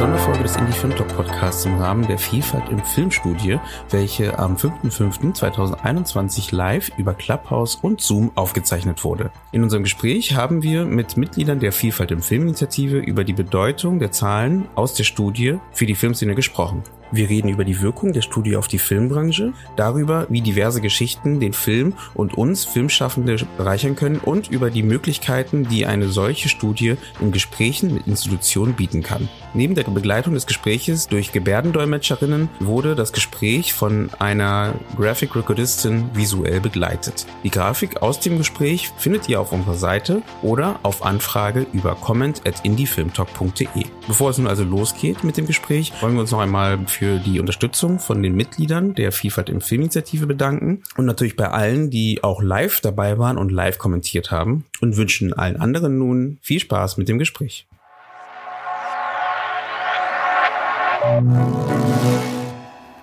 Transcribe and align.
Sonderfolge 0.00 0.44
des 0.44 0.56
Indie 0.56 0.72
Film 0.72 0.96
Talk 0.96 1.08
Podcasts 1.08 1.66
im 1.66 1.76
Rahmen 1.76 2.06
der 2.06 2.16
Vielfalt 2.16 2.70
im 2.70 2.82
Filmstudie, 2.82 3.58
welche 3.90 4.38
am 4.38 4.56
5.5.2021 4.56 6.54
live 6.54 6.90
über 6.96 7.12
Clubhouse 7.12 7.74
und 7.74 8.00
Zoom 8.00 8.32
aufgezeichnet 8.34 9.04
wurde. 9.04 9.30
In 9.52 9.62
unserem 9.62 9.82
Gespräch 9.82 10.34
haben 10.34 10.62
wir 10.62 10.86
mit 10.86 11.18
Mitgliedern 11.18 11.60
der 11.60 11.72
Vielfalt 11.72 12.12
im 12.12 12.22
Filminitiative 12.22 12.96
über 12.96 13.24
die 13.24 13.34
Bedeutung 13.34 13.98
der 13.98 14.10
Zahlen 14.10 14.68
aus 14.74 14.94
der 14.94 15.04
Studie 15.04 15.58
für 15.72 15.84
die 15.84 15.94
Filmszene 15.94 16.34
gesprochen. 16.34 16.82
Wir 17.12 17.28
reden 17.28 17.48
über 17.48 17.64
die 17.64 17.80
Wirkung 17.80 18.12
der 18.12 18.22
Studie 18.22 18.56
auf 18.56 18.68
die 18.68 18.78
Filmbranche, 18.78 19.52
darüber, 19.76 20.26
wie 20.28 20.40
diverse 20.40 20.80
Geschichten 20.80 21.40
den 21.40 21.52
Film 21.52 21.94
und 22.14 22.34
uns 22.34 22.64
Filmschaffende 22.64 23.36
bereichern 23.56 23.96
können 23.96 24.18
und 24.18 24.48
über 24.48 24.70
die 24.70 24.82
Möglichkeiten, 24.82 25.68
die 25.68 25.86
eine 25.86 26.08
solche 26.08 26.48
Studie 26.48 26.94
in 27.20 27.32
Gesprächen 27.32 27.94
mit 27.94 28.06
Institutionen 28.06 28.74
bieten 28.74 29.02
kann. 29.02 29.28
Neben 29.52 29.74
der 29.74 29.82
Begleitung 29.82 30.34
des 30.34 30.46
Gespräches 30.46 31.08
durch 31.08 31.32
Gebärdendolmetscherinnen 31.32 32.48
wurde 32.60 32.94
das 32.94 33.12
Gespräch 33.12 33.72
von 33.72 34.10
einer 34.18 34.74
Graphic 34.96 35.34
Recordistin 35.34 36.10
visuell 36.14 36.60
begleitet. 36.60 37.26
Die 37.42 37.50
Grafik 37.50 38.02
aus 38.02 38.20
dem 38.20 38.38
Gespräch 38.38 38.92
findet 38.96 39.28
ihr 39.28 39.40
auf 39.40 39.52
unserer 39.52 39.74
Seite 39.74 40.22
oder 40.42 40.78
auf 40.84 41.04
Anfrage 41.04 41.66
über 41.72 41.96
comment 41.96 42.46
at 42.46 42.64
indiefilmtalk.de. 42.64 43.84
Bevor 44.06 44.30
es 44.30 44.38
nun 44.38 44.46
also 44.46 44.62
losgeht 44.62 45.24
mit 45.24 45.36
dem 45.36 45.46
Gespräch, 45.46 45.92
wollen 46.00 46.14
wir 46.14 46.20
uns 46.20 46.30
noch 46.30 46.40
einmal 46.40 46.78
die 47.00 47.40
Unterstützung 47.40 47.98
von 47.98 48.22
den 48.22 48.34
Mitgliedern 48.34 48.94
der 48.94 49.12
Vielfalt 49.12 49.48
im 49.48 49.60
Filminitiative 49.60 50.26
bedanken 50.26 50.82
und 50.96 51.06
natürlich 51.06 51.36
bei 51.36 51.48
allen, 51.48 51.90
die 51.90 52.22
auch 52.22 52.42
live 52.42 52.80
dabei 52.80 53.18
waren 53.18 53.38
und 53.38 53.50
live 53.50 53.78
kommentiert 53.78 54.30
haben 54.30 54.64
und 54.80 54.96
wünschen 54.96 55.32
allen 55.32 55.56
anderen 55.56 55.98
nun 55.98 56.38
viel 56.42 56.60
Spaß 56.60 56.96
mit 56.96 57.08
dem 57.08 57.18
Gespräch. 57.18 57.66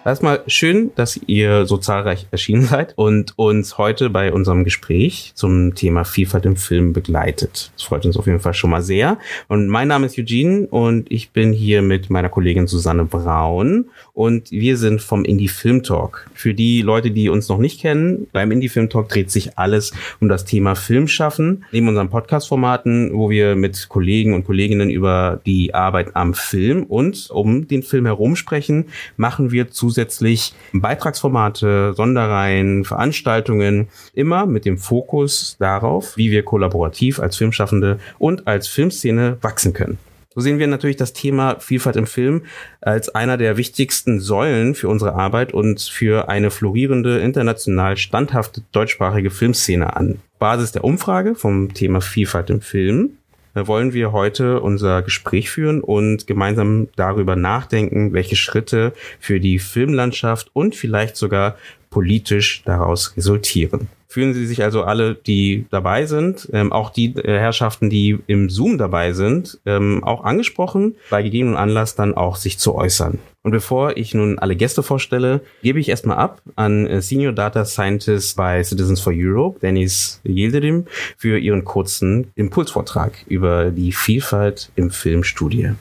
Erstmal 0.08 0.42
schön, 0.48 0.92
dass 0.96 1.20
ihr 1.28 1.66
so 1.66 1.76
zahlreich 1.76 2.28
erschienen 2.32 2.62
seid 2.64 2.94
und 2.96 3.34
uns 3.36 3.78
heute 3.78 4.10
bei 4.10 4.32
unserem 4.32 4.64
Gespräch 4.64 5.34
zum 5.36 5.76
Thema 5.76 6.06
Vielfalt 6.06 6.46
im 6.46 6.56
Film 6.56 6.94
begleitet. 6.94 7.72
Das 7.76 7.84
freut 7.84 8.06
uns 8.06 8.16
auf 8.16 8.26
jeden 8.26 8.40
Fall 8.40 8.54
schon 8.54 8.70
mal 8.70 8.82
sehr. 8.82 9.18
Und 9.50 9.68
mein 9.68 9.90
Name 9.90 10.06
ist 10.06 10.18
Eugene 10.18 10.66
und 10.68 11.12
ich 11.12 11.32
bin 11.32 11.52
hier 11.52 11.82
mit 11.82 12.10
meiner 12.10 12.30
Kollegin 12.30 12.68
Susanne 12.68 13.04
Braun 13.04 13.90
und 14.14 14.50
wir 14.50 14.78
sind 14.78 15.02
vom 15.02 15.26
Indie 15.26 15.50
Film 15.50 15.84
Talk. 15.84 16.30
Für 16.34 16.54
die 16.54 16.84
Leute, 16.84 17.12
die 17.12 17.28
uns 17.28 17.50
noch 17.50 17.58
nicht 17.58 17.82
kennen, 17.82 18.28
beim 18.32 18.54
Indie 18.54 18.70
Film 18.70 18.90
Talk 18.90 19.10
dreht 19.10 19.30
sich 19.30 19.58
alles 19.58 19.92
um 20.22 20.30
das 20.30 20.46
Thema 20.46 20.76
Filmschaffen. 20.76 21.66
Neben 21.74 21.90
unseren 21.90 22.10
Podcast-Formaten, 22.10 23.12
wo 23.12 23.30
wir 23.30 23.58
mit 23.58 23.90
Kollegen 23.90 24.36
und 24.36 24.46
Kolleginnen 24.46 24.90
über 24.90 25.42
die 25.46 25.74
Arbeit 25.74 26.16
am 26.16 26.34
Film 26.34 26.84
und 26.84 27.30
um 27.30 27.68
den 27.68 27.84
Film 27.84 28.06
herum 28.06 28.38
sprechen, 28.38 28.86
machen 29.18 29.52
wir 29.52 29.70
zusätzlich 29.70 29.97
zusätzlich 29.98 30.54
Beitragsformate, 30.74 31.94
Sonderreihen, 31.96 32.86
Veranstaltungen, 32.86 33.88
immer 34.14 34.46
mit 34.46 34.66
dem 34.66 34.78
Fokus 34.78 35.58
darauf, 35.60 36.18
wie 36.18 36.30
wir 36.30 36.44
kollaborativ 36.44 37.20
als 37.20 37.36
Filmschaffende 37.38 38.00
und 38.20 38.48
als 38.48 38.68
Filmszene 38.68 39.38
wachsen 39.42 39.74
können. 39.74 39.98
So 40.36 40.42
sehen 40.42 40.60
wir 40.60 40.68
natürlich 40.68 40.98
das 40.98 41.14
Thema 41.14 41.60
Vielfalt 41.60 41.96
im 41.96 42.06
Film 42.06 42.44
als 42.80 43.10
einer 43.10 43.38
der 43.38 43.58
wichtigsten 43.58 44.20
Säulen 44.20 44.76
für 44.76 44.88
unsere 44.88 45.16
Arbeit 45.16 45.52
und 45.52 45.82
für 45.82 46.30
eine 46.30 46.52
florierende, 46.52 47.18
international 47.18 47.98
standhafte 47.98 48.62
deutschsprachige 48.72 49.32
Filmszene 49.32 49.96
an. 49.96 50.20
Basis 50.38 50.74
der 50.74 50.84
Umfrage 50.84 51.34
vom 51.34 51.74
Thema 51.74 52.02
Vielfalt 52.02 52.52
im 52.52 52.62
Film 52.62 53.17
wollen 53.66 53.94
wir 53.94 54.12
heute 54.12 54.62
unser 54.62 55.02
Gespräch 55.02 55.50
führen 55.50 55.82
und 55.82 56.28
gemeinsam 56.28 56.90
darüber 56.96 57.36
nachdenken, 57.36 58.14
welche 58.14 58.36
Schritte 58.36 58.94
für 59.20 59.40
die 59.40 59.58
Filmlandschaft 59.58 60.52
und 60.54 60.76
vielleicht 60.76 61.16
sogar 61.16 61.56
politisch 61.90 62.62
daraus 62.66 63.16
resultieren. 63.18 63.88
Fühlen 64.10 64.34
Sie 64.34 64.46
sich 64.46 64.64
also 64.64 64.84
alle, 64.84 65.16
die 65.16 65.66
dabei 65.70 66.06
sind, 66.06 66.50
ähm, 66.54 66.72
auch 66.72 66.92
die 66.92 67.16
äh, 67.16 67.40
Herrschaften, 67.40 67.90
die 67.90 68.20
im 68.28 68.50
Zoom 68.50 68.78
dabei 68.78 69.14
sind, 69.14 69.60
ähm, 69.66 70.04
auch 70.04 70.24
angesprochen, 70.24 70.96
bei 71.10 71.24
gegebenem 71.24 71.58
Anlass 71.58 71.96
dann 71.96 72.16
auch 72.16 72.36
sich 72.38 72.58
zu 72.58 72.76
äußern. 72.76 73.20
Und 73.48 73.52
bevor 73.52 73.96
ich 73.96 74.14
nun 74.14 74.38
alle 74.40 74.58
Gäste 74.58 74.84
vorstelle, 74.84 75.40
gebe 75.64 75.80
ich 75.80 75.88
erstmal 75.88 76.18
ab 76.18 76.42
an 76.58 76.86
äh, 76.86 77.02
Senior 77.02 77.32
Data 77.32 77.64
Scientist 77.64 78.36
bei 78.36 78.62
Citizens 78.62 79.00
for 79.00 79.14
Europe, 79.16 79.62
Dennis 79.62 80.20
Yildirim, 80.26 80.86
für 81.18 81.40
ihren 81.40 81.64
kurzen 81.64 82.30
Impulsvortrag 82.36 83.14
über 83.28 83.72
die 83.72 83.94
Vielfalt 83.94 84.70
im 84.76 84.92
Filmstudie. 84.92 85.72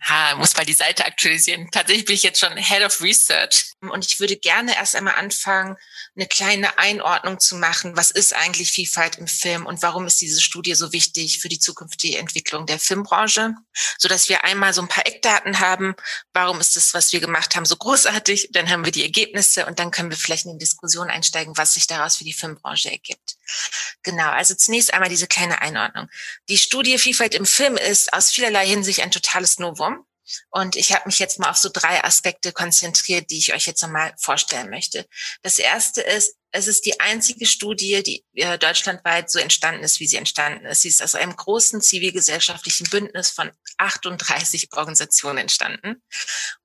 Ha, 0.00 0.36
muss 0.36 0.56
mal 0.56 0.64
die 0.64 0.72
Seite 0.72 1.04
aktualisieren. 1.04 1.68
Tatsächlich 1.70 2.06
bin 2.06 2.14
ich 2.14 2.22
jetzt 2.22 2.40
schon 2.40 2.56
Head 2.56 2.82
of 2.82 3.02
Research 3.02 3.74
und 3.82 4.06
ich 4.06 4.18
würde 4.18 4.36
gerne 4.36 4.74
erst 4.74 4.96
einmal 4.96 5.16
anfangen, 5.16 5.76
eine 6.18 6.26
kleine 6.26 6.78
Einordnung 6.78 7.38
zu 7.38 7.56
machen. 7.56 7.96
Was 7.96 8.10
ist 8.10 8.34
eigentlich 8.34 8.72
Vielfalt 8.72 9.16
im 9.16 9.28
Film 9.28 9.66
und 9.66 9.82
warum 9.82 10.06
ist 10.06 10.20
diese 10.20 10.40
Studie 10.40 10.74
so 10.74 10.92
wichtig 10.92 11.38
für 11.40 11.48
die 11.48 11.60
zukünftige 11.60 12.18
Entwicklung 12.18 12.66
der 12.66 12.80
Filmbranche? 12.80 13.54
So 13.98 14.08
dass 14.08 14.28
wir 14.28 14.42
einmal 14.42 14.74
so 14.74 14.82
ein 14.82 14.88
paar 14.88 15.06
Eckdaten 15.06 15.60
haben. 15.60 15.94
Warum 16.32 16.60
ist 16.60 16.74
das, 16.74 16.92
was 16.92 17.12
wir 17.12 17.20
gemacht 17.20 17.54
haben, 17.54 17.64
so 17.64 17.76
großartig? 17.76 18.48
Dann 18.50 18.68
haben 18.68 18.84
wir 18.84 18.90
die 18.90 19.04
Ergebnisse 19.04 19.66
und 19.66 19.78
dann 19.78 19.92
können 19.92 20.10
wir 20.10 20.16
vielleicht 20.16 20.46
in 20.46 20.58
die 20.58 20.64
Diskussion 20.64 21.08
einsteigen, 21.08 21.56
was 21.56 21.74
sich 21.74 21.86
daraus 21.86 22.16
für 22.16 22.24
die 22.24 22.32
Filmbranche 22.32 22.90
ergibt. 22.90 23.36
Genau. 24.02 24.30
Also 24.30 24.54
zunächst 24.54 24.92
einmal 24.92 25.10
diese 25.10 25.28
kleine 25.28 25.62
Einordnung. 25.62 26.08
Die 26.48 26.58
Studie 26.58 26.98
Vielfalt 26.98 27.34
im 27.36 27.46
Film 27.46 27.76
ist 27.76 28.12
aus 28.12 28.32
vielerlei 28.32 28.66
Hinsicht 28.66 29.02
ein 29.02 29.12
totales 29.12 29.60
Novum. 29.60 30.04
Und 30.50 30.76
ich 30.76 30.92
habe 30.92 31.04
mich 31.06 31.18
jetzt 31.18 31.38
mal 31.38 31.50
auf 31.50 31.56
so 31.56 31.70
drei 31.72 32.02
Aspekte 32.04 32.52
konzentriert, 32.52 33.30
die 33.30 33.38
ich 33.38 33.54
euch 33.54 33.66
jetzt 33.66 33.82
nochmal 33.82 34.14
vorstellen 34.18 34.70
möchte. 34.70 35.06
Das 35.42 35.58
erste 35.58 36.00
ist, 36.00 36.37
es 36.50 36.66
ist 36.66 36.86
die 36.86 36.98
einzige 36.98 37.44
Studie, 37.46 38.02
die 38.02 38.24
äh, 38.34 38.58
deutschlandweit 38.58 39.30
so 39.30 39.38
entstanden 39.38 39.84
ist, 39.84 40.00
wie 40.00 40.06
sie 40.06 40.16
entstanden 40.16 40.64
ist. 40.64 40.80
Sie 40.80 40.88
ist 40.88 41.02
aus 41.02 41.14
einem 41.14 41.36
großen 41.36 41.82
zivilgesellschaftlichen 41.82 42.88
Bündnis 42.88 43.30
von 43.30 43.50
38 43.76 44.68
Organisationen 44.72 45.38
entstanden 45.38 46.02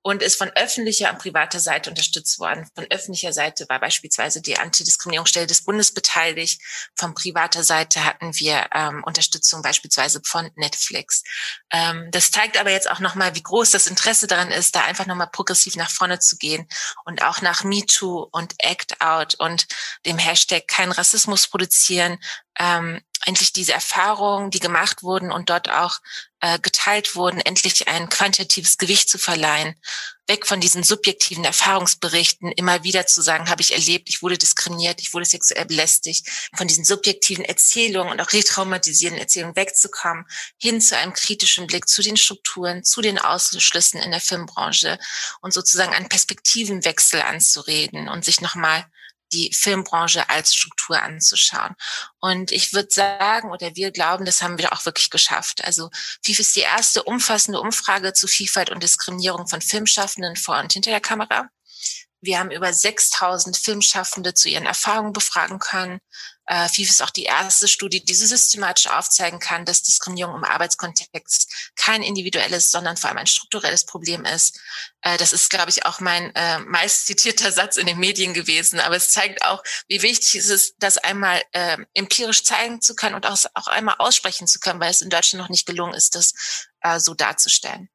und 0.02 0.22
ist 0.22 0.36
von 0.36 0.50
öffentlicher 0.56 1.10
und 1.10 1.18
privater 1.18 1.60
Seite 1.60 1.90
unterstützt 1.90 2.38
worden. 2.38 2.66
Von 2.74 2.86
öffentlicher 2.90 3.34
Seite 3.34 3.66
war 3.68 3.78
beispielsweise 3.78 4.40
die 4.40 4.56
Antidiskriminierungsstelle 4.56 5.46
des 5.46 5.64
Bundes 5.64 5.92
beteiligt. 5.92 6.62
Von 6.96 7.14
privater 7.14 7.62
Seite 7.62 8.04
hatten 8.04 8.32
wir 8.38 8.68
ähm, 8.74 9.02
Unterstützung 9.04 9.60
beispielsweise 9.60 10.22
von 10.24 10.50
Netflix. 10.56 11.22
Ähm, 11.70 12.08
das 12.10 12.30
zeigt 12.30 12.56
aber 12.58 12.70
jetzt 12.70 12.90
auch 12.90 13.00
nochmal, 13.00 13.34
wie 13.34 13.42
groß 13.42 13.70
das 13.70 13.86
Interesse 13.86 14.26
daran 14.26 14.50
ist, 14.50 14.74
da 14.74 14.84
einfach 14.84 15.06
nochmal 15.06 15.28
progressiv 15.30 15.76
nach 15.76 15.90
vorne 15.90 16.20
zu 16.20 16.36
gehen 16.38 16.66
und 17.04 17.22
auch 17.22 17.42
nach 17.42 17.64
MeToo 17.64 18.28
und 18.32 18.54
Act 18.58 19.00
Out 19.02 19.34
und 19.34 19.66
dem 20.06 20.18
Hashtag 20.18 20.68
kein 20.68 20.92
Rassismus 20.92 21.46
produzieren, 21.46 22.18
ähm, 22.58 23.00
endlich 23.24 23.52
diese 23.52 23.72
Erfahrungen, 23.72 24.50
die 24.50 24.60
gemacht 24.60 25.02
wurden 25.02 25.32
und 25.32 25.50
dort 25.50 25.70
auch 25.70 26.00
äh, 26.40 26.58
geteilt 26.58 27.16
wurden, 27.16 27.40
endlich 27.40 27.88
ein 27.88 28.08
quantitatives 28.08 28.78
Gewicht 28.78 29.08
zu 29.08 29.18
verleihen, 29.18 29.74
weg 30.26 30.46
von 30.46 30.60
diesen 30.60 30.82
subjektiven 30.82 31.44
Erfahrungsberichten, 31.44 32.52
immer 32.52 32.84
wieder 32.84 33.06
zu 33.06 33.22
sagen, 33.22 33.48
habe 33.48 33.62
ich 33.62 33.72
erlebt, 33.72 34.08
ich 34.08 34.22
wurde 34.22 34.38
diskriminiert, 34.38 35.00
ich 35.00 35.12
wurde 35.12 35.26
sexuell 35.26 35.64
belästigt, 35.64 36.28
von 36.54 36.68
diesen 36.68 36.84
subjektiven 36.84 37.44
Erzählungen 37.44 38.12
und 38.12 38.20
auch 38.20 38.32
retraumatisierenden 38.32 39.22
Erzählungen 39.22 39.56
wegzukommen, 39.56 40.26
hin 40.58 40.80
zu 40.80 40.96
einem 40.96 41.12
kritischen 41.12 41.66
Blick 41.66 41.88
zu 41.88 42.02
den 42.02 42.16
Strukturen, 42.16 42.84
zu 42.84 43.00
den 43.00 43.18
Ausschlüssen 43.18 44.00
in 44.00 44.10
der 44.10 44.20
Filmbranche 44.20 44.98
und 45.40 45.52
sozusagen 45.52 45.92
einen 45.92 46.08
Perspektivenwechsel 46.08 47.20
anzureden 47.22 48.08
und 48.08 48.24
sich 48.24 48.40
nochmal 48.40 48.86
die 49.34 49.52
Filmbranche 49.52 50.28
als 50.30 50.54
Struktur 50.54 51.02
anzuschauen. 51.02 51.74
Und 52.20 52.52
ich 52.52 52.72
würde 52.72 52.88
sagen, 52.90 53.50
oder 53.50 53.74
wir 53.74 53.90
glauben, 53.90 54.24
das 54.24 54.42
haben 54.42 54.58
wir 54.58 54.72
auch 54.72 54.86
wirklich 54.86 55.10
geschafft. 55.10 55.64
Also 55.64 55.90
FIF 56.22 56.38
ist 56.38 56.56
die 56.56 56.60
erste 56.60 57.02
umfassende 57.02 57.60
Umfrage 57.60 58.12
zu 58.12 58.26
Vielfalt 58.26 58.70
und 58.70 58.82
Diskriminierung 58.82 59.46
von 59.48 59.60
Filmschaffenden 59.60 60.36
vor 60.36 60.58
und 60.58 60.72
hinter 60.72 60.90
der 60.90 61.00
Kamera. 61.00 61.48
Wir 62.24 62.38
haben 62.38 62.50
über 62.50 62.72
6000 62.72 63.56
Filmschaffende 63.56 64.34
zu 64.34 64.48
ihren 64.48 64.66
Erfahrungen 64.66 65.12
befragen 65.12 65.58
können. 65.58 66.00
Äh, 66.46 66.68
FIF 66.68 66.90
ist 66.90 67.02
auch 67.02 67.10
die 67.10 67.24
erste 67.24 67.68
Studie, 67.68 68.04
die 68.04 68.14
so 68.14 68.26
systematisch 68.26 68.86
aufzeigen 68.86 69.38
kann, 69.38 69.64
dass 69.64 69.82
Diskriminierung 69.82 70.36
im 70.36 70.44
Arbeitskontext 70.44 71.72
kein 71.76 72.02
individuelles, 72.02 72.70
sondern 72.70 72.96
vor 72.96 73.08
allem 73.08 73.18
ein 73.18 73.26
strukturelles 73.26 73.86
Problem 73.86 74.24
ist. 74.24 74.58
Äh, 75.02 75.16
das 75.16 75.32
ist, 75.32 75.48
glaube 75.48 75.70
ich, 75.70 75.86
auch 75.86 76.00
mein 76.00 76.34
äh, 76.34 76.58
meist 76.60 77.06
zitierter 77.06 77.52
Satz 77.52 77.76
in 77.76 77.86
den 77.86 77.98
Medien 77.98 78.34
gewesen. 78.34 78.80
Aber 78.80 78.96
es 78.96 79.10
zeigt 79.10 79.42
auch, 79.42 79.62
wie 79.88 80.02
wichtig 80.02 80.34
es 80.34 80.48
ist, 80.48 80.74
das 80.78 80.98
einmal 80.98 81.42
äh, 81.52 81.78
empirisch 81.94 82.44
zeigen 82.44 82.80
zu 82.80 82.94
können 82.94 83.14
und 83.14 83.26
auch, 83.26 83.38
auch 83.54 83.68
einmal 83.68 83.96
aussprechen 83.98 84.46
zu 84.46 84.60
können, 84.60 84.80
weil 84.80 84.90
es 84.90 85.00
in 85.00 85.10
Deutschland 85.10 85.42
noch 85.42 85.50
nicht 85.50 85.66
gelungen 85.66 85.94
ist, 85.94 86.14
das 86.14 86.32
äh, 86.80 87.00
so 87.00 87.14
darzustellen. 87.14 87.88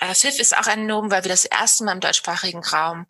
Äh, 0.00 0.14
FIF 0.14 0.38
ist 0.38 0.56
auch 0.56 0.66
ein 0.66 0.86
Nomen, 0.86 1.10
weil 1.10 1.24
wir 1.24 1.28
das 1.28 1.44
erste 1.44 1.84
Mal 1.84 1.92
im 1.92 2.00
deutschsprachigen 2.00 2.64
Raum 2.64 3.06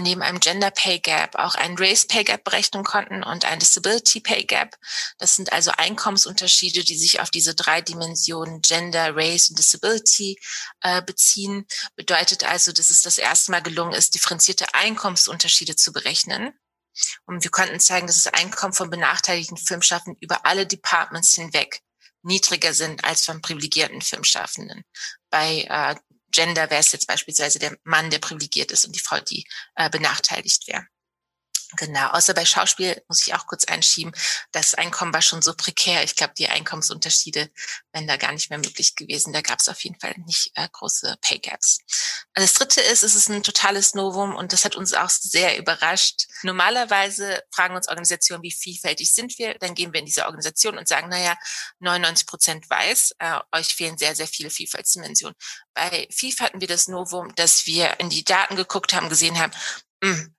neben 0.00 0.22
einem 0.22 0.40
Gender 0.40 0.70
Pay 0.70 1.00
Gap 1.00 1.34
auch 1.34 1.54
ein 1.54 1.76
Race 1.76 2.06
Pay 2.06 2.24
Gap 2.24 2.44
berechnen 2.44 2.84
konnten 2.84 3.22
und 3.22 3.44
ein 3.44 3.58
Disability 3.58 4.20
Pay 4.20 4.44
Gap. 4.44 4.76
Das 5.18 5.36
sind 5.36 5.52
also 5.52 5.72
Einkommensunterschiede, 5.76 6.84
die 6.84 6.96
sich 6.96 7.20
auf 7.20 7.30
diese 7.30 7.54
drei 7.54 7.80
Dimensionen 7.80 8.60
Gender, 8.62 9.16
Race 9.16 9.50
und 9.50 9.58
Disability 9.58 10.38
äh, 10.82 11.02
beziehen. 11.02 11.66
Bedeutet 11.96 12.44
also, 12.44 12.72
dass 12.72 12.90
es 12.90 13.02
das 13.02 13.18
erste 13.18 13.50
Mal 13.50 13.62
gelungen 13.62 13.94
ist, 13.94 14.14
differenzierte 14.14 14.72
Einkommensunterschiede 14.74 15.76
zu 15.76 15.92
berechnen. 15.92 16.52
Und 17.24 17.42
wir 17.42 17.50
konnten 17.50 17.80
zeigen, 17.80 18.06
dass 18.06 18.22
das 18.22 18.34
Einkommen 18.34 18.74
von 18.74 18.90
benachteiligten 18.90 19.56
Filmschaffenden 19.56 20.18
über 20.20 20.44
alle 20.46 20.66
Departments 20.66 21.34
hinweg 21.34 21.80
niedriger 22.22 22.72
sind 22.72 23.04
als 23.04 23.24
von 23.24 23.40
privilegierten 23.42 24.00
Filmschaffenden. 24.00 24.84
Bei 25.30 25.62
äh, 25.68 25.96
Gender 26.32 26.70
wäre 26.70 26.80
es 26.80 26.92
jetzt 26.92 27.06
beispielsweise 27.06 27.58
der 27.58 27.76
Mann, 27.84 28.10
der 28.10 28.18
privilegiert 28.18 28.72
ist 28.72 28.84
und 28.84 28.94
die 28.94 29.00
Frau, 29.00 29.20
die 29.20 29.46
äh, 29.76 29.88
benachteiligt 29.90 30.66
wäre. 30.66 30.86
Genau, 31.76 32.08
außer 32.08 32.34
bei 32.34 32.44
Schauspiel 32.44 33.02
muss 33.08 33.26
ich 33.26 33.34
auch 33.34 33.46
kurz 33.46 33.64
einschieben, 33.64 34.12
das 34.52 34.74
Einkommen 34.74 35.14
war 35.14 35.22
schon 35.22 35.40
so 35.40 35.54
prekär. 35.54 36.04
Ich 36.04 36.16
glaube, 36.16 36.34
die 36.36 36.48
Einkommensunterschiede 36.48 37.50
wären 37.92 38.06
da 38.06 38.16
gar 38.16 38.32
nicht 38.32 38.50
mehr 38.50 38.58
möglich 38.58 38.94
gewesen. 38.94 39.32
Da 39.32 39.40
gab 39.40 39.60
es 39.60 39.68
auf 39.68 39.82
jeden 39.82 39.98
Fall 39.98 40.14
nicht 40.26 40.50
äh, 40.54 40.68
große 40.70 41.16
Pay 41.22 41.38
Gaps. 41.38 41.78
Das 42.34 42.54
dritte 42.54 42.80
ist, 42.80 43.02
es 43.02 43.14
ist 43.14 43.28
ein 43.28 43.42
totales 43.42 43.94
Novum 43.94 44.34
und 44.34 44.52
das 44.52 44.64
hat 44.64 44.76
uns 44.76 44.92
auch 44.92 45.08
sehr 45.08 45.58
überrascht. 45.58 46.26
Normalerweise 46.42 47.42
fragen 47.50 47.74
uns 47.74 47.88
Organisationen, 47.88 48.42
wie 48.42 48.52
vielfältig 48.52 49.12
sind 49.12 49.38
wir? 49.38 49.54
Dann 49.58 49.74
gehen 49.74 49.92
wir 49.92 50.00
in 50.00 50.06
diese 50.06 50.26
Organisation 50.26 50.76
und 50.76 50.88
sagen, 50.88 51.08
naja, 51.08 51.36
99 51.80 52.26
Prozent 52.26 52.70
weiß, 52.70 53.14
äh, 53.18 53.38
euch 53.52 53.74
fehlen 53.74 53.96
sehr, 53.96 54.14
sehr 54.14 54.28
viele 54.28 54.50
Vielfaltsdimensionen. 54.50 55.36
Bei 55.74 56.06
FIF 56.10 56.40
hatten 56.40 56.60
wir 56.60 56.68
das 56.68 56.88
Novum, 56.88 57.34
dass 57.34 57.66
wir 57.66 57.98
in 58.00 58.10
die 58.10 58.24
Daten 58.24 58.56
geguckt 58.56 58.92
haben, 58.92 59.08
gesehen 59.08 59.38
haben, 59.38 59.52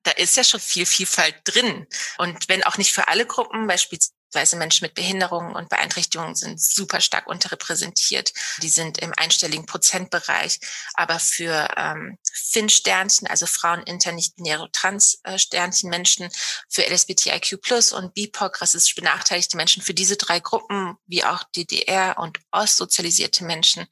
da 0.04 0.12
ist 0.12 0.36
ja 0.36 0.44
schon 0.44 0.60
viel 0.60 0.86
Vielfalt 0.86 1.36
drin. 1.46 1.88
Und 2.18 2.50
wenn 2.50 2.64
auch 2.64 2.78
nicht 2.78 2.92
für 2.94 3.08
alle 3.08 3.26
Gruppen, 3.26 3.68
beispielsweise 3.68 4.13
Menschen 4.58 4.86
mit 4.86 4.94
Behinderungen 4.94 5.56
und 5.56 5.70
Beeinträchtigungen 5.70 6.36
sind 6.36 6.62
super 6.62 7.02
stark 7.02 7.28
unterrepräsentiert. 7.28 8.34
Die 8.62 8.70
sind 8.70 8.98
im 8.98 9.14
einstelligen 9.16 9.66
Prozentbereich. 9.66 10.60
Aber 10.94 11.20
für 11.20 11.68
ähm, 11.78 12.18
FIN-Sternchen, 12.32 13.28
also 13.28 13.46
Frauen, 13.46 13.84
inter, 13.84 14.12
nicht-binäre, 14.12 14.70
trans-Sternchen, 14.72 15.90
Menschen, 15.90 16.30
für 16.70 16.84
LSBTIQ 16.84 17.62
plus 17.62 17.94
und 17.94 18.14
BIPOC, 18.14 18.62
rassistisch 18.62 18.96
benachteiligte 18.96 19.58
Menschen, 19.58 19.84
für 19.84 19.94
diese 19.94 20.18
drei 20.18 20.40
Gruppen, 20.40 20.96
wie 21.06 21.24
auch 21.24 21.44
DDR 21.56 22.18
und 22.18 22.40
ostsozialisierte 22.52 23.44
Menschen, 23.44 23.88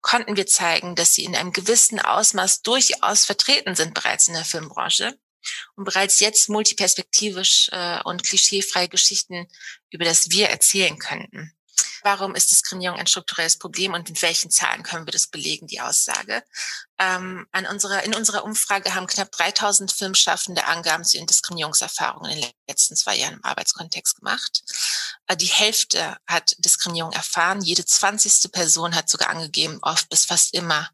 konnten 0.00 0.36
wir 0.36 0.46
zeigen, 0.46 0.94
dass 0.94 1.14
sie 1.14 1.24
in 1.24 1.34
einem 1.34 1.52
gewissen 1.52 1.98
Ausmaß 1.98 2.62
durchaus 2.62 3.24
vertreten 3.24 3.74
sind 3.74 3.94
bereits 3.94 4.28
in 4.28 4.34
der 4.34 4.44
Filmbranche 4.44 5.18
und 5.76 5.84
bereits 5.84 6.20
jetzt 6.20 6.48
multiperspektivisch 6.48 7.68
äh, 7.72 8.00
und 8.04 8.22
klischeefreie 8.22 8.88
Geschichten 8.88 9.48
über 9.90 10.04
das 10.04 10.30
Wir 10.30 10.50
erzählen 10.50 10.98
könnten. 10.98 11.54
Warum 12.04 12.34
ist 12.34 12.50
Diskriminierung 12.50 12.98
ein 12.98 13.06
strukturelles 13.06 13.58
Problem 13.58 13.94
und 13.94 14.08
mit 14.08 14.20
welchen 14.20 14.50
Zahlen 14.50 14.82
können 14.82 15.06
wir 15.06 15.12
das 15.12 15.26
belegen, 15.26 15.66
die 15.66 15.80
Aussage? 15.80 16.44
Ähm, 16.98 17.46
an 17.50 17.64
unserer, 17.66 18.02
in 18.02 18.14
unserer 18.14 18.44
Umfrage 18.44 18.94
haben 18.94 19.06
knapp 19.06 19.32
3000 19.32 19.90
Filmschaffende 19.90 20.66
Angaben 20.66 21.04
zu 21.04 21.16
ihren 21.16 21.26
Diskriminierungserfahrungen 21.26 22.30
in 22.30 22.40
den 22.42 22.50
letzten 22.68 22.94
zwei 22.94 23.16
Jahren 23.16 23.34
im 23.34 23.44
Arbeitskontext 23.44 24.16
gemacht. 24.16 24.62
Äh, 25.28 25.36
die 25.38 25.46
Hälfte 25.46 26.18
hat 26.26 26.54
Diskriminierung 26.58 27.12
erfahren. 27.12 27.62
Jede 27.62 27.86
zwanzigste 27.86 28.50
Person 28.50 28.94
hat 28.94 29.08
sogar 29.08 29.30
angegeben, 29.30 29.78
oft 29.80 30.08
bis 30.10 30.26
fast 30.26 30.52
immer 30.52 30.90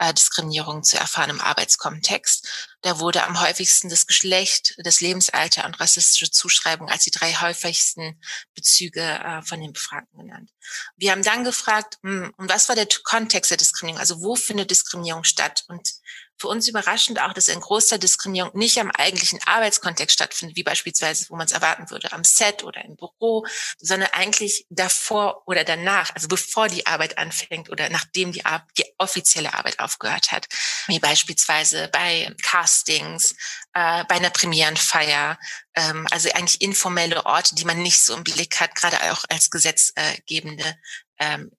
äh, 0.00 0.14
Diskriminierung 0.14 0.82
zu 0.82 0.98
erfahren 0.98 1.30
im 1.30 1.40
Arbeitskontext. 1.40 2.48
Da 2.80 2.98
wurde 3.00 3.22
am 3.22 3.40
häufigsten 3.40 3.90
das 3.90 4.06
Geschlecht, 4.06 4.74
das 4.78 5.00
Lebensalter 5.00 5.66
und 5.66 5.78
rassistische 5.78 6.30
Zuschreibung 6.30 6.88
als 6.88 7.04
die 7.04 7.10
drei 7.10 7.34
häufigsten 7.34 8.18
Bezüge 8.54 9.02
äh, 9.02 9.42
von 9.42 9.60
den 9.60 9.74
Befragten 9.74 10.18
genannt. 10.18 10.50
Wir 10.96 11.12
haben 11.12 11.22
dann 11.22 11.44
gefragt, 11.44 11.98
mh, 12.00 12.24
hm, 12.24 12.34
und 12.38 12.48
was 12.48 12.68
war 12.68 12.76
der 12.76 12.88
Kontext 13.04 13.50
der 13.50 13.58
Diskriminierung? 13.58 14.00
Also 14.00 14.22
wo 14.22 14.36
findet 14.36 14.70
Diskriminierung 14.70 15.24
statt? 15.24 15.64
Und 15.68 15.92
für 16.40 16.48
uns 16.48 16.66
überraschend 16.66 17.20
auch, 17.20 17.34
dass 17.34 17.50
ein 17.50 17.60
Großteil 17.60 17.98
Diskriminierung 17.98 18.56
nicht 18.56 18.78
am 18.78 18.90
eigentlichen 18.90 19.40
Arbeitskontext 19.44 20.14
stattfindet, 20.14 20.56
wie 20.56 20.62
beispielsweise, 20.62 21.26
wo 21.28 21.36
man 21.36 21.46
es 21.46 21.52
erwarten 21.52 21.90
würde, 21.90 22.12
am 22.12 22.24
Set 22.24 22.64
oder 22.64 22.82
im 22.82 22.96
Büro, 22.96 23.46
sondern 23.78 24.08
eigentlich 24.12 24.66
davor 24.70 25.42
oder 25.46 25.64
danach, 25.64 26.14
also 26.14 26.28
bevor 26.28 26.68
die 26.68 26.86
Arbeit 26.86 27.18
anfängt 27.18 27.68
oder 27.68 27.90
nachdem 27.90 28.32
die, 28.32 28.46
Ar 28.46 28.66
die 28.78 28.86
offizielle 28.96 29.52
Arbeit 29.52 29.78
aufgehört 29.80 30.32
hat, 30.32 30.48
wie 30.86 30.98
beispielsweise 30.98 31.88
bei 31.88 32.34
Castings, 32.42 33.32
äh, 33.74 34.04
bei 34.04 34.14
einer 34.14 34.30
Premierenfeier, 34.30 35.38
ähm, 35.74 36.06
also 36.10 36.30
eigentlich 36.32 36.62
informelle 36.62 37.26
Orte, 37.26 37.54
die 37.54 37.66
man 37.66 37.82
nicht 37.82 38.00
so 38.00 38.14
im 38.14 38.24
Blick 38.24 38.60
hat, 38.60 38.74
gerade 38.74 39.12
auch 39.12 39.24
als 39.28 39.50
gesetzgebende 39.50 40.76
ähm, 41.18 41.50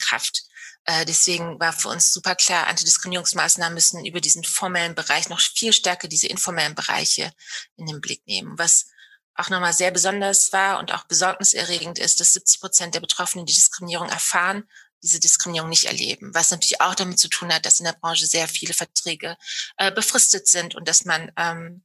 Kraft. 0.00 0.42
Äh, 0.84 1.04
deswegen 1.06 1.58
war 1.60 1.72
für 1.72 1.88
uns 1.88 2.12
super 2.12 2.34
klar, 2.34 2.66
Antidiskriminierungsmaßnahmen 2.66 3.74
müssen 3.74 4.04
über 4.04 4.20
diesen 4.20 4.44
formellen 4.44 4.94
Bereich 4.94 5.28
noch 5.28 5.40
viel 5.40 5.72
stärker 5.72 6.08
diese 6.08 6.28
informellen 6.28 6.74
Bereiche 6.74 7.32
in 7.76 7.86
den 7.86 8.00
Blick 8.00 8.26
nehmen. 8.26 8.58
Was 8.58 8.86
auch 9.34 9.48
nochmal 9.50 9.72
sehr 9.72 9.90
besonders 9.90 10.52
war 10.52 10.78
und 10.78 10.92
auch 10.92 11.04
besorgniserregend 11.04 11.98
ist, 11.98 12.20
dass 12.20 12.34
70 12.34 12.60
Prozent 12.60 12.94
der 12.94 13.00
Betroffenen 13.00 13.46
die 13.46 13.54
Diskriminierung 13.54 14.08
erfahren, 14.08 14.68
diese 15.02 15.20
Diskriminierung 15.20 15.68
nicht 15.68 15.84
erleben. 15.84 16.34
Was 16.34 16.50
natürlich 16.50 16.80
auch 16.80 16.94
damit 16.94 17.18
zu 17.18 17.28
tun 17.28 17.52
hat, 17.52 17.66
dass 17.66 17.80
in 17.80 17.84
der 17.84 17.92
Branche 17.92 18.26
sehr 18.26 18.48
viele 18.48 18.74
Verträge 18.74 19.36
äh, 19.76 19.90
befristet 19.90 20.48
sind 20.48 20.74
und 20.74 20.88
dass 20.88 21.04
man 21.04 21.32
ähm, 21.36 21.82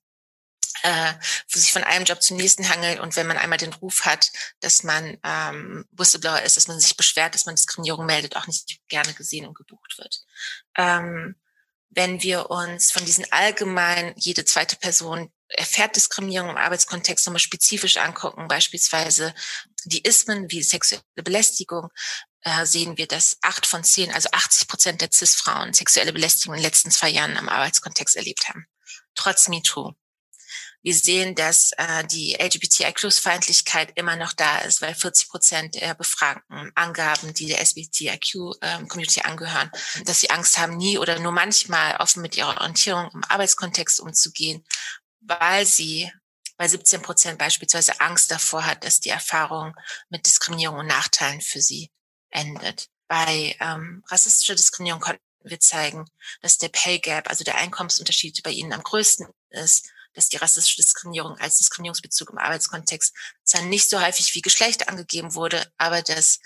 äh, 0.84 1.14
sich 1.48 1.72
von 1.72 1.84
einem 1.84 2.06
Job 2.06 2.22
zum 2.22 2.38
nächsten 2.38 2.70
hangelt 2.70 3.00
und 3.00 3.16
wenn 3.16 3.28
man 3.28 3.38
einmal 3.38 3.58
den 3.58 3.74
Ruf 3.74 4.06
hat, 4.06 4.32
dass 4.62 4.84
man 4.84 5.18
ähm, 5.24 5.86
Whistleblower 5.92 6.42
ist, 6.42 6.58
dass 6.58 6.68
man 6.68 6.80
sich 6.80 6.96
beschwert, 6.96 7.36
dass 7.36 7.46
man 7.46 7.56
Diskriminierung 7.56 8.06
meldet, 8.06 8.36
auch 8.36 8.48
nicht 8.48 8.80
gerne 8.88 9.14
gesehen 9.14 9.46
und 9.46 9.56
gebucht 9.56 9.98
wird. 9.98 10.22
Ähm, 10.78 11.36
wenn 11.92 12.22
wir 12.22 12.52
uns 12.52 12.92
von 12.92 13.04
diesen 13.06 13.32
allgemein 13.32 14.14
jede 14.16 14.46
zweite 14.46 14.76
Person 14.76 15.32
erfährt 15.48 15.96
Diskriminierung 15.96 16.52
im 16.52 16.58
Arbeitskontext 16.58 17.26
nochmal 17.26 17.40
spezifisch 17.40 17.98
angucken, 17.98 18.48
beispielsweise 18.48 19.34
die 19.86 20.04
Ismen 20.04 20.52
wie 20.52 20.62
sexuelle 20.62 21.04
Belästigung, 21.16 21.90
äh, 22.42 22.66
sehen 22.66 22.98
wir, 22.98 23.08
dass 23.08 23.38
acht 23.42 23.66
von 23.66 23.84
zehn, 23.84 24.12
also 24.14 24.30
80 24.32 24.68
Prozent 24.68 25.02
der 25.02 25.12
CIS-Frauen 25.12 25.74
sexuelle 25.74 26.14
Belästigung 26.14 26.56
in 26.56 26.62
den 26.62 26.70
letzten 26.70 26.92
zwei 26.92 27.10
Jahren 27.10 27.38
am 27.38 27.50
Arbeitskontext 27.50 28.16
erlebt 28.16 28.48
haben. 28.48 28.68
Trotz 29.16 29.48
MeToo. 29.48 29.94
Wir 30.82 30.94
sehen, 30.94 31.36
dass 31.36 31.72
äh, 31.78 32.06
die 32.06 32.36
LGBTIQ-Feindlichkeit 32.40 33.92
immer 33.96 34.16
noch 34.16 34.32
da 34.32 34.60
ist, 34.60 34.82
weil 34.82 34.96
40 34.96 35.30
Prozent 35.30 35.76
der 35.76 35.94
Befragten 35.94 36.72
angaben, 36.76 37.34
die 37.34 37.48
der 37.48 37.60
SBTIQ-Community 37.60 39.20
ähm, 39.20 39.26
angehören, 39.26 39.70
dass 40.06 40.22
sie 40.22 40.30
Angst 40.30 40.58
haben, 40.58 40.78
nie 40.78 40.98
oder 40.98 41.20
nur 41.20 41.34
manchmal 41.34 41.98
offen 41.98 42.22
mit 42.22 42.38
ihrer 42.38 42.56
Orientierung 42.58 43.10
im 43.14 43.24
Arbeitskontext 43.26 44.00
umzugehen, 44.00 44.64
weil 45.20 45.66
sie 45.66 46.10
bei 46.56 46.68
17 46.68 47.02
Prozent 47.02 47.38
beispielsweise 47.38 48.00
Angst 48.00 48.32
davor 48.32 48.66
hat, 48.66 48.84
dass 48.86 49.02
die 49.02 49.10
Erfahrung 49.10 49.76
mit 50.10 50.26
Diskriminierung 50.26 50.80
und 50.80 50.88
Nachteilen 50.88 51.42
für 51.42 51.62
sie 51.62 51.92
endet. 52.30 52.88
Bei 53.08 53.56
ähm, 53.60 54.04
rassistischer 54.08 54.56
Diskriminierung 54.56 55.02
konnten 55.02 55.22
wir 55.44 55.60
zeigen, 55.60 56.06
dass 56.42 56.58
der 56.58 56.70
Pay 56.70 57.00
Gap, 57.00 57.30
also 57.30 57.44
der 57.44 57.56
Einkommensunterschied 57.56 58.44
bei 58.44 58.52
ihnen 58.52 58.74
am 58.74 58.84
größten 58.84 59.28
ist 59.50 59.90
dass 60.20 60.28
die 60.28 60.38
rassistische 60.38 60.82
Diskriminierung 60.82 61.38
als 61.38 61.58
Diskriminierungsbezug 61.58 62.30
im 62.32 62.38
Arbeitskontext 62.38 63.16
zwar 63.44 63.62
nicht 63.62 63.90
so 63.90 64.02
häufig 64.02 64.36
wie 64.36 64.42
Geschlecht 64.42 64.90
angegeben 64.90 65.34
wurde, 65.34 65.72
aber 65.78 66.02
dass 66.02 66.40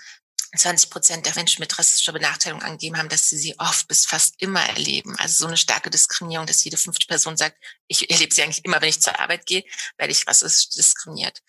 20 0.55 0.91
Prozent 0.91 1.25
der 1.25 1.33
Menschen 1.33 1.61
mit 1.61 1.77
rassistischer 1.77 2.13
Benachteiligung 2.13 2.61
angegeben 2.61 2.97
haben, 2.97 3.09
dass 3.09 3.27
sie 3.27 3.37
sie 3.37 3.57
oft 3.57 3.87
bis 3.87 4.05
fast 4.05 4.35
immer 4.39 4.61
erleben. 4.61 5.15
Also 5.17 5.33
so 5.33 5.47
eine 5.47 5.57
starke 5.57 5.89
Diskriminierung, 5.89 6.45
dass 6.45 6.63
jede 6.63 6.77
fünfte 6.77 7.07
Person 7.07 7.35
sagt, 7.37 7.57
ich 7.87 8.09
erlebe 8.11 8.33
sie 8.33 8.43
eigentlich 8.43 8.63
immer, 8.63 8.79
wenn 8.79 8.89
ich 8.89 9.01
zur 9.01 9.19
Arbeit 9.19 9.47
gehe, 9.47 9.63
werde 9.97 10.11
ich 10.11 10.27
rassistisch 10.27 10.69
diskriminiert. 10.69 11.41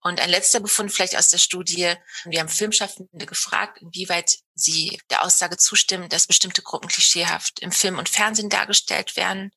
Und 0.00 0.20
ein 0.20 0.30
letzter 0.30 0.60
Befund 0.60 0.92
vielleicht 0.92 1.16
aus 1.16 1.28
der 1.28 1.38
Studie. 1.38 1.94
Wir 2.24 2.38
haben 2.38 2.48
Filmschaffende 2.48 3.26
gefragt, 3.26 3.78
inwieweit 3.82 4.38
sie 4.54 5.00
der 5.10 5.24
Aussage 5.24 5.56
zustimmen, 5.56 6.08
dass 6.08 6.28
bestimmte 6.28 6.62
Gruppen 6.62 6.88
klischeehaft 6.88 7.58
im 7.58 7.72
Film 7.72 7.98
und 7.98 8.08
Fernsehen 8.08 8.48
dargestellt 8.48 9.16
werden 9.16 9.50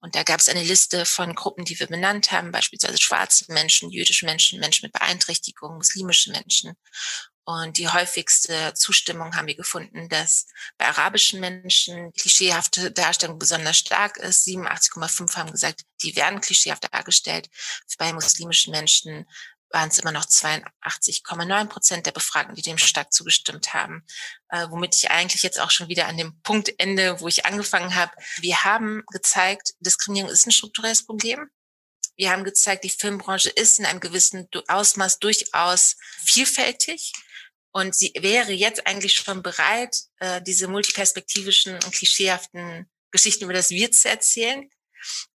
Und 0.00 0.14
da 0.14 0.22
gab 0.22 0.40
es 0.40 0.48
eine 0.48 0.62
Liste 0.62 1.04
von 1.04 1.34
Gruppen, 1.34 1.64
die 1.64 1.78
wir 1.78 1.86
benannt 1.86 2.32
haben, 2.32 2.52
beispielsweise 2.52 2.98
schwarze 2.98 3.44
Menschen, 3.52 3.90
jüdische 3.90 4.24
Menschen, 4.24 4.58
Menschen 4.58 4.86
mit 4.86 4.92
Beeinträchtigung, 4.92 5.76
muslimische 5.76 6.30
Menschen. 6.30 6.74
Und 7.44 7.78
die 7.78 7.88
häufigste 7.88 8.74
Zustimmung 8.74 9.34
haben 9.34 9.48
wir 9.48 9.56
gefunden, 9.56 10.08
dass 10.08 10.46
bei 10.78 10.86
arabischen 10.86 11.40
Menschen 11.40 12.12
klischeehafte 12.12 12.92
Darstellung 12.92 13.38
besonders 13.38 13.78
stark 13.78 14.18
ist. 14.18 14.46
87,5 14.46 15.36
haben 15.36 15.50
gesagt, 15.50 15.82
die 16.02 16.14
werden 16.16 16.40
klischeehaft 16.40 16.86
dargestellt. 16.92 17.48
Bei 17.98 18.12
muslimischen 18.12 18.70
Menschen 18.70 19.26
waren 19.70 19.88
es 19.88 19.98
immer 19.98 20.12
noch 20.12 20.24
82,9 20.24 21.66
Prozent 21.66 22.06
der 22.06 22.12
Befragten, 22.12 22.54
die 22.54 22.62
dem 22.62 22.78
stark 22.78 23.12
zugestimmt 23.12 23.72
haben. 23.72 24.04
Äh, 24.48 24.66
womit 24.70 24.94
ich 24.96 25.10
eigentlich 25.10 25.42
jetzt 25.42 25.60
auch 25.60 25.70
schon 25.70 25.88
wieder 25.88 26.06
an 26.06 26.16
dem 26.16 26.40
Punkt 26.42 26.74
ende, 26.78 27.20
wo 27.20 27.28
ich 27.28 27.46
angefangen 27.46 27.94
habe. 27.94 28.12
Wir 28.38 28.64
haben 28.64 29.02
gezeigt, 29.12 29.74
Diskriminierung 29.80 30.30
ist 30.30 30.46
ein 30.46 30.52
strukturelles 30.52 31.06
Problem. 31.06 31.48
Wir 32.16 32.30
haben 32.30 32.44
gezeigt, 32.44 32.84
die 32.84 32.90
Filmbranche 32.90 33.48
ist 33.50 33.78
in 33.78 33.86
einem 33.86 34.00
gewissen 34.00 34.48
Ausmaß 34.68 35.20
durchaus 35.20 35.96
vielfältig. 36.24 37.12
Und 37.72 37.94
sie 37.94 38.12
wäre 38.18 38.52
jetzt 38.52 38.86
eigentlich 38.86 39.14
schon 39.14 39.42
bereit, 39.42 39.96
äh, 40.18 40.42
diese 40.42 40.66
multiperspektivischen 40.66 41.74
und 41.74 41.92
klischeehaften 41.92 42.90
Geschichten 43.10 43.44
über 43.44 43.52
das 43.52 43.70
Wir 43.70 43.92
zu 43.92 44.08
erzählen. 44.08 44.68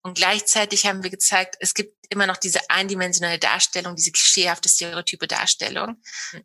Und 0.02 0.16
gleichzeitig 0.16 0.86
haben 0.86 1.04
wir 1.04 1.10
gezeigt, 1.10 1.56
es 1.60 1.74
gibt 1.74 1.96
immer 2.10 2.28
noch 2.28 2.38
diese 2.38 2.70
eindimensionale 2.70 3.40
Darstellung, 3.40 3.96
diese 3.96 4.12
klischeehafte 4.12 4.70
stereotype 4.70 5.28
Darstellung. 5.28 6.02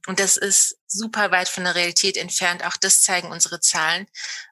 Und 0.06 0.20
das 0.20 0.36
ist 0.36 0.78
super 0.86 1.30
weit 1.30 1.48
von 1.48 1.64
der 1.64 1.74
Realität 1.74 2.16
entfernt. 2.16 2.64
Auch 2.64 2.76
das 2.76 3.02
zeigen 3.02 3.30
unsere 3.30 3.60
Zahlen, 3.60 4.06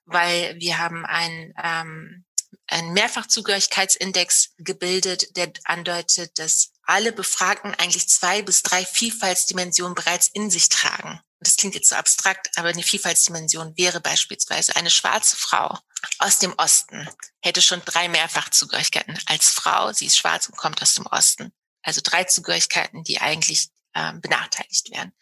weil 0.05 0.57
wir 0.59 0.79
haben 0.79 1.07
ein 1.07 1.55
ähm, 1.63 2.25
einen 2.69 2.93
Mehrfachzugehörigkeitsindex 2.93 4.55
gebildet, 4.59 5.37
der 5.37 5.53
andeutet, 5.65 6.39
dass 6.39 6.73
alle 6.83 7.13
Befragten 7.13 7.75
eigentlich 7.75 8.09
zwei 8.09 8.43
bis 8.43 8.63
drei 8.63 8.85
Vielfaltsdimensionen 8.85 9.95
bereits 9.95 10.29
in 10.29 10.51
sich 10.51 10.69
tragen. 10.69 11.21
Das 11.41 11.57
klingt 11.57 11.75
jetzt 11.75 11.89
so 11.89 11.95
abstrakt, 11.95 12.51
aber 12.57 12.69
eine 12.69 12.83
Vielfaltsdimension 12.83 13.77
wäre 13.77 14.01
beispielsweise 14.01 14.75
eine 14.77 14.91
schwarze 14.91 15.37
Frau 15.37 15.79
aus 16.19 16.39
dem 16.39 16.55
Osten 16.57 17.09
hätte 17.41 17.63
schon 17.63 17.83
drei 17.85 18.09
Mehrfachzugehörigkeiten 18.09 19.19
als 19.27 19.51
Frau. 19.51 19.93
Sie 19.93 20.07
ist 20.07 20.17
schwarz 20.17 20.49
und 20.49 20.57
kommt 20.57 20.83
aus 20.83 20.95
dem 20.95 21.07
Osten. 21.07 21.53
Also 21.83 22.01
drei 22.03 22.25
Zugehörigkeiten, 22.25 23.05
die 23.05 23.21
eigentlich 23.21 23.69
ähm, 23.95 24.21
benachteiligt 24.21 24.91
werden. 24.91 25.13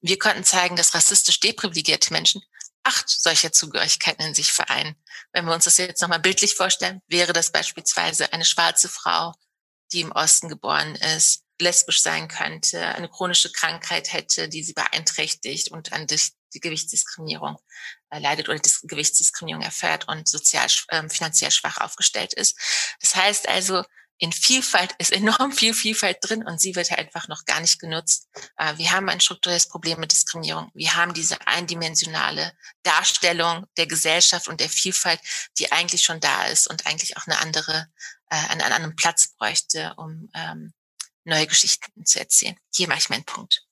Wir 0.00 0.18
konnten 0.18 0.44
zeigen, 0.44 0.76
dass 0.76 0.94
rassistisch 0.94 1.40
deprivilegierte 1.40 2.12
Menschen 2.12 2.42
acht 2.82 3.08
solcher 3.08 3.52
Zugehörigkeiten 3.52 4.26
in 4.26 4.34
sich 4.34 4.52
vereinen. 4.52 4.96
Wenn 5.32 5.44
wir 5.44 5.54
uns 5.54 5.64
das 5.64 5.76
jetzt 5.78 6.02
nochmal 6.02 6.20
bildlich 6.20 6.54
vorstellen, 6.54 7.02
wäre 7.08 7.32
das 7.32 7.50
beispielsweise 7.50 8.32
eine 8.32 8.44
schwarze 8.44 8.88
Frau, 8.88 9.34
die 9.92 10.00
im 10.00 10.12
Osten 10.12 10.48
geboren 10.48 10.94
ist, 10.96 11.42
lesbisch 11.60 12.02
sein 12.02 12.28
könnte, 12.28 12.86
eine 12.86 13.08
chronische 13.08 13.50
Krankheit 13.52 14.12
hätte, 14.12 14.48
die 14.48 14.62
sie 14.62 14.74
beeinträchtigt 14.74 15.70
und 15.70 15.92
an 15.92 16.06
die 16.06 16.60
Gewichtsdiskriminierung 16.60 17.58
äh, 18.10 18.18
leidet 18.18 18.48
oder 18.48 18.58
Dis 18.58 18.80
Gewichtsdiskriminierung 18.82 19.62
erfährt 19.62 20.08
und 20.08 20.28
sozial 20.28 20.68
äh, 20.88 21.08
finanziell 21.08 21.50
schwach 21.50 21.78
aufgestellt 21.78 22.34
ist. 22.34 22.58
Das 23.00 23.16
heißt 23.16 23.48
also, 23.48 23.84
in 24.18 24.32
Vielfalt 24.32 24.94
ist 24.98 25.12
enorm 25.12 25.52
viel 25.52 25.74
Vielfalt 25.74 26.18
drin 26.22 26.44
und 26.44 26.60
sie 26.60 26.74
wird 26.74 26.92
einfach 26.92 27.28
noch 27.28 27.44
gar 27.44 27.60
nicht 27.60 27.78
genutzt. 27.78 28.28
Äh, 28.56 28.76
wir 28.78 28.90
haben 28.90 29.08
ein 29.08 29.20
strukturelles 29.20 29.68
Problem 29.68 30.00
mit 30.00 30.12
Diskriminierung. 30.12 30.70
Wir 30.74 30.96
haben 30.96 31.14
diese 31.14 31.46
eindimensionale 31.46 32.52
Darstellung 32.82 33.66
der 33.76 33.86
Gesellschaft 33.86 34.48
und 34.48 34.60
der 34.60 34.70
Vielfalt, 34.70 35.20
die 35.58 35.72
eigentlich 35.72 36.02
schon 36.02 36.20
da 36.20 36.46
ist 36.46 36.68
und 36.68 36.86
eigentlich 36.86 37.16
auch 37.16 37.26
eine 37.26 37.38
andere, 37.38 37.88
äh, 38.30 38.36
einen 38.50 38.62
anderen 38.62 38.96
Platz 38.96 39.34
bräuchte, 39.36 39.94
um 39.96 40.28
ähm, 40.34 40.72
neue 41.26 41.46
Geschichten 41.46 42.04
zu 42.04 42.18
erzählen. 42.18 42.56
Hier 42.74 42.88
mache 42.88 43.00
ich 43.00 43.10
meinen 43.10 43.24
Punkt. 43.24 43.65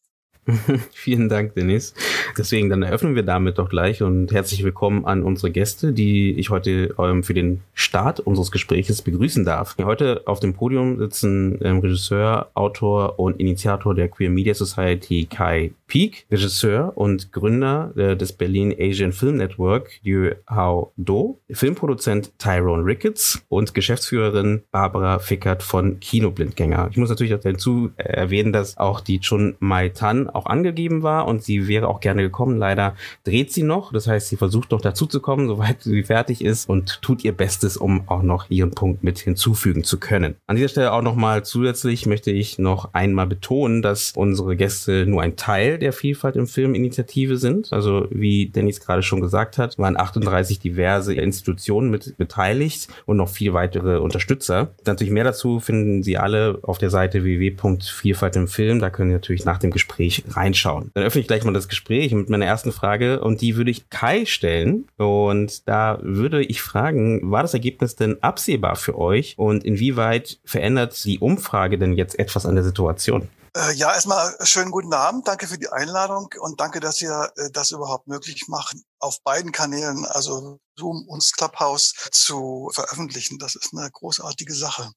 Vielen 0.92 1.28
Dank, 1.28 1.54
Dennis. 1.54 1.94
Deswegen, 2.36 2.68
dann 2.68 2.82
eröffnen 2.82 3.14
wir 3.14 3.22
damit 3.22 3.58
doch 3.58 3.68
gleich 3.68 4.02
und 4.02 4.32
herzlich 4.32 4.62
willkommen 4.62 5.06
an 5.06 5.22
unsere 5.22 5.50
Gäste, 5.50 5.92
die 5.92 6.32
ich 6.32 6.50
heute 6.50 6.94
ähm, 6.98 7.22
für 7.22 7.34
den 7.34 7.62
Start 7.72 8.20
unseres 8.20 8.50
Gespräches 8.50 9.00
begrüßen 9.02 9.44
darf. 9.44 9.76
Heute 9.82 10.22
auf 10.26 10.40
dem 10.40 10.54
Podium 10.54 10.98
sitzen 10.98 11.58
ähm, 11.62 11.78
Regisseur, 11.78 12.50
Autor 12.54 13.18
und 13.18 13.40
Initiator 13.40 13.94
der 13.94 14.08
Queer 14.08 14.30
Media 14.30 14.54
Society 14.54 15.26
Kai 15.30 15.72
Peak, 15.86 16.26
Regisseur 16.30 16.92
und 16.96 17.32
Gründer 17.32 17.92
äh, 17.96 18.16
des 18.16 18.32
Berlin 18.32 18.74
Asian 18.78 19.12
Film 19.12 19.36
Network 19.36 20.00
Yu 20.02 20.30
Hao 20.48 20.92
Do, 20.96 21.38
Filmproduzent 21.50 22.38
Tyrone 22.38 22.84
Ricketts 22.84 23.44
und 23.48 23.74
Geschäftsführerin 23.74 24.62
Barbara 24.70 25.18
Fickert 25.18 25.62
von 25.62 26.00
Kinoblindgänger. 26.00 26.88
Ich 26.90 26.96
muss 26.96 27.08
natürlich 27.08 27.34
auch 27.34 27.40
dazu 27.40 27.90
erwähnen, 27.96 28.52
dass 28.52 28.76
auch 28.76 29.00
die 29.00 29.20
Chun 29.20 29.56
Mai 29.60 29.88
Tan 29.88 30.28
auch 30.34 30.46
angegeben 30.46 31.02
war 31.02 31.26
und 31.26 31.42
sie 31.42 31.68
wäre 31.68 31.88
auch 31.88 32.00
gerne 32.00 32.22
gekommen. 32.22 32.58
Leider 32.58 32.94
dreht 33.24 33.52
sie 33.52 33.62
noch. 33.62 33.92
Das 33.92 34.06
heißt, 34.06 34.28
sie 34.28 34.36
versucht 34.36 34.70
noch 34.70 34.80
dazu 34.80 35.06
zu 35.06 35.20
kommen, 35.20 35.48
soweit 35.54 35.82
sie 35.82 36.02
fertig 36.02 36.44
ist 36.44 36.68
und 36.68 37.00
tut 37.02 37.24
ihr 37.24 37.32
Bestes, 37.32 37.76
um 37.76 38.08
auch 38.08 38.22
noch 38.22 38.50
ihren 38.50 38.72
Punkt 38.72 39.02
mit 39.02 39.18
hinzufügen 39.18 39.84
zu 39.84 39.98
können. 39.98 40.36
An 40.46 40.56
dieser 40.56 40.68
Stelle 40.68 40.92
auch 40.92 41.02
nochmal 41.02 41.44
zusätzlich 41.44 42.06
möchte 42.06 42.30
ich 42.30 42.58
noch 42.58 42.92
einmal 42.92 43.26
betonen, 43.26 43.82
dass 43.82 44.12
unsere 44.14 44.56
Gäste 44.56 45.06
nur 45.06 45.22
ein 45.22 45.36
Teil 45.36 45.78
der 45.78 45.92
Vielfalt 45.92 46.36
im 46.36 46.46
Filminitiative 46.46 47.36
sind. 47.36 47.72
Also 47.72 48.06
wie 48.10 48.46
Dennis 48.46 48.80
gerade 48.80 49.02
schon 49.02 49.20
gesagt 49.20 49.58
hat, 49.58 49.78
waren 49.78 49.96
38 49.96 50.58
diverse 50.58 51.14
Institutionen 51.14 51.90
mit 51.90 52.16
beteiligt 52.18 52.88
und 53.06 53.16
noch 53.16 53.28
viel 53.28 53.54
weitere 53.54 53.98
Unterstützer. 53.98 54.74
Natürlich 54.86 55.12
mehr 55.12 55.24
dazu 55.24 55.60
finden 55.60 56.02
Sie 56.02 56.18
alle 56.18 56.58
auf 56.62 56.78
der 56.78 56.90
Seite 56.90 57.24
www.vielfalt 57.24 58.34
Film. 58.46 58.80
Da 58.80 58.90
können 58.90 59.10
Sie 59.10 59.14
natürlich 59.14 59.44
nach 59.44 59.58
dem 59.58 59.70
Gespräch 59.70 60.23
reinschauen. 60.28 60.90
Dann 60.94 61.04
öffne 61.04 61.20
ich 61.20 61.26
gleich 61.26 61.44
mal 61.44 61.52
das 61.52 61.68
Gespräch 61.68 62.12
mit 62.12 62.28
meiner 62.28 62.46
ersten 62.46 62.72
Frage 62.72 63.20
und 63.20 63.40
die 63.40 63.56
würde 63.56 63.70
ich 63.70 63.90
Kai 63.90 64.24
stellen. 64.24 64.88
Und 64.96 65.68
da 65.68 65.98
würde 66.02 66.42
ich 66.42 66.62
fragen, 66.62 67.30
war 67.30 67.42
das 67.42 67.54
Ergebnis 67.54 67.96
denn 67.96 68.22
absehbar 68.22 68.76
für 68.76 68.98
euch 68.98 69.34
und 69.38 69.64
inwieweit 69.64 70.38
verändert 70.44 71.04
die 71.04 71.18
Umfrage 71.18 71.78
denn 71.78 71.94
jetzt 71.94 72.18
etwas 72.18 72.46
an 72.46 72.54
der 72.54 72.64
Situation? 72.64 73.28
Äh, 73.56 73.74
ja, 73.74 73.94
erstmal 73.94 74.34
schönen 74.42 74.72
guten 74.72 74.92
Abend. 74.92 75.28
Danke 75.28 75.46
für 75.46 75.58
die 75.58 75.68
Einladung 75.68 76.28
und 76.40 76.60
danke, 76.60 76.80
dass 76.80 77.00
ihr 77.00 77.30
äh, 77.36 77.50
das 77.52 77.70
überhaupt 77.70 78.08
möglich 78.08 78.48
machen, 78.48 78.82
auf 78.98 79.22
beiden 79.22 79.52
Kanälen, 79.52 80.04
also 80.06 80.58
Zoom 80.76 81.06
und 81.06 81.24
Clubhouse, 81.36 81.94
zu 82.10 82.68
veröffentlichen. 82.72 83.38
Das 83.38 83.54
ist 83.54 83.72
eine 83.72 83.88
großartige 83.92 84.52
Sache. 84.52 84.90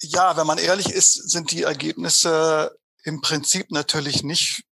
Ja, 0.00 0.36
wenn 0.36 0.48
man 0.48 0.58
ehrlich 0.58 0.90
ist, 0.90 1.30
sind 1.30 1.52
die 1.52 1.62
Ergebnisse 1.62 2.76
im 3.04 3.20
Prinzip 3.20 3.70
natürlich 3.70 4.22
nicht 4.22 4.62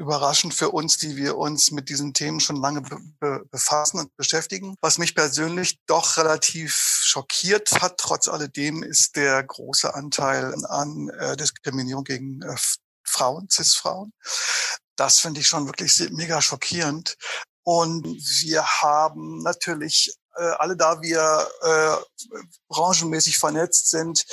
überraschend 0.00 0.54
für 0.54 0.70
uns, 0.70 0.96
die 0.96 1.16
wir 1.16 1.36
uns 1.36 1.70
mit 1.70 1.90
diesen 1.90 2.14
Themen 2.14 2.40
schon 2.40 2.56
lange 2.56 2.80
be 2.80 3.44
befassen 3.50 4.00
und 4.00 4.16
beschäftigen. 4.16 4.74
Was 4.80 4.96
mich 4.96 5.14
persönlich 5.14 5.78
doch 5.86 6.16
relativ 6.16 6.74
schockiert 6.74 7.82
hat, 7.82 7.98
trotz 7.98 8.26
alledem, 8.26 8.82
ist 8.82 9.16
der 9.16 9.42
große 9.42 9.94
Anteil 9.94 10.54
an 10.66 11.10
äh, 11.10 11.36
Diskriminierung 11.36 12.04
gegen 12.04 12.40
äh, 12.42 12.56
Frauen, 13.04 13.48
Cis-Frauen. 13.50 14.12
Das 14.96 15.20
finde 15.20 15.40
ich 15.40 15.46
schon 15.46 15.66
wirklich 15.66 15.98
mega 16.12 16.40
schockierend. 16.40 17.16
Und 17.62 18.06
wir 18.06 18.64
haben 18.64 19.42
natürlich 19.42 20.14
alle 20.58 20.76
da 20.76 21.02
wir 21.02 21.48
äh, 21.62 22.36
branchenmäßig 22.68 23.38
vernetzt 23.38 23.90
sind, 23.90 24.24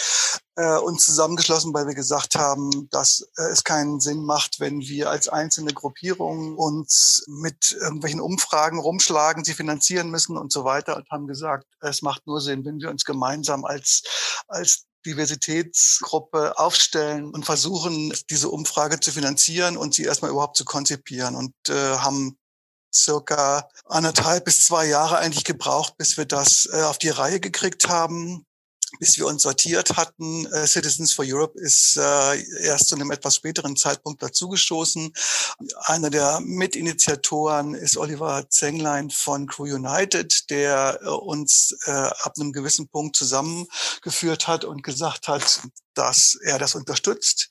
äh, 0.55 0.77
uns 0.77 1.05
zusammengeschlossen, 1.05 1.73
weil 1.73 1.87
wir 1.87 1.93
gesagt 1.93 2.35
haben, 2.35 2.89
dass 2.89 3.27
äh, 3.37 3.43
es 3.51 3.63
keinen 3.63 3.99
Sinn 3.99 4.23
macht, 4.23 4.59
wenn 4.59 4.79
wir 4.79 5.09
als 5.09 5.27
einzelne 5.27 5.73
Gruppierungen 5.73 6.55
uns 6.55 7.23
mit 7.27 7.77
irgendwelchen 7.79 8.21
Umfragen 8.21 8.79
rumschlagen, 8.79 9.43
sie 9.43 9.53
finanzieren 9.53 10.09
müssen 10.09 10.37
und 10.37 10.51
so 10.51 10.63
weiter 10.63 10.95
und 10.97 11.09
haben 11.11 11.27
gesagt, 11.27 11.65
es 11.81 12.01
macht 12.01 12.25
nur 12.25 12.41
Sinn, 12.41 12.65
wenn 12.65 12.79
wir 12.79 12.89
uns 12.89 13.05
gemeinsam 13.05 13.65
als, 13.65 14.01
als 14.47 14.85
Diversitätsgruppe 15.05 16.57
aufstellen 16.57 17.31
und 17.31 17.45
versuchen, 17.45 18.13
diese 18.29 18.49
Umfrage 18.49 18.99
zu 18.99 19.11
finanzieren 19.11 19.77
und 19.77 19.93
sie 19.93 20.03
erstmal 20.03 20.31
überhaupt 20.31 20.57
zu 20.57 20.65
konzipieren 20.65 21.35
und 21.35 21.53
äh, 21.69 21.97
haben 21.97 22.37
circa 23.03 23.69
anderthalb 23.85 24.45
bis 24.45 24.65
zwei 24.65 24.85
Jahre 24.85 25.17
eigentlich 25.17 25.43
gebraucht, 25.43 25.97
bis 25.97 26.17
wir 26.17 26.25
das 26.25 26.67
äh, 26.71 26.81
auf 26.83 26.97
die 26.97 27.09
Reihe 27.09 27.39
gekriegt 27.39 27.89
haben 27.89 28.45
bis 28.99 29.17
wir 29.17 29.27
uns 29.27 29.43
sortiert 29.43 29.97
hatten. 29.97 30.45
Äh, 30.47 30.65
Citizens 30.65 31.13
for 31.13 31.25
Europe 31.27 31.59
ist 31.59 31.97
äh, 31.97 32.41
erst 32.63 32.89
zu 32.89 32.95
einem 32.95 33.11
etwas 33.11 33.35
späteren 33.35 33.75
Zeitpunkt 33.75 34.23
dazugestoßen. 34.23 35.13
Einer 35.85 36.09
der 36.09 36.39
Mitinitiatoren 36.41 37.73
ist 37.73 37.97
Oliver 37.97 38.49
Zenglein 38.49 39.09
von 39.09 39.47
Crew 39.47 39.75
United, 39.75 40.49
der 40.49 40.99
äh, 41.01 41.09
uns 41.09 41.77
äh, 41.85 41.91
ab 41.91 42.33
einem 42.39 42.53
gewissen 42.53 42.87
Punkt 42.87 43.15
zusammengeführt 43.15 44.47
hat 44.47 44.65
und 44.65 44.83
gesagt 44.83 45.27
hat, 45.27 45.61
dass 45.93 46.37
er 46.41 46.57
das 46.57 46.75
unterstützt. 46.75 47.49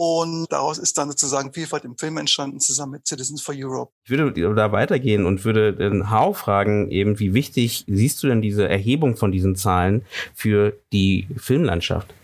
Und 0.00 0.46
daraus 0.52 0.78
ist 0.78 0.96
dann 0.96 1.08
sozusagen 1.08 1.52
Vielfalt 1.52 1.84
im 1.84 1.98
Film 1.98 2.18
entstanden, 2.18 2.60
zusammen 2.60 2.92
mit 2.92 3.08
Citizens 3.08 3.42
for 3.42 3.52
Europe. 3.58 3.90
Ich 4.04 4.10
würde 4.10 4.54
da 4.54 4.70
weitergehen 4.70 5.26
und 5.26 5.44
würde 5.44 5.74
den 5.74 6.08
Hau 6.08 6.32
fragen, 6.34 6.88
eben, 6.92 7.18
wie 7.18 7.34
wichtig 7.34 7.84
siehst 7.88 8.22
du 8.22 8.28
denn 8.28 8.40
diese 8.40 8.68
Erhebung 8.68 9.16
von 9.16 9.32
diesen 9.32 9.56
Zahlen 9.56 10.06
für 10.36 10.78
die 10.92 11.26
Filmlandschaft? 11.36 12.14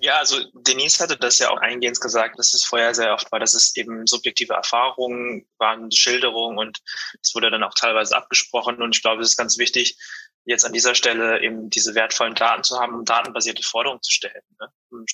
Ja, 0.00 0.18
also 0.18 0.38
Denise 0.54 0.98
hatte 0.98 1.16
das 1.18 1.38
ja 1.38 1.50
auch 1.50 1.58
eingehend 1.58 2.00
gesagt, 2.00 2.38
dass 2.38 2.52
es 2.52 2.64
vorher 2.64 2.94
sehr 2.94 3.12
oft 3.12 3.30
war, 3.30 3.38
dass 3.38 3.54
es 3.54 3.76
eben 3.76 4.06
subjektive 4.06 4.54
Erfahrungen 4.54 5.46
waren, 5.58 5.92
Schilderungen 5.92 6.58
und 6.58 6.78
es 7.22 7.34
wurde 7.34 7.50
dann 7.50 7.62
auch 7.62 7.74
teilweise 7.74 8.16
abgesprochen 8.16 8.82
und 8.82 8.96
ich 8.96 9.02
glaube, 9.02 9.22
es 9.22 9.32
ist 9.32 9.36
ganz 9.36 9.58
wichtig, 9.58 9.98
jetzt 10.44 10.64
an 10.64 10.72
dieser 10.72 10.94
Stelle 10.94 11.42
eben 11.42 11.70
diese 11.70 11.94
wertvollen 11.94 12.34
Daten 12.34 12.64
zu 12.64 12.78
haben, 12.78 12.94
um 12.94 13.04
datenbasierte 13.04 13.62
Forderungen 13.62 14.02
zu 14.02 14.10
stellen. 14.10 14.42
Ne? 14.58 14.68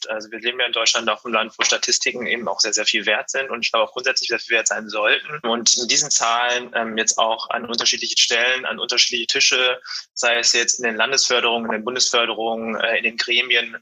also 0.09 0.31
wir 0.31 0.39
leben 0.39 0.59
ja 0.59 0.67
in 0.67 0.73
Deutschland 0.73 1.09
auf 1.11 1.25
einem 1.25 1.35
Land, 1.35 1.53
wo 1.59 1.65
Statistiken 1.65 2.27
eben 2.27 2.49
auch 2.49 2.61
sehr, 2.61 2.73
sehr 2.73 2.87
viel 2.87 3.05
wert 3.07 3.29
sind 3.29 3.51
und 3.51 3.63
ich 3.63 3.71
glaube 3.71 3.87
auch 3.87 3.93
grundsätzlich 3.93 4.29
sehr 4.29 4.39
viel 4.39 4.57
wert 4.57 4.69
sein 4.69 4.89
sollten. 4.89 5.39
Und 5.43 5.77
mit 5.77 5.91
diesen 5.91 6.11
Zahlen 6.11 6.71
ähm, 6.75 6.97
jetzt 6.97 7.19
auch 7.19 7.51
an 7.51 7.67
unterschiedliche 7.67 8.19
Stellen, 8.19 8.65
an 8.65 8.79
unterschiedliche 8.79 9.27
Tische, 9.27 9.81
sei 10.15 10.39
es 10.39 10.53
jetzt 10.53 10.79
in 10.79 10.85
den 10.85 10.97
Landesförderungen, 10.97 11.67
in 11.67 11.73
den 11.73 11.85
Bundesförderungen, 11.85 12.81
äh, 12.81 12.99
in 12.99 13.05
den 13.05 13.17
Gremien, 13.17 13.77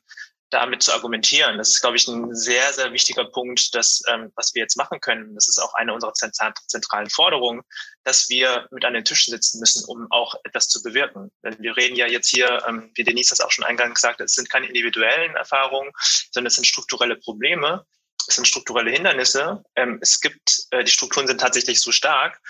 damit 0.55 0.83
zu 0.83 0.93
argumentieren. 0.93 1.59
Das 1.59 1.71
ist, 1.71 1.81
glaube 1.81 1.97
ich, 1.97 2.07
ein 2.07 2.35
sehr, 2.35 2.73
sehr 2.73 2.93
wichtiger 2.93 3.25
Punkt, 3.25 3.75
das, 3.75 4.03
ähm, 4.09 4.33
was 4.37 4.55
wir 4.55 4.63
jetzt 4.63 4.77
machen 4.77 5.01
können. 5.01 5.35
Das 5.35 5.49
ist 5.49 5.59
auch 5.59 5.75
eine 5.75 5.93
unserer 5.93 6.13
zentralen 6.13 7.11
Forderungen, 7.11 7.63
dass 8.05 8.29
wir 8.29 8.69
mit 8.71 8.85
an 8.85 8.95
den 8.95 9.05
Tischen 9.05 9.33
sitzen 9.33 9.61
müssen, 9.61 9.85
um 9.87 10.07
auch 10.11 10.35
etwas 10.45 10.69
zu 10.69 10.83
bewirken. 10.83 11.31
Denn 11.43 11.57
wir 11.59 11.77
reden 11.77 11.97
ja 11.97 12.07
jetzt 12.07 12.29
hier, 12.29 12.63
ähm, 12.69 12.91
wie 12.95 13.05
Denise 13.05 13.31
das 13.31 13.41
auch 13.41 13.51
schon 13.51 13.65
eingangs 13.65 14.03
hat, 14.05 14.21
es 14.21 14.35
sind 14.35 14.49
keine 14.49 14.69
individuellen 14.69 15.35
Erfahrungen, 15.35 15.91
sondern 16.31 16.49
es 16.49 16.55
sind 16.55 16.67
strukturelle 16.67 17.17
Probleme, 17.17 17.85
es 18.29 18.37
sind 18.37 18.47
strukturelle 18.47 18.91
Hindernisse. 18.91 19.63
Ähm, 19.77 19.99
es 20.01 20.21
gibt, 20.21 20.67
äh, 20.71 20.85
die 20.85 20.91
Strukturen 20.91 21.27
sind 21.27 21.41
tatsächlich 21.41 21.81
so 21.81 21.93
stark 21.93 22.41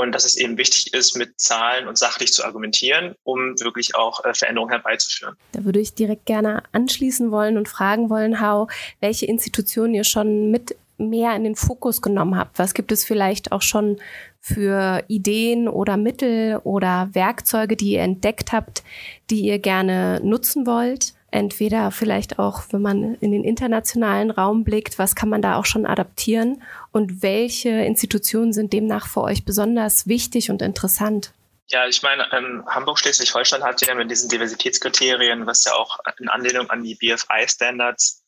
und 0.00 0.12
dass 0.12 0.24
es 0.24 0.36
eben 0.36 0.58
wichtig 0.58 0.92
ist, 0.94 1.16
mit 1.16 1.38
Zahlen 1.40 1.86
und 1.88 1.98
sachlich 1.98 2.32
zu 2.32 2.44
argumentieren, 2.44 3.14
um 3.22 3.58
wirklich 3.60 3.94
auch 3.94 4.24
äh, 4.24 4.34
Veränderungen 4.34 4.70
herbeizuführen. 4.70 5.36
Da 5.52 5.64
würde 5.64 5.80
ich 5.80 5.94
direkt 5.94 6.26
gerne 6.26 6.62
anschließen 6.72 7.30
wollen 7.30 7.56
und 7.56 7.68
fragen 7.68 8.10
wollen, 8.10 8.40
Hau, 8.40 8.68
welche 9.00 9.26
Institutionen 9.26 9.94
ihr 9.94 10.04
schon 10.04 10.50
mit 10.50 10.76
mehr 11.00 11.34
in 11.34 11.44
den 11.44 11.56
Fokus 11.56 12.02
genommen 12.02 12.36
habt. 12.36 12.58
Was 12.58 12.74
gibt 12.74 12.92
es 12.92 13.04
vielleicht 13.04 13.52
auch 13.52 13.62
schon 13.62 13.98
für 14.40 15.02
Ideen 15.08 15.68
oder 15.68 15.96
Mittel 15.96 16.60
oder 16.62 17.08
Werkzeuge, 17.12 17.76
die 17.76 17.92
ihr 17.92 18.02
entdeckt 18.02 18.52
habt, 18.52 18.82
die 19.30 19.40
ihr 19.40 19.58
gerne 19.58 20.20
nutzen 20.22 20.66
wollt? 20.66 21.14
Entweder 21.30 21.90
vielleicht 21.90 22.38
auch, 22.38 22.62
wenn 22.70 22.82
man 22.82 23.14
in 23.16 23.32
den 23.32 23.44
internationalen 23.44 24.30
Raum 24.30 24.64
blickt, 24.64 24.98
was 24.98 25.14
kann 25.14 25.28
man 25.28 25.42
da 25.42 25.56
auch 25.56 25.64
schon 25.64 25.86
adaptieren 25.86 26.62
und 26.92 27.22
welche 27.22 27.70
Institutionen 27.70 28.52
sind 28.52 28.72
demnach 28.72 29.06
für 29.06 29.22
euch 29.22 29.44
besonders 29.44 30.06
wichtig 30.06 30.50
und 30.50 30.62
interessant? 30.62 31.32
Ja, 31.68 31.86
ich 31.86 32.02
meine, 32.02 32.26
ähm, 32.32 32.64
Hamburg-Schleswig-Holstein 32.66 33.62
hat 33.62 33.86
ja 33.86 33.94
mit 33.94 34.10
diesen 34.10 34.28
Diversitätskriterien, 34.28 35.46
was 35.46 35.64
ja 35.64 35.74
auch 35.74 36.00
in 36.18 36.28
Anlehnung 36.28 36.68
an 36.68 36.82
die 36.82 36.96
BFI-Standards 36.96 38.24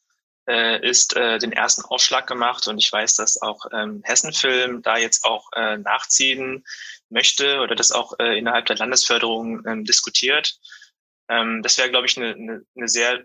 äh, 0.49 0.89
ist, 0.89 1.17
äh, 1.17 1.39
den 1.39 1.53
ersten 1.53 1.83
Aufschlag 1.83 2.29
gemacht. 2.29 2.69
Und 2.69 2.79
ich 2.79 2.93
weiß, 2.93 3.17
dass 3.17 3.43
auch 3.43 3.67
ähm, 3.73 4.03
Hessenfilm 4.05 4.83
da 4.83 4.97
jetzt 4.97 5.25
auch 5.25 5.49
äh, 5.55 5.77
nachziehen 5.77 6.65
möchte 7.11 7.59
oder 7.61 7.75
das 7.75 7.91
auch 7.91 8.15
äh, 8.21 8.39
innerhalb 8.39 8.67
der 8.67 8.77
Landesförderung 8.77 9.67
ähm, 9.67 9.85
diskutiert. 9.85 10.59
Ähm, 11.33 11.63
das 11.63 11.79
wäre, 11.79 11.91
glaube 11.91 12.07
ich, 12.07 12.17
eine, 12.17 12.35
eine, 12.35 12.65
eine 12.77 12.89
sehr 12.89 13.25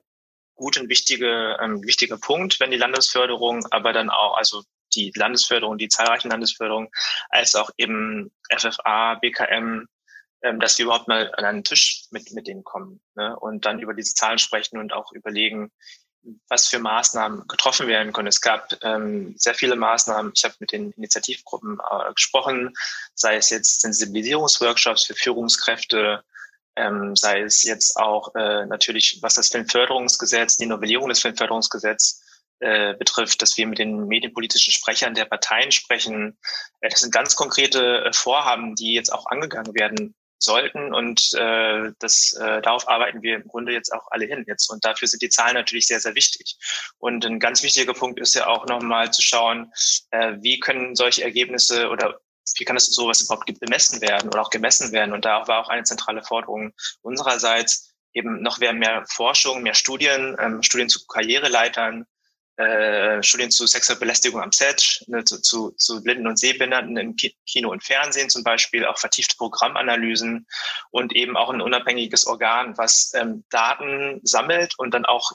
gut 0.55 0.77
und 0.77 0.89
wichtige, 0.89 1.57
ähm, 1.61 1.83
wichtiger 1.83 2.17
Punkt, 2.17 2.59
wenn 2.59 2.71
die 2.71 2.77
Landesförderung, 2.77 3.65
aber 3.71 3.93
dann 3.93 4.09
auch, 4.09 4.37
also 4.37 4.63
die 4.95 5.11
Landesförderung, 5.13 5.77
die 5.77 5.89
zahlreichen 5.89 6.29
Landesförderungen, 6.29 6.89
als 7.29 7.55
auch 7.55 7.69
eben 7.77 8.31
FFA, 8.49 9.15
BKM, 9.15 9.87
ähm, 10.41 10.59
dass 10.59 10.77
wir 10.77 10.85
überhaupt 10.85 11.07
mal 11.07 11.33
an 11.35 11.45
einen 11.45 11.63
Tisch 11.63 12.05
mit, 12.11 12.31
mit 12.31 12.47
denen 12.47 12.63
kommen 12.63 13.01
ne? 13.15 13.37
und 13.37 13.65
dann 13.65 13.79
über 13.79 13.93
diese 13.93 14.13
Zahlen 14.13 14.39
sprechen 14.39 14.79
und 14.79 14.93
auch 14.93 15.11
überlegen, 15.11 15.71
was 16.49 16.67
für 16.67 16.79
Maßnahmen 16.79 17.47
getroffen 17.47 17.87
werden 17.87 18.13
können. 18.13 18.27
Es 18.27 18.41
gab 18.41 18.73
ähm, 18.83 19.35
sehr 19.37 19.53
viele 19.53 19.75
Maßnahmen. 19.75 20.31
Ich 20.35 20.43
habe 20.43 20.55
mit 20.59 20.71
den 20.71 20.91
Initiativgruppen 20.91 21.79
äh, 21.79 22.13
gesprochen, 22.13 22.73
sei 23.13 23.35
es 23.35 23.49
jetzt 23.49 23.81
Sensibilisierungsworkshops 23.81 25.05
für 25.05 25.15
Führungskräfte, 25.15 26.23
ähm, 26.77 27.15
sei 27.15 27.41
es 27.41 27.63
jetzt 27.63 27.97
auch 27.97 28.33
äh, 28.35 28.65
natürlich, 28.65 29.19
was 29.21 29.35
das 29.35 29.49
Filmförderungsgesetz, 29.49 30.57
die 30.57 30.65
Novellierung 30.65 31.09
des 31.09 31.21
Filmförderungsgesetzes 31.21 32.23
äh, 32.59 32.95
betrifft, 32.95 33.41
dass 33.41 33.57
wir 33.57 33.67
mit 33.67 33.79
den 33.79 34.07
medienpolitischen 34.07 34.73
Sprechern 34.73 35.13
der 35.13 35.25
Parteien 35.25 35.71
sprechen. 35.71 36.37
Äh, 36.81 36.89
das 36.89 37.01
sind 37.01 37.13
ganz 37.13 37.35
konkrete 37.35 38.05
äh, 38.05 38.13
Vorhaben, 38.13 38.75
die 38.75 38.93
jetzt 38.93 39.11
auch 39.11 39.27
angegangen 39.27 39.75
werden 39.75 40.15
sollten. 40.39 40.93
Und 40.93 41.33
äh, 41.33 41.91
das 41.99 42.33
äh, 42.33 42.61
darauf 42.61 42.87
arbeiten 42.87 43.21
wir 43.21 43.35
im 43.35 43.47
Grunde 43.47 43.73
jetzt 43.73 43.91
auch 43.91 44.07
alle 44.11 44.25
hin 44.25 44.43
jetzt. 44.47 44.69
Und 44.69 44.85
dafür 44.85 45.07
sind 45.07 45.21
die 45.21 45.29
Zahlen 45.29 45.55
natürlich 45.55 45.87
sehr 45.87 45.99
sehr 45.99 46.15
wichtig. 46.15 46.57
Und 46.99 47.25
ein 47.25 47.39
ganz 47.39 47.63
wichtiger 47.63 47.93
Punkt 47.93 48.19
ist 48.19 48.35
ja 48.35 48.47
auch 48.47 48.65
nochmal 48.67 49.11
zu 49.11 49.21
schauen 49.21 49.71
äh, 50.11 50.33
wie 50.41 50.59
können 50.59 50.95
solche 50.95 51.23
Ergebnisse 51.23 51.89
oder 51.89 52.19
wie 52.57 52.65
kann 52.65 52.75
das 52.75 52.87
sowas 52.87 53.21
überhaupt 53.21 53.51
bemessen 53.59 54.01
werden 54.01 54.29
oder 54.29 54.41
auch 54.41 54.49
gemessen 54.49 54.91
werden? 54.91 55.13
Und 55.13 55.25
da 55.25 55.47
war 55.47 55.59
auch 55.59 55.69
eine 55.69 55.83
zentrale 55.83 56.23
Forderung 56.23 56.73
unsererseits 57.01 57.93
eben 58.13 58.41
noch 58.41 58.59
mehr 58.59 59.05
Forschung, 59.09 59.61
mehr 59.61 59.75
Studien, 59.75 60.35
ähm, 60.39 60.63
Studien 60.63 60.89
zu 60.89 61.05
Karriereleitern, 61.05 62.05
äh, 62.57 63.21
Studien 63.21 63.51
zu 63.51 63.67
sexueller 63.67 63.99
Belästigung 63.99 64.41
am 64.41 64.51
Set, 64.51 65.03
ne, 65.07 65.23
zu, 65.23 65.39
zu, 65.41 65.71
zu 65.77 66.01
Blinden 66.01 66.25
und 66.25 66.39
Sehbehinderten 66.39 66.97
im 66.97 67.15
Kino 67.45 67.69
und 67.69 67.83
Fernsehen 67.83 68.29
zum 68.29 68.43
Beispiel, 68.43 68.85
auch 68.85 68.97
vertiefte 68.97 69.35
Programmanalysen 69.37 70.47
und 70.89 71.15
eben 71.15 71.37
auch 71.37 71.51
ein 71.51 71.61
unabhängiges 71.61 72.25
Organ, 72.25 72.75
was 72.75 73.13
ähm, 73.13 73.43
Daten 73.51 74.21
sammelt 74.23 74.73
und 74.79 74.95
dann 74.95 75.05
auch 75.05 75.33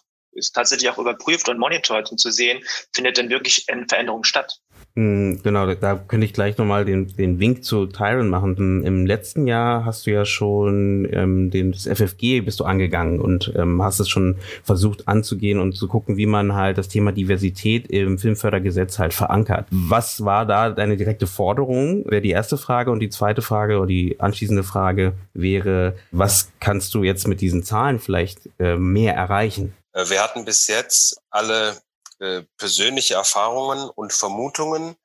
tatsächlich 0.53 0.91
auch 0.91 0.99
überprüft 0.99 1.49
und 1.49 1.59
monitort, 1.59 2.11
um 2.11 2.19
zu 2.19 2.33
sehen, 2.33 2.65
findet 2.93 3.19
denn 3.19 3.31
wirklich 3.31 3.69
eine 3.69 3.87
Veränderung 3.87 4.25
statt. 4.25 4.59
Hm, 4.95 5.41
genau, 5.43 5.73
da 5.73 5.97
könnte 5.97 6.27
ich 6.27 6.35
gleich 6.35 6.59
nochmal 6.59 6.85
den, 6.85 7.09
den 7.17 7.41
Wink 7.41 7.65
zu 7.65 7.87
Tyron 7.87 8.29
machen. 8.29 8.85
Im 8.85 9.07
letzten 9.07 9.47
Jahr 9.47 9.87
hast 9.87 10.07
du 10.07 10.11
ja 10.11 10.27
schon 10.27 11.09
ähm, 11.11 11.51
den, 11.51 11.73
das 11.73 11.87
FFG 11.87 12.43
bist 12.43 12.61
du 12.61 12.65
angegangen 12.65 13.19
und 13.19 13.53
ähm, 13.57 13.83
hast 13.83 14.01
es 14.01 14.11
schon 14.11 14.37
versucht 14.63 15.09
anzugehen 15.09 15.59
und 15.61 15.73
zu 15.73 15.89
gucken, 15.89 16.19
wie 16.19 16.27
man 16.27 16.55
halt 16.55 16.77
das 16.77 16.89
Thema 16.89 17.13
Diversität 17.13 17.87
im 17.87 18.19
Filmfördergesetz 18.19 18.99
halt 18.99 19.15
verankert. 19.15 19.67
Was 19.71 20.27
war 20.27 20.45
da 20.45 20.69
deine 20.69 20.99
direkte 20.99 21.27
Forderung? 21.27 22.05
Wäre 22.05 22.21
die 22.21 22.31
erste 22.31 22.59
Frage 22.59 22.91
und 22.91 23.01
die 23.01 23.11
zweite 23.11 23.41
Frage 23.41 23.79
oder 23.79 23.87
die 23.87 24.21
anschließende 24.21 24.63
Frage 24.63 25.15
wäre, 25.33 25.97
was 26.11 26.53
kannst 26.61 26.93
du 26.95 27.03
jetzt 27.03 27.27
mit 27.27 27.41
diesen 27.41 27.63
Zahlen 27.63 27.99
vielleicht 27.99 28.51
äh, 28.59 28.77
mehr 28.77 29.15
erreichen? 29.15 29.75
Äh, 29.95 30.05
wir 30.11 30.23
hatten 30.23 30.45
bis 30.45 30.67
jetzt 30.67 31.19
alle 31.31 31.77
äh, 32.23 32.45
persönliche 32.57 33.15
Erfahrungen 33.15 33.91
und 33.91 34.13
Vermutungen 34.13 34.97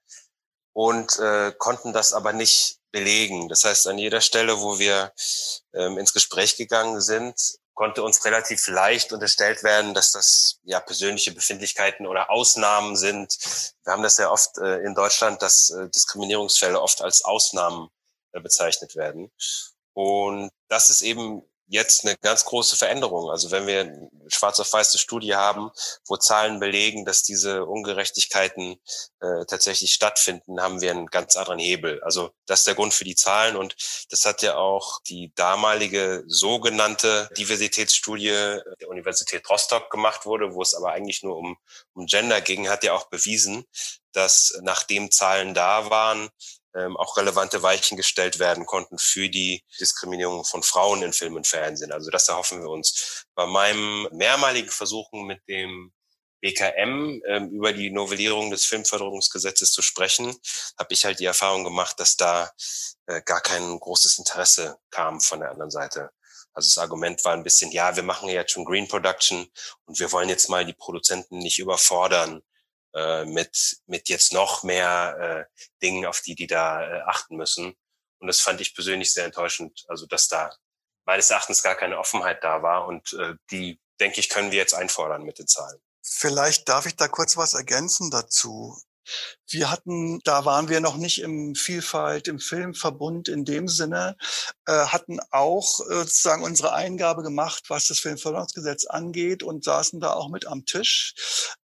und 0.73 1.17
äh, 1.17 1.51
konnten 1.57 1.91
das 1.91 2.13
aber 2.13 2.31
nicht 2.31 2.77
belegen. 2.91 3.49
Das 3.49 3.65
heißt, 3.65 3.87
an 3.87 3.97
jeder 3.97 4.21
Stelle, 4.21 4.61
wo 4.61 4.77
wir 4.77 5.11
ähm, 5.73 5.97
ins 5.97 6.13
Gespräch 6.13 6.57
gegangen 6.57 7.01
sind, 7.01 7.57
konnte 7.73 8.03
uns 8.03 8.23
relativ 8.23 8.67
leicht 8.67 9.13
unterstellt 9.13 9.63
werden, 9.63 9.95
dass 9.95 10.11
das 10.11 10.59
ja 10.63 10.79
persönliche 10.79 11.31
Befindlichkeiten 11.31 12.05
oder 12.05 12.29
Ausnahmen 12.29 12.95
sind. 12.95 13.35
Wir 13.83 13.93
haben 13.93 14.03
das 14.03 14.17
ja 14.17 14.29
oft 14.29 14.59
äh, 14.59 14.77
in 14.81 14.93
Deutschland, 14.93 15.41
dass 15.41 15.71
äh, 15.71 15.89
Diskriminierungsfälle 15.89 16.79
oft 16.79 17.01
als 17.01 17.25
Ausnahmen 17.25 17.89
äh, 18.33 18.39
bezeichnet 18.41 18.95
werden. 18.95 19.31
Und 19.93 20.51
das 20.69 20.91
ist 20.91 21.01
eben 21.01 21.41
jetzt 21.67 22.05
eine 22.05 22.15
ganz 22.17 22.45
große 22.45 22.75
Veränderung. 22.77 23.29
Also 23.29 23.51
wenn 23.51 23.67
wir 23.67 24.09
schwarz 24.27 24.59
auf 24.59 24.71
weiße 24.71 24.97
Studie 24.97 25.35
haben, 25.35 25.69
wo 26.07 26.17
Zahlen 26.17 26.59
belegen, 26.59 27.05
dass 27.05 27.23
diese 27.23 27.65
Ungerechtigkeiten 27.65 28.77
äh, 29.19 29.45
tatsächlich 29.45 29.93
stattfinden, 29.93 30.61
haben 30.61 30.81
wir 30.81 30.91
einen 30.91 31.07
ganz 31.07 31.35
anderen 31.35 31.59
Hebel. 31.59 32.01
Also 32.03 32.31
das 32.45 32.59
ist 32.59 32.67
der 32.67 32.75
Grund 32.75 32.93
für 32.93 33.03
die 33.03 33.15
Zahlen 33.15 33.55
und 33.55 33.75
das 34.09 34.25
hat 34.25 34.41
ja 34.41 34.55
auch 34.55 35.01
die 35.07 35.31
damalige 35.35 36.23
sogenannte 36.27 37.29
Diversitätsstudie 37.37 38.59
der 38.79 38.89
Universität 38.89 39.47
Rostock 39.49 39.89
gemacht 39.89 40.25
wurde, 40.25 40.53
wo 40.53 40.61
es 40.61 40.73
aber 40.73 40.91
eigentlich 40.91 41.23
nur 41.23 41.37
um, 41.37 41.57
um 41.93 42.05
Gender 42.05 42.41
ging, 42.41 42.69
hat 42.69 42.83
ja 42.83 42.93
auch 42.93 43.09
bewiesen, 43.09 43.65
dass 44.13 44.57
nachdem 44.61 45.11
Zahlen 45.11 45.53
da 45.53 45.89
waren, 45.89 46.29
ähm, 46.77 46.95
auch 46.95 47.17
relevante 47.17 47.63
Weichen 47.63 47.97
gestellt 47.97 48.39
werden 48.39 48.65
konnten 48.65 48.97
für 48.99 49.29
die 49.29 49.63
Diskriminierung 49.79 50.45
von 50.45 50.63
Frauen 50.63 51.01
in 51.01 51.13
Film 51.13 51.35
und 51.35 51.47
Fernsehen. 51.47 51.91
Also 51.91 52.11
das 52.11 52.29
erhoffen 52.29 52.61
wir 52.61 52.69
uns. 52.69 53.25
Bei 53.35 53.45
meinem 53.45 54.07
mehrmaligen 54.11 54.69
Versuchen 54.69 55.25
mit 55.25 55.41
dem 55.47 55.91
BKM 56.39 57.21
ähm, 57.27 57.49
über 57.49 57.73
die 57.73 57.89
Novellierung 57.89 58.51
des 58.51 58.65
Filmförderungsgesetzes 58.65 59.71
zu 59.71 59.81
sprechen, 59.81 60.35
habe 60.77 60.93
ich 60.93 61.03
halt 61.03 61.19
die 61.19 61.25
Erfahrung 61.25 61.63
gemacht, 61.63 61.99
dass 61.99 62.15
da 62.15 62.51
äh, 63.07 63.21
gar 63.23 63.41
kein 63.41 63.79
großes 63.79 64.19
Interesse 64.19 64.77
kam 64.91 65.19
von 65.19 65.39
der 65.39 65.51
anderen 65.51 65.71
Seite. 65.71 66.11
Also 66.53 66.69
das 66.69 66.77
Argument 66.77 67.23
war 67.25 67.33
ein 67.33 67.43
bisschen, 67.43 67.71
ja, 67.71 67.95
wir 67.95 68.03
machen 68.03 68.29
ja 68.29 68.35
jetzt 68.35 68.51
schon 68.51 68.65
Green 68.65 68.87
Production 68.87 69.47
und 69.85 69.99
wir 69.99 70.11
wollen 70.11 70.29
jetzt 70.29 70.49
mal 70.49 70.65
die 70.65 70.73
Produzenten 70.73 71.39
nicht 71.39 71.59
überfordern 71.59 72.41
äh, 72.97 73.25
mit, 73.25 73.77
mit 73.85 74.09
jetzt 74.09 74.33
noch 74.33 74.63
mehr 74.63 75.47
äh, 75.47 75.61
Dingen, 75.83 76.05
auf 76.05 76.21
die 76.21 76.33
die 76.33 76.47
da 76.47 76.81
äh, 76.81 77.01
achten 77.01 77.35
müssen. 77.35 77.75
Und 78.19 78.27
das 78.27 78.39
fand 78.39 78.59
ich 78.59 78.73
persönlich 78.73 79.13
sehr 79.13 79.25
enttäuschend. 79.25 79.85
Also 79.87 80.07
dass 80.07 80.27
da 80.27 80.51
meines 81.05 81.29
Erachtens 81.29 81.61
gar 81.61 81.75
keine 81.75 81.99
Offenheit 81.99 82.43
da 82.43 82.63
war. 82.63 82.87
Und 82.87 83.13
äh, 83.13 83.35
die, 83.51 83.79
denke 83.99 84.19
ich, 84.19 84.29
können 84.29 84.51
wir 84.51 84.57
jetzt 84.57 84.73
einfordern 84.73 85.23
mit 85.23 85.37
den 85.37 85.47
Zahlen. 85.47 85.79
Vielleicht 86.01 86.67
darf 86.69 86.85
ich 86.85 86.95
da 86.95 87.07
kurz 87.07 87.37
was 87.37 87.53
ergänzen 87.53 88.09
dazu. 88.09 88.79
Wir 89.49 89.71
hatten, 89.71 90.19
da 90.23 90.45
waren 90.45 90.69
wir 90.69 90.79
noch 90.79 90.97
nicht 90.97 91.21
im 91.21 91.55
Vielfalt, 91.55 92.27
im 92.27 92.39
Filmverbund 92.39 93.29
in 93.29 93.45
dem 93.45 93.67
Sinne, 93.67 94.17
äh, 94.65 94.71
hatten 94.71 95.19
auch 95.31 95.79
äh, 95.89 95.99
sozusagen 95.99 96.43
unsere 96.43 96.73
Eingabe 96.73 97.23
gemacht, 97.23 97.65
was 97.69 97.87
das 97.87 97.99
Filmförderungsgesetz 97.99 98.85
angeht 98.85 99.43
und 99.43 99.63
saßen 99.63 99.99
da 99.99 100.13
auch 100.13 100.29
mit 100.29 100.47
am 100.47 100.65
Tisch 100.65 101.13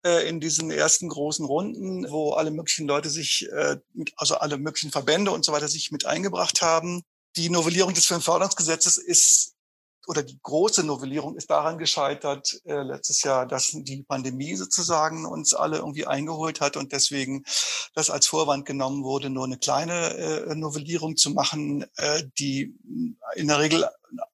äh, 0.05 0.28
in 0.28 0.40
diesen 0.40 0.70
ersten 0.70 1.09
großen 1.09 1.44
Runden, 1.44 2.11
wo 2.11 2.33
alle 2.33 2.50
möglichen 2.50 2.87
Leute 2.87 3.11
sich, 3.11 3.48
äh, 3.50 3.76
also 4.16 4.37
alle 4.37 4.59
möglichen 4.59 4.92
Verbände 4.92 5.31
und 5.31 5.44
so 5.44 5.52
weiter 5.52 5.68
sich 5.68 5.90
mit 5.90 6.07
eingebracht 6.07 6.62
haben. 6.62 7.02
Die 7.37 7.48
Novellierung 7.48 7.94
des 7.94 8.07
Filmförderungsgesetzes 8.07 8.98
ist 8.98 9.51
oder 10.06 10.22
die 10.22 10.38
große 10.42 10.84
Novellierung 10.84 11.36
ist 11.36 11.50
daran 11.50 11.78
gescheitert 11.78 12.60
äh, 12.64 12.82
letztes 12.82 13.22
Jahr, 13.22 13.46
dass 13.46 13.70
die 13.72 14.02
Pandemie 14.02 14.56
sozusagen 14.56 15.26
uns 15.26 15.54
alle 15.54 15.78
irgendwie 15.78 16.06
eingeholt 16.06 16.60
hat 16.60 16.76
und 16.76 16.92
deswegen 16.92 17.44
das 17.94 18.10
als 18.10 18.26
Vorwand 18.26 18.66
genommen 18.66 19.04
wurde, 19.04 19.30
nur 19.30 19.44
eine 19.44 19.58
kleine 19.58 20.14
äh, 20.14 20.54
Novellierung 20.54 21.16
zu 21.16 21.30
machen, 21.30 21.84
äh, 21.96 22.24
die 22.38 22.74
in 23.36 23.48
der 23.48 23.60
Regel 23.60 23.88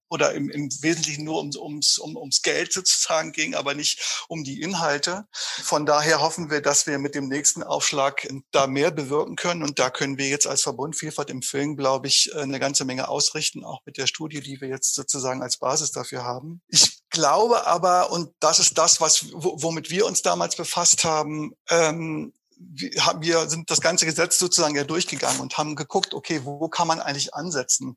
oder 0.08 0.32
im, 0.34 0.48
im 0.50 0.68
Wesentlichen 0.82 1.24
nur 1.24 1.38
ums, 1.38 1.56
ums, 1.56 1.98
um, 1.98 2.16
ums 2.16 2.42
Geld 2.42 2.72
sozusagen 2.72 3.32
ging, 3.32 3.54
aber 3.54 3.74
nicht 3.74 4.24
um 4.28 4.44
die 4.44 4.60
Inhalte. 4.60 5.26
Von 5.32 5.86
daher 5.86 6.20
hoffen 6.20 6.50
wir, 6.50 6.62
dass 6.62 6.86
wir 6.86 6.98
mit 6.98 7.14
dem 7.14 7.28
nächsten 7.28 7.62
Aufschlag 7.62 8.26
da 8.50 8.66
mehr 8.66 8.90
bewirken 8.90 9.36
können. 9.36 9.62
Und 9.62 9.78
da 9.78 9.90
können 9.90 10.18
wir 10.18 10.28
jetzt 10.28 10.46
als 10.46 10.62
Verbund 10.62 10.96
Vielfalt 10.96 11.30
im 11.30 11.42
Film, 11.42 11.76
glaube 11.76 12.06
ich, 12.06 12.34
eine 12.34 12.60
ganze 12.60 12.84
Menge 12.84 13.08
ausrichten, 13.08 13.64
auch 13.64 13.80
mit 13.84 13.96
der 13.96 14.06
Studie, 14.06 14.40
die 14.40 14.60
wir 14.60 14.68
jetzt 14.68 14.94
sozusagen 14.94 15.42
als 15.42 15.58
Basis 15.58 15.92
dafür 15.92 16.24
haben. 16.24 16.62
Ich 16.68 17.02
glaube 17.10 17.66
aber, 17.66 18.10
und 18.10 18.30
das 18.40 18.58
ist 18.58 18.78
das, 18.78 19.00
was, 19.00 19.26
womit 19.32 19.90
wir 19.90 20.06
uns 20.06 20.22
damals 20.22 20.56
befasst 20.56 21.04
haben, 21.04 21.52
ähm, 21.68 22.32
wir 22.58 23.48
sind 23.48 23.70
das 23.70 23.80
ganze 23.80 24.04
Gesetz 24.04 24.38
sozusagen 24.38 24.74
ja 24.74 24.84
durchgegangen 24.84 25.40
und 25.40 25.58
haben 25.58 25.76
geguckt, 25.76 26.12
okay, 26.12 26.40
wo 26.44 26.68
kann 26.68 26.88
man 26.88 27.00
eigentlich 27.00 27.34
ansetzen, 27.34 27.96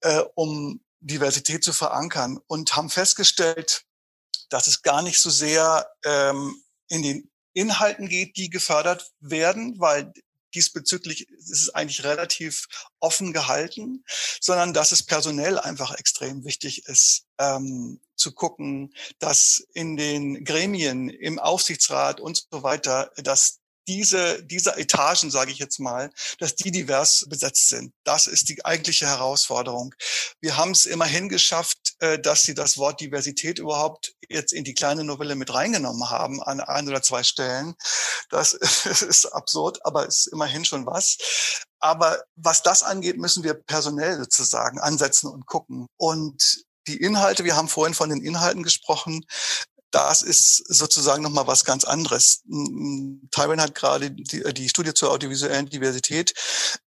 äh, 0.00 0.22
um 0.34 0.80
Diversität 1.04 1.62
zu 1.62 1.72
verankern 1.72 2.38
und 2.46 2.76
haben 2.76 2.90
festgestellt, 2.90 3.84
dass 4.48 4.66
es 4.66 4.82
gar 4.82 5.02
nicht 5.02 5.20
so 5.20 5.30
sehr 5.30 5.86
ähm, 6.04 6.62
in 6.88 7.02
den 7.02 7.30
Inhalten 7.52 8.08
geht, 8.08 8.36
die 8.36 8.50
gefördert 8.50 9.12
werden, 9.20 9.78
weil 9.78 10.12
diesbezüglich 10.54 11.28
ist 11.28 11.50
es 11.50 11.74
eigentlich 11.74 12.04
relativ 12.04 12.68
offen 13.00 13.32
gehalten, 13.32 14.04
sondern 14.40 14.72
dass 14.72 14.92
es 14.92 15.02
personell 15.02 15.58
einfach 15.58 15.94
extrem 15.94 16.44
wichtig 16.44 16.86
ist, 16.86 17.26
ähm, 17.38 18.00
zu 18.16 18.32
gucken, 18.32 18.94
dass 19.18 19.66
in 19.74 19.96
den 19.96 20.44
Gremien, 20.44 21.08
im 21.08 21.38
Aufsichtsrat 21.38 22.20
und 22.20 22.46
so 22.50 22.62
weiter, 22.62 23.12
dass 23.16 23.60
diese, 23.88 24.42
diese 24.44 24.76
Etagen, 24.76 25.30
sage 25.30 25.52
ich 25.52 25.58
jetzt 25.58 25.78
mal, 25.78 26.10
dass 26.38 26.54
die 26.54 26.70
divers 26.70 27.26
besetzt 27.28 27.68
sind. 27.68 27.92
Das 28.04 28.26
ist 28.26 28.48
die 28.48 28.64
eigentliche 28.64 29.06
Herausforderung. 29.06 29.94
Wir 30.40 30.56
haben 30.56 30.70
es 30.72 30.86
immerhin 30.86 31.28
geschafft, 31.28 31.94
äh, 32.00 32.18
dass 32.18 32.42
sie 32.42 32.54
das 32.54 32.78
Wort 32.78 33.00
Diversität 33.00 33.58
überhaupt 33.58 34.14
jetzt 34.28 34.52
in 34.52 34.64
die 34.64 34.74
kleine 34.74 35.04
Novelle 35.04 35.34
mit 35.34 35.52
reingenommen 35.52 36.10
haben 36.10 36.42
an 36.42 36.60
ein 36.60 36.88
oder 36.88 37.02
zwei 37.02 37.22
Stellen. 37.22 37.74
Das 38.30 38.52
ist 38.84 39.26
absurd, 39.26 39.84
aber 39.84 40.06
ist 40.06 40.26
immerhin 40.26 40.64
schon 40.64 40.86
was. 40.86 41.18
Aber 41.80 42.22
was 42.36 42.62
das 42.62 42.82
angeht, 42.82 43.18
müssen 43.18 43.44
wir 43.44 43.54
personell 43.54 44.16
sozusagen 44.18 44.80
ansetzen 44.80 45.28
und 45.28 45.46
gucken. 45.46 45.86
Und 45.98 46.64
die 46.86 46.96
Inhalte, 46.96 47.44
wir 47.44 47.56
haben 47.56 47.68
vorhin 47.68 47.94
von 47.94 48.10
den 48.10 48.22
Inhalten 48.22 48.62
gesprochen, 48.62 49.24
das 49.94 50.22
ist 50.22 50.56
sozusagen 50.68 51.22
nochmal 51.22 51.46
was 51.46 51.64
ganz 51.64 51.84
anderes. 51.84 52.42
Tywin 53.30 53.60
hat 53.60 53.74
gerade 53.74 54.10
die, 54.10 54.42
die 54.52 54.68
Studie 54.68 54.92
zur 54.92 55.12
audiovisuellen 55.12 55.66
Diversität 55.66 56.34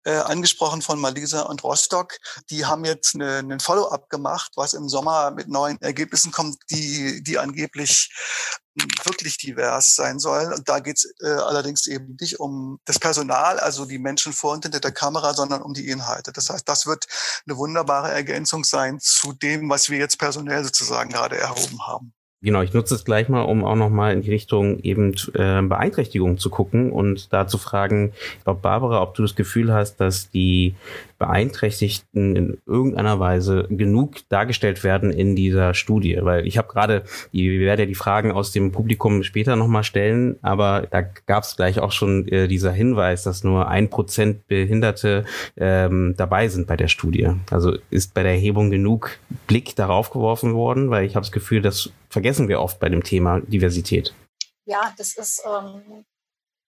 äh, 0.04 0.18
angesprochen 0.18 0.82
von 0.82 1.00
Malisa 1.00 1.42
und 1.44 1.64
Rostock. 1.64 2.18
Die 2.50 2.66
haben 2.66 2.84
jetzt 2.84 3.16
eine, 3.16 3.38
einen 3.38 3.60
Follow-up 3.60 4.10
gemacht, 4.10 4.52
was 4.56 4.74
im 4.74 4.90
Sommer 4.90 5.32
mit 5.32 5.48
neuen 5.48 5.82
Ergebnissen 5.82 6.32
kommt, 6.32 6.58
die, 6.70 7.24
die 7.24 7.38
angeblich 7.38 8.12
wirklich 9.04 9.38
divers 9.38 9.96
sein 9.96 10.20
sollen. 10.20 10.54
Und 10.54 10.70
da 10.70 10.80
geht 10.80 10.98
es 10.98 11.14
äh, 11.22 11.28
allerdings 11.28 11.88
eben 11.88 12.18
nicht 12.20 12.40
um 12.40 12.80
das 12.86 13.00
Personal, 13.00 13.60
also 13.60 13.86
die 13.86 14.00
Menschen 14.00 14.34
vor 14.34 14.54
und 14.54 14.64
hinter 14.64 14.80
der 14.80 14.92
Kamera, 14.92 15.34
sondern 15.34 15.62
um 15.62 15.74
die 15.74 15.88
Inhalte. 15.90 16.32
Das 16.32 16.50
heißt, 16.50 16.68
das 16.68 16.86
wird 16.86 17.06
eine 17.46 17.58
wunderbare 17.58 18.12
Ergänzung 18.12 18.64
sein 18.64 19.00
zu 19.00 19.34
dem, 19.34 19.70
was 19.70 19.90
wir 19.90 19.98
jetzt 19.98 20.18
personell 20.18 20.64
sozusagen 20.64 21.10
gerade 21.10 21.38
erhoben 21.38 21.86
haben. 21.88 22.14
Genau, 22.42 22.62
ich 22.62 22.74
nutze 22.74 22.96
es 22.96 23.04
gleich 23.04 23.28
mal, 23.28 23.42
um 23.42 23.66
auch 23.66 23.76
nochmal 23.76 24.14
in 24.14 24.22
die 24.22 24.32
Richtung 24.32 24.80
eben 24.80 25.14
äh, 25.34 25.62
Beeinträchtigung 25.62 26.38
zu 26.38 26.50
gucken 26.50 26.90
und 26.90 27.34
da 27.34 27.48
zu 27.48 27.58
fragen, 27.58 28.14
ich 28.38 28.44
glaube, 28.46 28.62
Barbara, 28.62 29.02
ob 29.02 29.14
du 29.14 29.24
das 29.24 29.36
Gefühl 29.36 29.74
hast, 29.74 29.98
dass 29.98 30.30
die 30.30 30.74
Beeinträchtigten 31.18 32.38
in 32.38 32.58
irgendeiner 32.66 33.20
Weise 33.20 33.68
genug 33.70 34.30
dargestellt 34.30 34.86
werden 34.86 35.12
in 35.12 35.36
dieser 35.36 35.74
Studie. 35.74 36.18
Weil 36.22 36.48
ich 36.48 36.58
habe 36.58 36.70
gerade, 36.70 37.04
ich 37.34 37.60
werde 37.60 37.82
ja 37.82 37.88
die 37.88 37.94
Fragen 37.96 38.32
aus 38.32 38.54
dem 38.54 38.72
Publikum 38.72 39.24
später 39.24 39.58
nochmal 39.58 39.84
stellen, 39.84 40.38
aber 40.42 40.88
da 40.90 41.02
gab 41.02 41.44
es 41.44 41.58
gleich 41.58 41.82
auch 41.82 41.92
schon 41.92 42.26
äh, 42.30 42.48
dieser 42.48 42.72
Hinweis, 42.72 43.24
dass 43.24 43.44
nur 43.44 43.68
ein 43.68 43.90
Prozent 43.90 44.48
Behinderte 44.48 45.26
ähm, 45.58 46.14
dabei 46.16 46.48
sind 46.48 46.68
bei 46.68 46.78
der 46.78 46.88
Studie. 46.88 47.28
Also 47.52 47.76
ist 47.90 48.14
bei 48.14 48.24
der 48.24 48.32
Erhebung 48.32 48.72
genug 48.72 49.20
Blick 49.46 49.76
darauf 49.76 50.10
geworfen 50.10 50.54
worden, 50.54 50.90
weil 50.90 51.06
ich 51.06 51.18
habe 51.18 51.26
das 51.26 51.34
Gefühl, 51.34 51.62
das 51.62 51.92
vergessen 52.10 52.48
wir 52.48 52.62
oft 52.62 52.80
bei 52.80 52.90
dem 52.90 53.04
Thema 53.04 53.42
Diversität. 53.42 54.14
Ja, 54.66 54.94
das 54.98 55.14
ist, 55.16 55.44
ähm, 55.46 56.06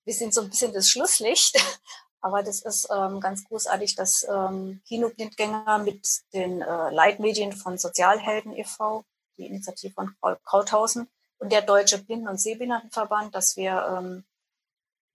wir 0.05 0.13
sind 0.13 0.33
so 0.33 0.41
ein 0.41 0.49
bisschen 0.49 0.73
das 0.73 0.89
Schlusslicht. 0.89 1.57
Aber 2.21 2.43
das 2.43 2.61
ist 2.61 2.87
ähm, 2.95 3.19
ganz 3.19 3.43
großartig, 3.45 3.95
dass 3.95 4.27
ähm, 4.31 4.81
Kinoblindgänger 4.87 5.79
mit 5.79 6.07
den 6.33 6.61
äh, 6.61 6.91
Leitmedien 6.91 7.51
von 7.51 7.79
Sozialhelden 7.79 8.55
e.V., 8.55 9.03
die 9.37 9.47
Initiative 9.47 9.91
von 9.91 10.15
Paul 10.21 10.37
Krauthausen 10.45 11.09
und 11.39 11.51
der 11.51 11.63
Deutsche 11.63 11.97
Blinden- 11.97 12.27
und 12.27 12.39
Sehbehindertenverband, 12.39 13.33
dass 13.33 13.57
wir 13.57 13.97
ähm, 13.97 14.23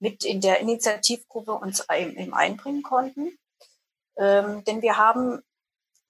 mit 0.01 0.25
in 0.25 0.41
der 0.41 0.59
Initiativgruppe 0.59 1.53
uns 1.53 1.87
eben 1.89 2.35
einbringen 2.35 2.83
konnten. 2.83 3.39
Ähm, 4.17 4.65
denn 4.65 4.83
wir 4.83 4.97
haben 4.97 5.43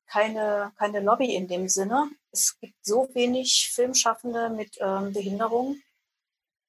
keine, 0.07 0.73
keine 0.79 1.01
Lobby 1.01 1.35
in 1.35 1.49
dem 1.49 1.69
Sinne. 1.69 2.11
Es 2.33 2.59
gibt 2.61 2.75
so 2.83 3.09
wenig 3.15 3.71
Filmschaffende 3.73 4.51
mit 4.51 4.77
ähm, 4.81 5.13
Behinderung. 5.13 5.81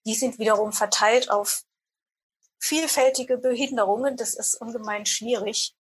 Die 0.05 0.15
sind 0.15 0.39
wiederum 0.39 0.71
verteilt 0.71 1.29
auf 1.29 1.63
vielfältige 2.59 3.37
Behinderungen. 3.37 4.17
Das 4.17 4.33
ist 4.33 4.55
ungemein 4.55 5.05
schwierig. 5.05 5.75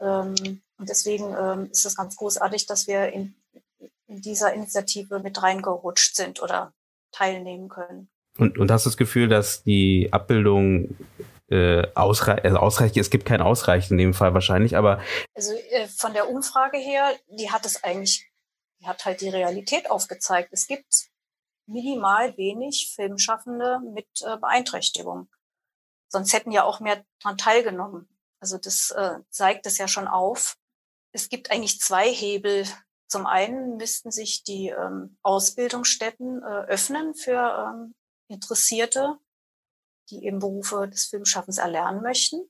Ähm, 0.00 0.62
und 0.78 0.88
deswegen 0.88 1.34
ähm, 1.34 1.70
ist 1.70 1.86
es 1.86 1.96
ganz 1.96 2.16
großartig, 2.16 2.66
dass 2.66 2.86
wir 2.86 3.12
in, 3.12 3.34
in 4.06 4.20
dieser 4.20 4.52
Initiative 4.52 5.20
mit 5.20 5.42
reingerutscht 5.42 6.14
sind 6.14 6.42
oder 6.42 6.72
teilnehmen 7.12 7.68
können. 7.68 8.08
Und, 8.38 8.58
und 8.58 8.70
hast 8.70 8.84
du 8.84 8.90
das 8.90 8.96
Gefühl, 8.98 9.28
dass 9.28 9.62
die 9.62 10.08
Abbildung 10.12 10.94
äh, 11.48 11.86
ausrei 11.94 12.42
also 12.42 12.56
ausreichend, 12.58 12.96
es 12.96 13.10
gibt 13.10 13.24
kein 13.26 13.40
Ausreichend 13.40 13.92
in 13.92 13.98
dem 13.98 14.14
Fall 14.14 14.34
wahrscheinlich, 14.34 14.76
aber. 14.76 15.00
Also 15.34 15.52
äh, 15.52 15.86
von 15.86 16.12
der 16.12 16.28
Umfrage 16.28 16.78
her, 16.78 17.12
die 17.38 17.50
hat 17.50 17.64
es 17.66 17.84
eigentlich, 17.84 18.28
die 18.80 18.86
hat 18.86 19.04
halt 19.04 19.20
die 19.20 19.28
Realität 19.28 19.90
aufgezeigt. 19.90 20.50
Es 20.52 20.66
gibt 20.66 21.08
minimal 21.66 22.36
wenig 22.36 22.92
Filmschaffende 22.94 23.80
mit 23.94 24.06
äh, 24.22 24.36
Beeinträchtigung. 24.36 25.28
Sonst 26.08 26.32
hätten 26.32 26.52
ja 26.52 26.64
auch 26.64 26.80
mehr 26.80 27.04
daran 27.20 27.38
teilgenommen. 27.38 28.08
Also 28.40 28.58
das 28.58 28.90
äh, 28.90 29.18
zeigt 29.30 29.66
es 29.66 29.78
ja 29.78 29.88
schon 29.88 30.08
auf. 30.08 30.56
Es 31.12 31.28
gibt 31.28 31.50
eigentlich 31.50 31.80
zwei 31.80 32.12
Hebel. 32.12 32.64
Zum 33.08 33.26
einen 33.26 33.76
müssten 33.76 34.10
sich 34.10 34.44
die 34.44 34.68
ähm, 34.68 35.16
Ausbildungsstätten 35.22 36.42
äh, 36.42 36.66
öffnen 36.66 37.14
für 37.14 37.72
ähm, 37.74 37.94
Interessierte, 38.28 39.18
die 40.10 40.24
eben 40.24 40.38
Berufe 40.38 40.88
des 40.88 41.06
Filmschaffens 41.06 41.58
erlernen 41.58 42.02
möchten, 42.02 42.48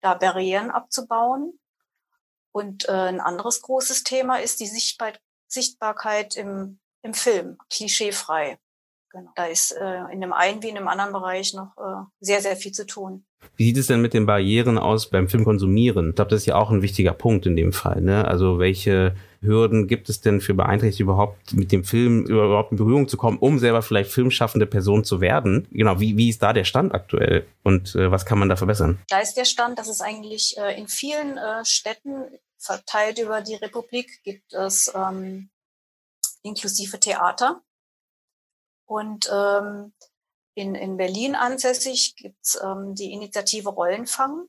da 0.00 0.14
Barrieren 0.14 0.70
abzubauen. 0.70 1.58
Und 2.52 2.88
äh, 2.88 2.92
ein 2.92 3.20
anderes 3.20 3.60
großes 3.62 4.04
Thema 4.04 4.36
ist 4.36 4.60
die 4.60 4.66
Sichtbar 4.66 5.12
Sichtbarkeit 5.48 6.36
im, 6.36 6.80
im 7.02 7.14
Film, 7.14 7.58
klischeefrei 7.70 8.58
Genau. 9.16 9.30
Da 9.34 9.46
ist 9.46 9.72
äh, 9.72 10.12
in 10.12 10.20
dem 10.20 10.34
einen 10.34 10.62
wie 10.62 10.68
in 10.68 10.74
dem 10.74 10.88
anderen 10.88 11.12
Bereich 11.12 11.54
noch 11.54 11.74
äh, 11.78 12.04
sehr, 12.20 12.42
sehr 12.42 12.54
viel 12.54 12.72
zu 12.72 12.86
tun. 12.86 13.24
Wie 13.56 13.64
sieht 13.64 13.78
es 13.78 13.86
denn 13.86 14.02
mit 14.02 14.12
den 14.12 14.26
Barrieren 14.26 14.76
aus 14.76 15.08
beim 15.08 15.28
Filmkonsumieren? 15.28 16.10
Ich 16.10 16.16
glaube, 16.16 16.30
das 16.30 16.40
ist 16.40 16.46
ja 16.46 16.56
auch 16.56 16.70
ein 16.70 16.82
wichtiger 16.82 17.14
Punkt 17.14 17.46
in 17.46 17.56
dem 17.56 17.72
Fall. 17.72 18.02
Ne? 18.02 18.26
Also 18.26 18.58
welche 18.58 19.14
Hürden 19.40 19.86
gibt 19.86 20.08
es 20.08 20.20
denn 20.20 20.40
für 20.40 20.54
Beeinträchtigte 20.54 21.02
überhaupt 21.02 21.52
mit 21.52 21.72
dem 21.72 21.84
Film 21.84 22.24
überhaupt 22.26 22.72
in 22.72 22.78
Berührung 22.78 23.08
zu 23.08 23.16
kommen, 23.16 23.38
um 23.38 23.58
selber 23.58 23.82
vielleicht 23.82 24.10
filmschaffende 24.10 24.66
Person 24.66 25.04
zu 25.04 25.20
werden? 25.20 25.66
Genau, 25.70 26.00
wie, 26.00 26.16
wie 26.16 26.28
ist 26.28 26.42
da 26.42 26.52
der 26.52 26.64
Stand 26.64 26.94
aktuell 26.94 27.46
und 27.62 27.94
äh, 27.94 28.10
was 28.10 28.26
kann 28.26 28.38
man 28.38 28.48
da 28.48 28.56
verbessern? 28.56 28.98
Da 29.08 29.20
ist 29.20 29.34
der 29.34 29.44
Stand, 29.44 29.78
dass 29.78 29.88
es 29.88 30.00
eigentlich 30.00 30.56
äh, 30.58 30.78
in 30.78 30.88
vielen 30.88 31.36
äh, 31.36 31.64
Städten 31.64 32.24
verteilt 32.58 33.18
über 33.18 33.42
die 33.42 33.54
Republik 33.54 34.22
gibt 34.24 34.52
es 34.54 34.92
ähm, 34.94 35.50
inklusive 36.42 36.98
Theater. 36.98 37.62
Und 38.86 39.28
ähm, 39.32 39.92
in, 40.54 40.74
in 40.74 40.96
Berlin 40.96 41.34
ansässig 41.34 42.14
gibt's 42.16 42.58
ähm, 42.62 42.94
die 42.94 43.12
Initiative 43.12 43.68
Rollenfang. 43.68 44.46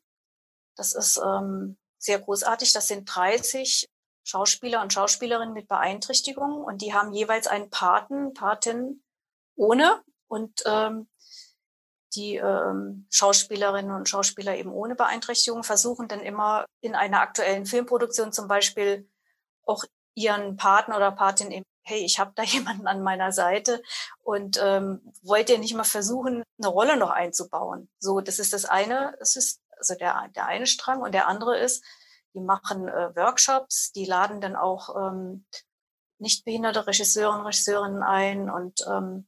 Das 0.76 0.94
ist 0.94 1.20
ähm, 1.24 1.78
sehr 1.98 2.20
großartig. 2.20 2.72
Das 2.74 2.88
sind 2.88 3.06
30 3.06 3.90
Schauspieler 4.28 4.82
und 4.82 4.92
Schauspielerinnen 4.92 5.54
mit 5.54 5.70
Beeinträchtigungen 5.70 6.62
und 6.62 6.82
die 6.82 6.94
haben 6.94 7.14
jeweils 7.14 7.48
einen 7.48 7.70
Paten, 7.70 8.34
Patin 8.34 9.02
ohne 9.56 10.02
und 10.28 10.64
ähm, 10.66 11.08
die 12.14 12.36
ähm, 12.36 13.08
Schauspielerinnen 13.10 13.92
und 13.92 14.10
Schauspieler 14.10 14.58
eben 14.58 14.72
ohne 14.72 14.96
Beeinträchtigung 14.96 15.64
versuchen 15.64 16.10
dann 16.10 16.20
immer 16.20 16.66
in 16.82 16.94
einer 16.94 17.22
aktuellen 17.22 17.66
Filmproduktion 17.66 18.34
zum 18.34 18.50
Beispiel 18.50 19.10
auch 19.64 19.86
ihren 20.14 20.58
Paten 20.58 20.94
oder 20.94 21.12
Patin 21.12 21.52
eben 21.52 21.64
hey, 21.84 22.04
ich 22.04 22.20
habe 22.20 22.34
da 22.36 22.44
jemanden 22.44 22.86
an 22.86 23.02
meiner 23.02 23.32
Seite 23.32 23.82
und 24.24 24.60
ähm, 24.62 25.02
wollt 25.24 25.50
ihr 25.50 25.58
nicht 25.58 25.74
mal 25.74 25.86
versuchen, 25.86 26.44
eine 26.58 26.68
Rolle 26.68 26.98
noch 26.98 27.12
einzubauen? 27.12 27.90
So, 27.98 28.20
das 28.20 28.40
ist 28.40 28.52
das 28.52 28.66
eine, 28.66 29.16
das 29.20 29.38
ist 29.38 29.62
also 29.78 29.96
der, 29.96 30.28
der 30.36 30.48
eine 30.48 30.68
Strang 30.68 31.02
und 31.02 31.14
der 31.14 31.30
andere 31.30 31.58
ist, 31.58 31.82
die 32.38 32.44
machen 32.44 32.88
äh, 32.88 33.16
Workshops, 33.16 33.92
die 33.94 34.06
laden 34.06 34.42
dann 34.42 34.56
auch 34.56 34.96
ähm, 34.96 35.48
nicht 36.20 36.46
behinderte 36.46 36.86
Regisseurinnen 36.86 37.40
und 37.40 37.48
Regisseurinnen 37.48 38.04
ein 38.04 38.50
und 38.52 38.86
ähm, 38.88 39.28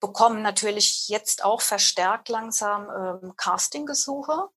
bekommen 0.00 0.40
natürlich 0.40 1.08
jetzt 1.08 1.44
auch 1.44 1.60
verstärkt 1.60 2.30
langsam 2.30 2.88
ähm, 2.90 3.36
Castinggesuche, 3.36 4.48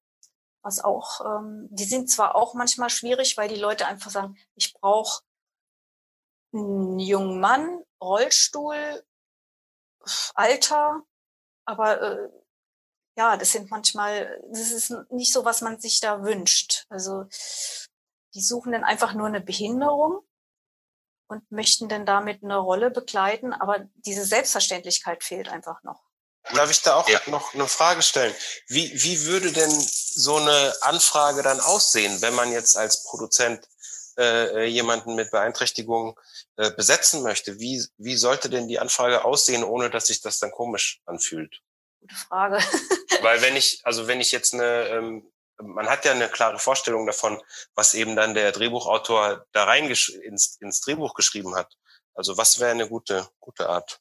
was 0.61 0.81
auch, 0.81 1.19
ähm, 1.25 1.67
die 1.71 1.83
sind 1.83 2.09
zwar 2.09 2.35
auch 2.35 2.53
manchmal 2.53 2.89
schwierig, 2.89 3.35
weil 3.35 3.49
die 3.49 3.59
Leute 3.59 3.85
einfach 3.85 4.11
sagen, 4.11 4.37
ich 4.55 4.73
brauche 4.73 5.21
einen 6.53 6.99
jungen 6.99 7.41
Mann, 7.41 7.83
Rollstuhl, 8.01 9.03
Alter, 10.35 11.01
aber 11.65 12.01
äh, 12.01 12.29
ja, 13.19 13.35
das 13.35 13.51
sind 13.51 13.69
manchmal, 13.69 14.41
das 14.49 14.71
ist 14.71 14.93
nicht 15.09 15.33
so, 15.33 15.43
was 15.43 15.59
man 15.59 15.77
sich 15.77 15.99
da 15.99 16.23
wünscht. 16.23 16.85
Also 16.87 17.25
die 18.33 18.41
suchen 18.41 18.71
dann 18.71 18.85
einfach 18.85 19.13
nur 19.13 19.27
eine 19.27 19.41
Behinderung 19.41 20.21
und 21.27 21.51
möchten 21.51 21.89
dann 21.89 22.05
damit 22.05 22.43
eine 22.43 22.55
Rolle 22.55 22.91
begleiten, 22.91 23.51
aber 23.51 23.89
diese 24.05 24.23
Selbstverständlichkeit 24.23 25.21
fehlt 25.21 25.49
einfach 25.49 25.83
noch. 25.83 26.01
Darf 26.53 26.71
ich 26.71 26.81
da 26.81 26.95
auch 26.95 27.09
ja. 27.09 27.19
noch 27.25 27.53
eine 27.53 27.67
Frage 27.67 28.01
stellen? 28.03 28.33
Wie, 28.67 28.89
wie 29.03 29.25
würde 29.25 29.51
denn 29.51 29.69
so 29.69 30.37
eine 30.37 30.73
Anfrage 30.79 31.43
dann 31.43 31.59
aussehen, 31.59 32.21
wenn 32.21 32.33
man 32.35 32.53
jetzt 32.53 32.77
als 32.77 33.03
Produzent 33.03 33.67
äh, 34.17 34.63
jemanden 34.63 35.15
mit 35.15 35.29
Beeinträchtigung 35.29 36.17
äh, 36.55 36.71
besetzen 36.71 37.21
möchte? 37.21 37.59
Wie, 37.59 37.85
wie 37.97 38.15
sollte 38.15 38.49
denn 38.49 38.69
die 38.69 38.79
Anfrage 38.79 39.25
aussehen, 39.25 39.65
ohne 39.65 39.89
dass 39.89 40.07
sich 40.07 40.21
das 40.21 40.39
dann 40.39 40.51
komisch 40.51 41.01
anfühlt? 41.05 41.61
Gute 41.99 42.15
Frage. 42.15 42.57
Weil 43.21 43.41
wenn 43.41 43.55
ich, 43.55 43.81
also 43.83 44.07
wenn 44.07 44.21
ich 44.21 44.31
jetzt 44.31 44.53
eine, 44.53 44.87
ähm, 44.87 45.31
man 45.61 45.89
hat 45.89 46.05
ja 46.05 46.11
eine 46.11 46.29
klare 46.29 46.59
Vorstellung 46.59 47.05
davon, 47.05 47.41
was 47.75 47.93
eben 47.93 48.15
dann 48.15 48.33
der 48.33 48.51
Drehbuchautor 48.51 49.45
da 49.51 49.63
rein 49.65 49.85
ins, 49.85 50.57
ins 50.59 50.81
Drehbuch 50.81 51.13
geschrieben 51.13 51.55
hat. 51.55 51.77
Also 52.13 52.37
was 52.37 52.59
wäre 52.59 52.71
eine 52.71 52.87
gute, 52.87 53.27
gute 53.39 53.69
Art? 53.69 53.99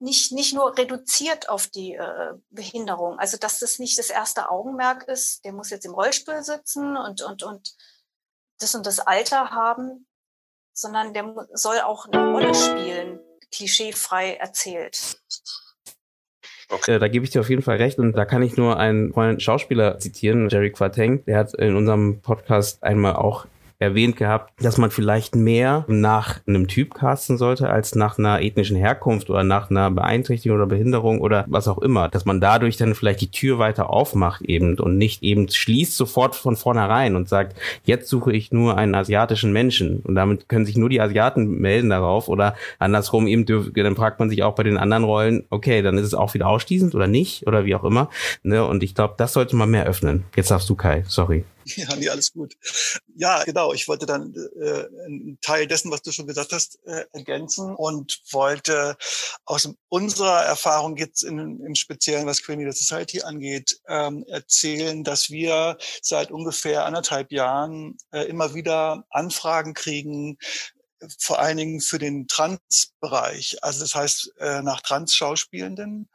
Nicht, 0.00 0.32
nicht 0.32 0.54
nur 0.54 0.76
reduziert 0.76 1.48
auf 1.48 1.66
die 1.66 1.94
äh, 1.94 2.34
Behinderung. 2.50 3.18
Also 3.18 3.36
dass 3.36 3.58
das 3.58 3.78
nicht 3.78 3.98
das 3.98 4.10
erste 4.10 4.50
Augenmerk 4.50 5.04
ist, 5.04 5.44
der 5.44 5.52
muss 5.52 5.70
jetzt 5.70 5.86
im 5.86 5.94
Rollstuhl 5.94 6.42
sitzen 6.42 6.96
und, 6.96 7.22
und, 7.22 7.42
und 7.42 7.74
das 8.58 8.74
und 8.74 8.86
das 8.86 9.00
Alter 9.00 9.50
haben, 9.50 10.06
sondern 10.72 11.14
der 11.14 11.48
soll 11.52 11.80
auch 11.80 12.06
eine 12.06 12.32
Rolle 12.32 12.54
spielen, 12.54 13.20
klischeefrei 13.50 14.34
erzählt. 14.34 15.20
Okay. 16.68 16.92
Äh, 16.94 16.98
da 16.98 17.08
gebe 17.08 17.24
ich 17.24 17.30
dir 17.30 17.40
auf 17.40 17.50
jeden 17.50 17.62
Fall 17.62 17.76
recht 17.76 17.98
und 17.98 18.12
da 18.16 18.24
kann 18.24 18.42
ich 18.42 18.56
nur 18.56 18.78
einen 18.78 19.12
Freund 19.12 19.42
Schauspieler 19.42 19.98
zitieren, 19.98 20.48
Jerry 20.48 20.70
Quateng, 20.70 21.24
der 21.24 21.38
hat 21.38 21.54
in 21.54 21.76
unserem 21.76 22.20
Podcast 22.20 22.82
einmal 22.82 23.16
auch 23.16 23.46
erwähnt 23.78 24.16
gehabt, 24.16 24.52
dass 24.62 24.78
man 24.78 24.90
vielleicht 24.90 25.34
mehr 25.34 25.84
nach 25.88 26.40
einem 26.46 26.68
Typ 26.68 26.94
casten 26.94 27.38
sollte 27.38 27.68
als 27.68 27.94
nach 27.94 28.18
einer 28.18 28.40
ethnischen 28.40 28.76
Herkunft 28.76 29.30
oder 29.30 29.44
nach 29.44 29.70
einer 29.70 29.90
Beeinträchtigung 29.90 30.56
oder 30.56 30.66
Behinderung 30.66 31.20
oder 31.20 31.44
was 31.48 31.68
auch 31.68 31.78
immer. 31.78 32.08
Dass 32.08 32.24
man 32.24 32.40
dadurch 32.40 32.76
dann 32.76 32.94
vielleicht 32.94 33.20
die 33.20 33.30
Tür 33.30 33.58
weiter 33.58 33.90
aufmacht 33.90 34.42
eben 34.42 34.78
und 34.78 34.96
nicht 34.98 35.22
eben 35.22 35.48
schließt 35.48 35.96
sofort 35.96 36.34
von 36.36 36.56
vornherein 36.56 37.16
und 37.16 37.28
sagt, 37.28 37.56
jetzt 37.84 38.08
suche 38.08 38.32
ich 38.32 38.52
nur 38.52 38.76
einen 38.78 38.94
asiatischen 38.94 39.52
Menschen 39.52 40.00
und 40.00 40.14
damit 40.14 40.48
können 40.48 40.66
sich 40.66 40.76
nur 40.76 40.88
die 40.88 41.00
Asiaten 41.00 41.58
melden 41.60 41.90
darauf 41.90 42.28
oder 42.28 42.54
andersrum 42.78 43.26
eben, 43.26 43.44
dann 43.46 43.96
fragt 43.96 44.18
man 44.20 44.30
sich 44.30 44.42
auch 44.42 44.54
bei 44.54 44.62
den 44.62 44.78
anderen 44.78 45.04
Rollen, 45.04 45.44
okay, 45.50 45.82
dann 45.82 45.98
ist 45.98 46.06
es 46.06 46.14
auch 46.14 46.34
wieder 46.34 46.48
ausschließend 46.48 46.94
oder 46.94 47.06
nicht 47.06 47.46
oder 47.46 47.64
wie 47.64 47.74
auch 47.74 47.84
immer. 47.84 48.08
Ne? 48.42 48.64
Und 48.64 48.82
ich 48.82 48.94
glaube, 48.94 49.14
das 49.16 49.32
sollte 49.32 49.56
man 49.56 49.70
mehr 49.70 49.86
öffnen. 49.86 50.24
Jetzt 50.36 50.50
darfst 50.50 50.68
du, 50.68 50.74
Kai, 50.74 51.04
sorry. 51.06 51.44
Ja, 51.76 51.94
nee, 51.96 52.08
alles 52.08 52.32
gut. 52.32 52.54
Ja, 53.16 53.42
genau. 53.44 53.72
Ich 53.72 53.88
wollte 53.88 54.06
dann 54.06 54.34
äh, 54.60 54.84
einen 55.04 55.38
Teil 55.40 55.66
dessen, 55.66 55.90
was 55.90 56.02
du 56.02 56.12
schon 56.12 56.26
gesagt 56.26 56.52
hast, 56.52 56.78
äh, 56.86 57.04
ergänzen 57.12 57.74
und 57.74 58.20
wollte 58.30 58.96
aus 59.44 59.68
unserer 59.88 60.44
Erfahrung 60.44 60.96
jetzt 60.96 61.22
in, 61.22 61.38
im 61.38 61.74
Speziellen, 61.74 62.26
was 62.26 62.42
Queenie 62.42 62.70
Society 62.72 63.22
angeht, 63.22 63.80
ähm, 63.88 64.24
erzählen, 64.28 65.04
dass 65.04 65.30
wir 65.30 65.78
seit 66.02 66.30
ungefähr 66.30 66.86
anderthalb 66.86 67.32
Jahren 67.32 67.96
äh, 68.12 68.24
immer 68.24 68.54
wieder 68.54 69.04
Anfragen 69.10 69.74
kriegen, 69.74 70.38
vor 71.18 71.38
allen 71.38 71.56
Dingen 71.56 71.80
für 71.80 71.98
den 71.98 72.28
Trans-Bereich. 72.28 73.58
Also 73.62 73.80
das 73.80 73.94
heißt 73.94 74.32
äh, 74.38 74.62
nach 74.62 74.80
Trans-Schauspielenden 74.80 76.08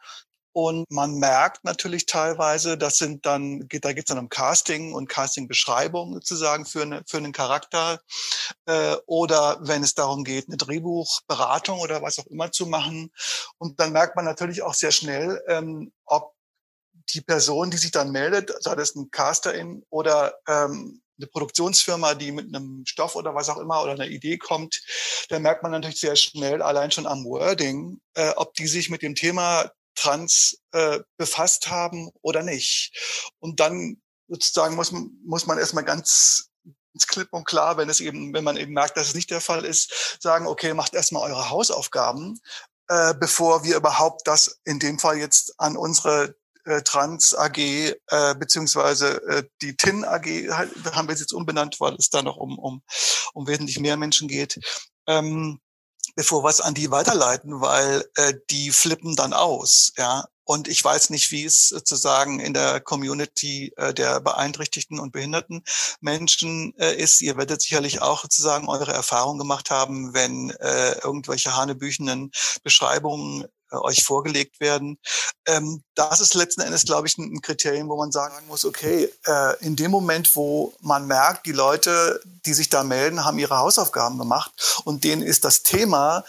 und 0.51 0.89
man 0.89 1.15
merkt 1.15 1.63
natürlich 1.63 2.05
teilweise, 2.05 2.77
das 2.77 2.97
sind 2.97 3.25
dann, 3.25 3.67
da 3.69 3.93
geht 3.93 3.99
es 3.99 4.05
dann 4.05 4.17
um 4.17 4.29
Casting 4.29 4.93
und 4.93 5.07
Castingbeschreibung 5.07 6.13
sozusagen 6.15 6.65
für, 6.65 6.81
eine, 6.81 7.03
für 7.07 7.17
einen 7.17 7.31
Charakter. 7.31 8.01
Äh, 8.65 8.95
oder 9.05 9.59
wenn 9.62 9.83
es 9.83 9.93
darum 9.93 10.23
geht, 10.23 10.47
eine 10.47 10.57
Drehbuchberatung 10.57 11.79
oder 11.79 12.01
was 12.01 12.19
auch 12.19 12.27
immer 12.27 12.51
zu 12.51 12.65
machen. 12.65 13.12
Und 13.57 13.79
dann 13.79 13.91
merkt 13.91 14.15
man 14.15 14.25
natürlich 14.25 14.63
auch 14.63 14.73
sehr 14.73 14.91
schnell, 14.91 15.41
ähm, 15.47 15.91
ob 16.05 16.33
die 17.13 17.21
Person, 17.21 17.71
die 17.71 17.77
sich 17.77 17.91
dann 17.91 18.12
meldet, 18.12 18.51
sei 18.62 18.75
das 18.75 18.95
ein 18.95 19.12
Casterin 19.12 19.83
oder 19.89 20.35
ähm, 20.47 21.01
eine 21.19 21.27
Produktionsfirma, 21.27 22.15
die 22.15 22.31
mit 22.31 22.47
einem 22.47 22.85
Stoff 22.85 23.15
oder 23.15 23.35
was 23.35 23.49
auch 23.49 23.57
immer 23.57 23.83
oder 23.83 23.91
einer 23.91 24.07
Idee 24.07 24.38
kommt, 24.38 24.81
da 25.29 25.39
merkt 25.39 25.63
man 25.63 25.71
natürlich 25.71 25.99
sehr 25.99 26.15
schnell 26.15 26.62
allein 26.62 26.91
schon 26.91 27.05
am 27.05 27.25
Wording, 27.25 27.99
äh, 28.15 28.31
ob 28.35 28.53
die 28.53 28.67
sich 28.67 28.89
mit 28.89 29.01
dem 29.01 29.15
Thema 29.15 29.69
trans 29.99 30.62
äh, 30.71 30.99
befasst 31.17 31.69
haben 31.69 32.09
oder 32.21 32.43
nicht. 32.43 32.91
Und 33.39 33.59
dann 33.59 34.01
sozusagen 34.27 34.75
muss, 34.75 34.91
muss 34.91 35.45
man 35.45 35.57
erstmal 35.57 35.83
ganz 35.83 36.49
klipp 37.07 37.29
und 37.31 37.45
klar, 37.45 37.77
wenn 37.77 37.89
es 37.89 37.99
eben, 37.99 38.33
wenn 38.33 38.43
man 38.43 38.57
eben 38.57 38.73
merkt, 38.73 38.97
dass 38.97 39.09
es 39.09 39.15
nicht 39.15 39.31
der 39.31 39.41
Fall 39.41 39.63
ist, 39.63 40.17
sagen, 40.21 40.47
okay, 40.47 40.73
macht 40.73 40.93
erstmal 40.93 41.29
eure 41.29 41.49
Hausaufgaben, 41.49 42.39
äh, 42.88 43.13
bevor 43.13 43.63
wir 43.63 43.77
überhaupt 43.77 44.27
das 44.27 44.59
in 44.65 44.79
dem 44.79 44.99
Fall 44.99 45.17
jetzt 45.17 45.53
an 45.59 45.77
unsere 45.77 46.35
äh, 46.65 46.81
Trans 46.81 47.33
AG 47.35 47.57
äh, 47.57 47.95
beziehungsweise 48.35 49.21
äh, 49.27 49.43
die 49.62 49.75
TIN 49.77 50.03
AG 50.03 50.25
halt, 50.51 50.71
haben 50.93 51.07
wir 51.07 51.15
jetzt 51.15 51.33
umbenannt, 51.33 51.79
weil 51.79 51.95
es 51.95 52.09
da 52.09 52.21
noch 52.21 52.38
um, 52.38 52.57
um, 52.59 52.81
um 53.33 53.47
wesentlich 53.47 53.79
mehr 53.79 53.97
Menschen 53.97 54.27
geht. 54.27 54.59
Ähm, 55.07 55.59
bevor 56.19 56.43
wir 56.43 56.49
es 56.49 56.60
an 56.60 56.73
die 56.73 56.91
weiterleiten, 56.91 57.62
weil 57.62 58.03
äh, 58.15 58.34
die 58.49 58.71
flippen 58.71 59.15
dann 59.15 59.32
aus, 59.32 59.93
ja. 59.97 60.25
Und 60.43 60.67
ich 60.67 60.84
weiß 60.84 61.12
nicht, 61.12 61.32
wie 61.32 61.45
es 61.45 61.69
sozusagen 61.69 62.41
in 62.41 62.53
der 62.53 62.82
Community 62.82 63.71
äh, 63.77 63.93
der 63.93 64.19
beeinträchtigten 64.19 64.99
und 64.99 65.13
behinderten 65.13 65.63
Menschen 66.01 66.73
äh, 66.77 66.93
ist. 66.93 67.21
Ihr 67.21 67.38
werdet 67.38 67.62
sicherlich 67.62 68.01
auch 68.01 68.23
sozusagen 68.23 68.67
eure 68.67 68.91
Erfahrung 68.91 69.38
gemacht 69.38 69.71
haben, 69.71 70.13
wenn 70.13 70.49
äh, 70.49 70.99
irgendwelche 71.01 71.55
hanebüchenen 71.55 72.32
Beschreibungen 72.63 73.45
äh, 73.71 73.77
euch 73.77 74.03
vorgelegt 74.03 74.60
werden. 74.60 74.97
Ähm, 75.45 75.84
das 75.95 76.19
ist 76.19 76.34
letzten 76.34 76.62
Endes, 76.62 76.86
glaube 76.86 77.08
ich, 77.08 77.17
ein, 77.17 77.34
ein 77.34 77.41
Kriterium, 77.41 77.89
wo 77.89 77.97
man 77.97 78.12
sagen 78.12 78.36
muss, 78.47 78.65
okay, 78.65 79.10
äh, 79.25 79.65
in 79.65 79.75
dem 79.75 79.91
Moment, 79.91 80.36
wo 80.36 80.73
man 80.82 81.08
merkt, 81.08 81.45
die 81.45 81.51
Leute, 81.51 82.21
die 82.45 82.53
sich 82.53 82.69
da 82.69 82.84
melden, 82.84 83.25
haben 83.25 83.39
ihre 83.39 83.58
Hausaufgaben 83.58 84.17
gemacht 84.17 84.82
und 84.86 85.03
denen 85.03 85.21
ist 85.21 85.45
das 85.45 85.63
Thema 85.63 86.23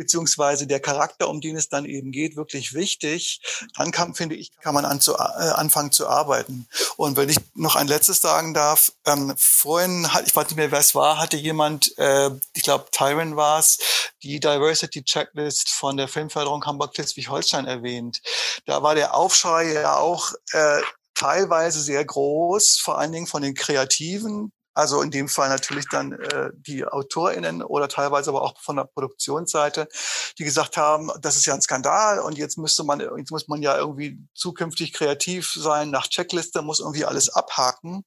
beziehungsweise 0.00 0.66
der 0.66 0.80
Charakter, 0.80 1.28
um 1.28 1.42
den 1.42 1.56
es 1.56 1.68
dann 1.68 1.84
eben 1.84 2.10
geht, 2.10 2.34
wirklich 2.34 2.72
wichtig, 2.72 3.42
dann 3.76 3.90
kann, 3.90 4.14
finde 4.14 4.34
ich, 4.34 4.50
kann 4.62 4.72
man 4.72 4.86
an 4.86 4.98
zu, 4.98 5.12
äh, 5.12 5.18
anfangen 5.18 5.92
zu 5.92 6.08
arbeiten. 6.08 6.66
Und 6.96 7.18
wenn 7.18 7.28
ich 7.28 7.36
noch 7.54 7.76
ein 7.76 7.86
letztes 7.86 8.22
sagen 8.22 8.54
darf, 8.54 8.92
ähm, 9.04 9.34
vorhin, 9.36 10.10
hat, 10.10 10.26
ich 10.26 10.34
weiß 10.34 10.46
nicht 10.46 10.56
mehr, 10.56 10.70
wer 10.72 10.78
es 10.78 10.94
war, 10.94 11.18
hatte 11.18 11.36
jemand, 11.36 11.96
äh, 11.98 12.30
ich 12.54 12.62
glaube, 12.62 12.86
Tyron 12.92 13.36
war 13.36 13.58
es, 13.58 13.78
die 14.22 14.40
Diversity 14.40 15.04
Checklist 15.04 15.68
von 15.68 15.98
der 15.98 16.08
Filmförderung 16.08 16.64
Hamburg-Schleswig-Holstein 16.64 17.66
erwähnt. 17.66 18.22
Da 18.64 18.82
war 18.82 18.94
der 18.94 19.14
Aufschrei 19.14 19.72
ja 19.72 19.96
auch 19.96 20.32
äh, 20.52 20.80
teilweise 21.14 21.82
sehr 21.82 22.06
groß, 22.06 22.78
vor 22.78 22.98
allen 22.98 23.12
Dingen 23.12 23.26
von 23.26 23.42
den 23.42 23.54
Kreativen, 23.54 24.50
also 24.80 25.02
in 25.02 25.10
dem 25.10 25.28
Fall 25.28 25.50
natürlich 25.50 25.86
dann 25.90 26.12
äh, 26.12 26.50
die 26.54 26.86
AutorInnen 26.86 27.62
oder 27.62 27.86
teilweise 27.86 28.30
aber 28.30 28.40
auch 28.40 28.58
von 28.58 28.76
der 28.76 28.84
Produktionsseite, 28.84 29.88
die 30.38 30.44
gesagt 30.44 30.78
haben, 30.78 31.10
das 31.20 31.36
ist 31.36 31.44
ja 31.44 31.52
ein 31.52 31.60
Skandal 31.60 32.20
und 32.20 32.38
jetzt 32.38 32.56
müsste 32.56 32.82
man, 32.82 33.00
jetzt 33.00 33.30
muss 33.30 33.46
man 33.46 33.60
ja 33.60 33.76
irgendwie 33.76 34.18
zukünftig 34.34 34.94
kreativ 34.94 35.52
sein, 35.54 35.90
nach 35.90 36.08
Checkliste 36.08 36.62
muss 36.62 36.80
irgendwie 36.80 37.04
alles 37.04 37.28
abhaken 37.28 38.04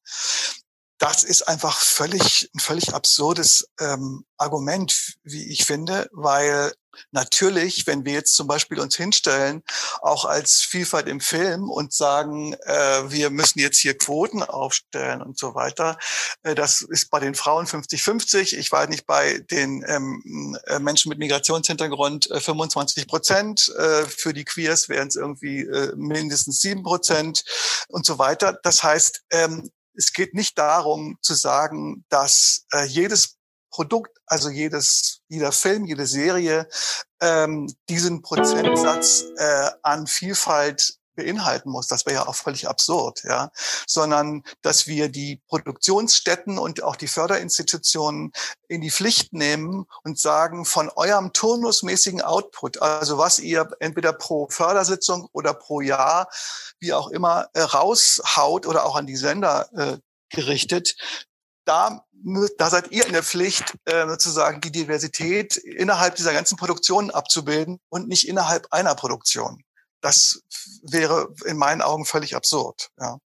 das 1.03 1.25
ist 1.25 1.49
einfach 1.49 1.79
völlig, 1.79 2.49
ein 2.55 2.61
völlig 2.61 2.93
absurdes 2.93 3.67
ähm, 3.77 4.23
Argument, 4.37 5.15
wie 5.23 5.51
ich 5.51 5.65
finde, 5.65 6.07
weil 6.13 6.71
natürlich, 7.11 7.85
wenn 7.87 8.05
wir 8.05 8.13
jetzt 8.13 8.35
zum 8.35 8.47
Beispiel 8.47 8.79
uns 8.79 8.95
hinstellen, 8.95 9.63
auch 10.01 10.23
als 10.23 10.61
Vielfalt 10.61 11.09
im 11.09 11.19
Film 11.19 11.69
und 11.69 11.91
sagen, 11.91 12.53
äh, 12.53 13.11
wir 13.11 13.31
müssen 13.31 13.59
jetzt 13.59 13.79
hier 13.79 13.97
Quoten 13.97 14.43
aufstellen 14.43 15.21
und 15.21 15.37
so 15.37 15.55
weiter, 15.55 15.97
äh, 16.43 16.55
das 16.55 16.79
ist 16.79 17.09
bei 17.09 17.19
den 17.19 17.35
Frauen 17.35 17.65
50-50. 17.65 18.55
Ich 18.55 18.71
weiß 18.71 18.87
nicht, 18.87 19.05
bei 19.05 19.39
den 19.51 19.83
ähm, 19.85 20.57
äh, 20.67 20.79
Menschen 20.79 21.09
mit 21.09 21.19
Migrationshintergrund 21.19 22.31
äh, 22.31 22.39
25 22.39 23.07
Prozent. 23.07 23.73
Äh, 23.77 24.05
für 24.05 24.31
die 24.31 24.45
Queers 24.45 24.87
wären 24.87 25.09
es 25.09 25.17
irgendwie 25.17 25.63
äh, 25.63 25.91
mindestens 25.97 26.61
sieben 26.61 26.83
Prozent 26.83 27.43
und 27.89 28.05
so 28.05 28.19
weiter. 28.19 28.57
Das 28.63 28.83
heißt, 28.83 29.23
ähm, 29.31 29.69
es 29.95 30.13
geht 30.13 30.33
nicht 30.33 30.57
darum 30.57 31.17
zu 31.21 31.33
sagen, 31.33 32.05
dass 32.09 32.65
äh, 32.71 32.85
jedes 32.85 33.37
Produkt, 33.69 34.17
also 34.27 34.49
jedes, 34.49 35.21
jeder 35.27 35.51
Film, 35.51 35.85
jede 35.85 36.05
Serie 36.05 36.67
ähm, 37.21 37.73
diesen 37.89 38.21
Prozentsatz 38.21 39.25
äh, 39.37 39.71
an 39.81 40.05
Vielfalt 40.05 40.99
beinhalten 41.15 41.69
muss. 41.69 41.87
Das 41.87 42.05
wäre 42.05 42.15
ja 42.15 42.27
auch 42.27 42.35
völlig 42.35 42.67
absurd, 42.67 43.23
ja. 43.23 43.51
Sondern, 43.87 44.43
dass 44.61 44.87
wir 44.87 45.09
die 45.09 45.41
Produktionsstätten 45.47 46.57
und 46.57 46.83
auch 46.83 46.95
die 46.95 47.07
Förderinstitutionen 47.07 48.31
in 48.67 48.81
die 48.81 48.91
Pflicht 48.91 49.33
nehmen 49.33 49.85
und 50.03 50.19
sagen, 50.19 50.65
von 50.65 50.89
eurem 50.89 51.33
turnusmäßigen 51.33 52.21
Output, 52.21 52.81
also 52.81 53.17
was 53.17 53.39
ihr 53.39 53.69
entweder 53.79 54.13
pro 54.13 54.47
Fördersitzung 54.49 55.27
oder 55.31 55.53
pro 55.53 55.81
Jahr, 55.81 56.29
wie 56.79 56.93
auch 56.93 57.09
immer, 57.09 57.49
äh, 57.53 57.61
raushaut 57.61 58.65
oder 58.65 58.85
auch 58.85 58.95
an 58.95 59.07
die 59.07 59.15
Sender 59.15 59.69
äh, 59.75 59.97
gerichtet, 60.29 60.95
da, 61.65 62.05
da 62.57 62.69
seid 62.69 62.91
ihr 62.91 63.05
in 63.05 63.13
der 63.13 63.23
Pflicht, 63.23 63.73
äh, 63.85 64.07
sozusagen 64.07 64.61
die 64.61 64.71
Diversität 64.71 65.57
innerhalb 65.57 66.15
dieser 66.15 66.33
ganzen 66.33 66.57
Produktionen 66.57 67.11
abzubilden 67.11 67.79
und 67.89 68.07
nicht 68.07 68.27
innerhalb 68.27 68.67
einer 68.71 68.95
Produktion 68.95 69.63
das 70.03 70.43
wäre 70.83 71.33
in 71.45 71.57
meinen 71.57 71.81
Augen 71.81 72.05
völlig 72.05 72.35
absurd. 72.35 72.89
Ja. 72.99 73.17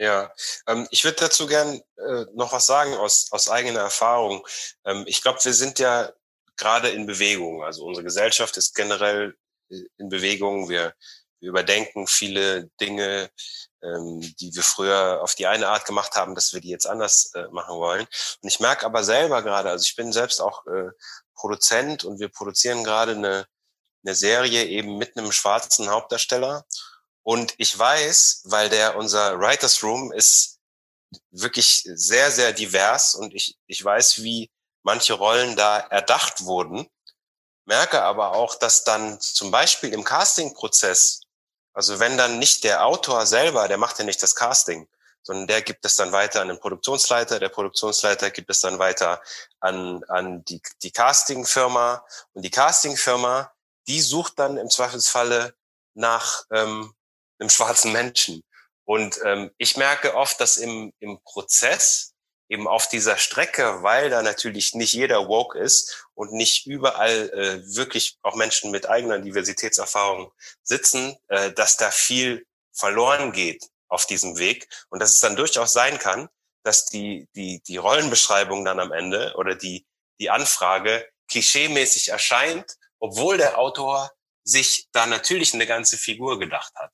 Ja, 0.00 0.32
ähm, 0.68 0.86
ich 0.92 1.02
würde 1.02 1.16
dazu 1.16 1.48
gern 1.48 1.82
äh, 1.96 2.26
noch 2.34 2.52
was 2.52 2.66
sagen 2.66 2.94
aus, 2.94 3.32
aus 3.32 3.48
eigener 3.48 3.80
Erfahrung. 3.80 4.46
Ähm, 4.84 5.02
ich 5.08 5.22
glaube, 5.22 5.44
wir 5.44 5.52
sind 5.52 5.80
ja 5.80 6.12
gerade 6.56 6.90
in 6.90 7.06
Bewegung. 7.06 7.64
Also 7.64 7.84
unsere 7.84 8.04
Gesellschaft 8.04 8.56
ist 8.58 8.76
generell 8.76 9.36
äh, 9.70 9.82
in 9.96 10.08
Bewegung. 10.08 10.68
Wir, 10.68 10.94
wir 11.40 11.48
überdenken 11.48 12.06
viele 12.06 12.70
Dinge, 12.80 13.28
ähm, 13.82 14.20
die 14.38 14.54
wir 14.54 14.62
früher 14.62 15.20
auf 15.20 15.34
die 15.34 15.48
eine 15.48 15.66
Art 15.66 15.84
gemacht 15.84 16.14
haben, 16.14 16.36
dass 16.36 16.52
wir 16.52 16.60
die 16.60 16.70
jetzt 16.70 16.86
anders 16.86 17.32
äh, 17.34 17.48
machen 17.48 17.74
wollen. 17.74 18.06
Und 18.42 18.48
ich 18.48 18.60
merke 18.60 18.86
aber 18.86 19.02
selber 19.02 19.42
gerade, 19.42 19.70
also 19.70 19.82
ich 19.82 19.96
bin 19.96 20.12
selbst 20.12 20.40
auch 20.40 20.64
äh, 20.66 20.90
Produzent 21.34 22.04
und 22.04 22.20
wir 22.20 22.28
produzieren 22.28 22.84
gerade 22.84 23.12
eine 23.12 23.48
eine 24.08 24.14
Serie 24.14 24.64
eben 24.64 24.96
mit 24.96 25.16
einem 25.16 25.32
schwarzen 25.32 25.90
Hauptdarsteller. 25.90 26.64
Und 27.22 27.54
ich 27.58 27.78
weiß, 27.78 28.42
weil 28.44 28.70
der 28.70 28.96
unser 28.96 29.38
Writers 29.38 29.82
Room 29.82 30.12
ist 30.12 30.58
wirklich 31.30 31.82
sehr, 31.84 32.30
sehr 32.30 32.52
divers 32.52 33.14
und 33.14 33.34
ich, 33.34 33.56
ich 33.66 33.84
weiß, 33.84 34.22
wie 34.22 34.50
manche 34.82 35.14
Rollen 35.14 35.56
da 35.56 35.78
erdacht 35.78 36.44
wurden, 36.44 36.88
merke 37.66 38.02
aber 38.02 38.32
auch, 38.32 38.54
dass 38.54 38.84
dann 38.84 39.20
zum 39.20 39.50
Beispiel 39.50 39.92
im 39.92 40.04
Casting-Prozess, 40.04 41.20
also 41.74 42.00
wenn 42.00 42.16
dann 42.16 42.38
nicht 42.38 42.64
der 42.64 42.86
Autor 42.86 43.26
selber, 43.26 43.68
der 43.68 43.76
macht 43.76 43.98
ja 43.98 44.04
nicht 44.04 44.22
das 44.22 44.34
Casting, 44.34 44.88
sondern 45.22 45.46
der 45.46 45.60
gibt 45.60 45.84
es 45.84 45.96
dann 45.96 46.12
weiter 46.12 46.40
an 46.40 46.48
den 46.48 46.60
Produktionsleiter, 46.60 47.38
der 47.38 47.50
Produktionsleiter 47.50 48.30
gibt 48.30 48.48
es 48.48 48.60
dann 48.60 48.78
weiter 48.78 49.20
an, 49.60 50.02
an 50.08 50.44
die, 50.44 50.62
die 50.82 50.90
Castingfirma 50.90 52.04
und 52.32 52.42
die 52.42 52.50
Castingfirma 52.50 53.52
die 53.88 54.00
sucht 54.00 54.38
dann 54.38 54.58
im 54.58 54.70
Zweifelsfalle 54.70 55.54
nach 55.94 56.44
ähm, 56.52 56.94
einem 57.38 57.50
schwarzen 57.50 57.92
Menschen. 57.92 58.42
Und 58.84 59.18
ähm, 59.24 59.50
ich 59.58 59.76
merke 59.76 60.14
oft, 60.14 60.40
dass 60.40 60.56
im, 60.56 60.92
im 61.00 61.18
Prozess 61.24 62.14
eben 62.48 62.66
auf 62.66 62.88
dieser 62.88 63.18
Strecke, 63.18 63.82
weil 63.82 64.08
da 64.08 64.22
natürlich 64.22 64.74
nicht 64.74 64.94
jeder 64.94 65.28
woke 65.28 65.58
ist 65.58 66.06
und 66.14 66.32
nicht 66.32 66.66
überall 66.66 67.30
äh, 67.30 67.76
wirklich 67.76 68.18
auch 68.22 68.34
Menschen 68.36 68.70
mit 68.70 68.88
eigener 68.88 69.18
Diversitätserfahrung 69.18 70.32
sitzen, 70.62 71.16
äh, 71.28 71.52
dass 71.52 71.76
da 71.76 71.90
viel 71.90 72.46
verloren 72.72 73.32
geht 73.32 73.66
auf 73.88 74.06
diesem 74.06 74.38
Weg 74.38 74.68
und 74.88 75.00
dass 75.00 75.12
es 75.12 75.20
dann 75.20 75.36
durchaus 75.36 75.72
sein 75.72 75.98
kann, 75.98 76.28
dass 76.62 76.86
die 76.86 77.28
die 77.34 77.60
die 77.66 77.76
Rollenbeschreibung 77.76 78.64
dann 78.64 78.80
am 78.80 78.92
Ende 78.92 79.34
oder 79.36 79.54
die 79.54 79.86
die 80.20 80.30
Anfrage 80.30 81.06
klischeemäßig 81.28 82.08
erscheint 82.08 82.77
obwohl 82.98 83.36
der 83.36 83.58
Autor 83.58 84.10
sich 84.44 84.88
da 84.92 85.06
natürlich 85.06 85.54
eine 85.54 85.66
ganze 85.66 85.98
Figur 85.98 86.38
gedacht 86.38 86.72
hat. 86.74 86.92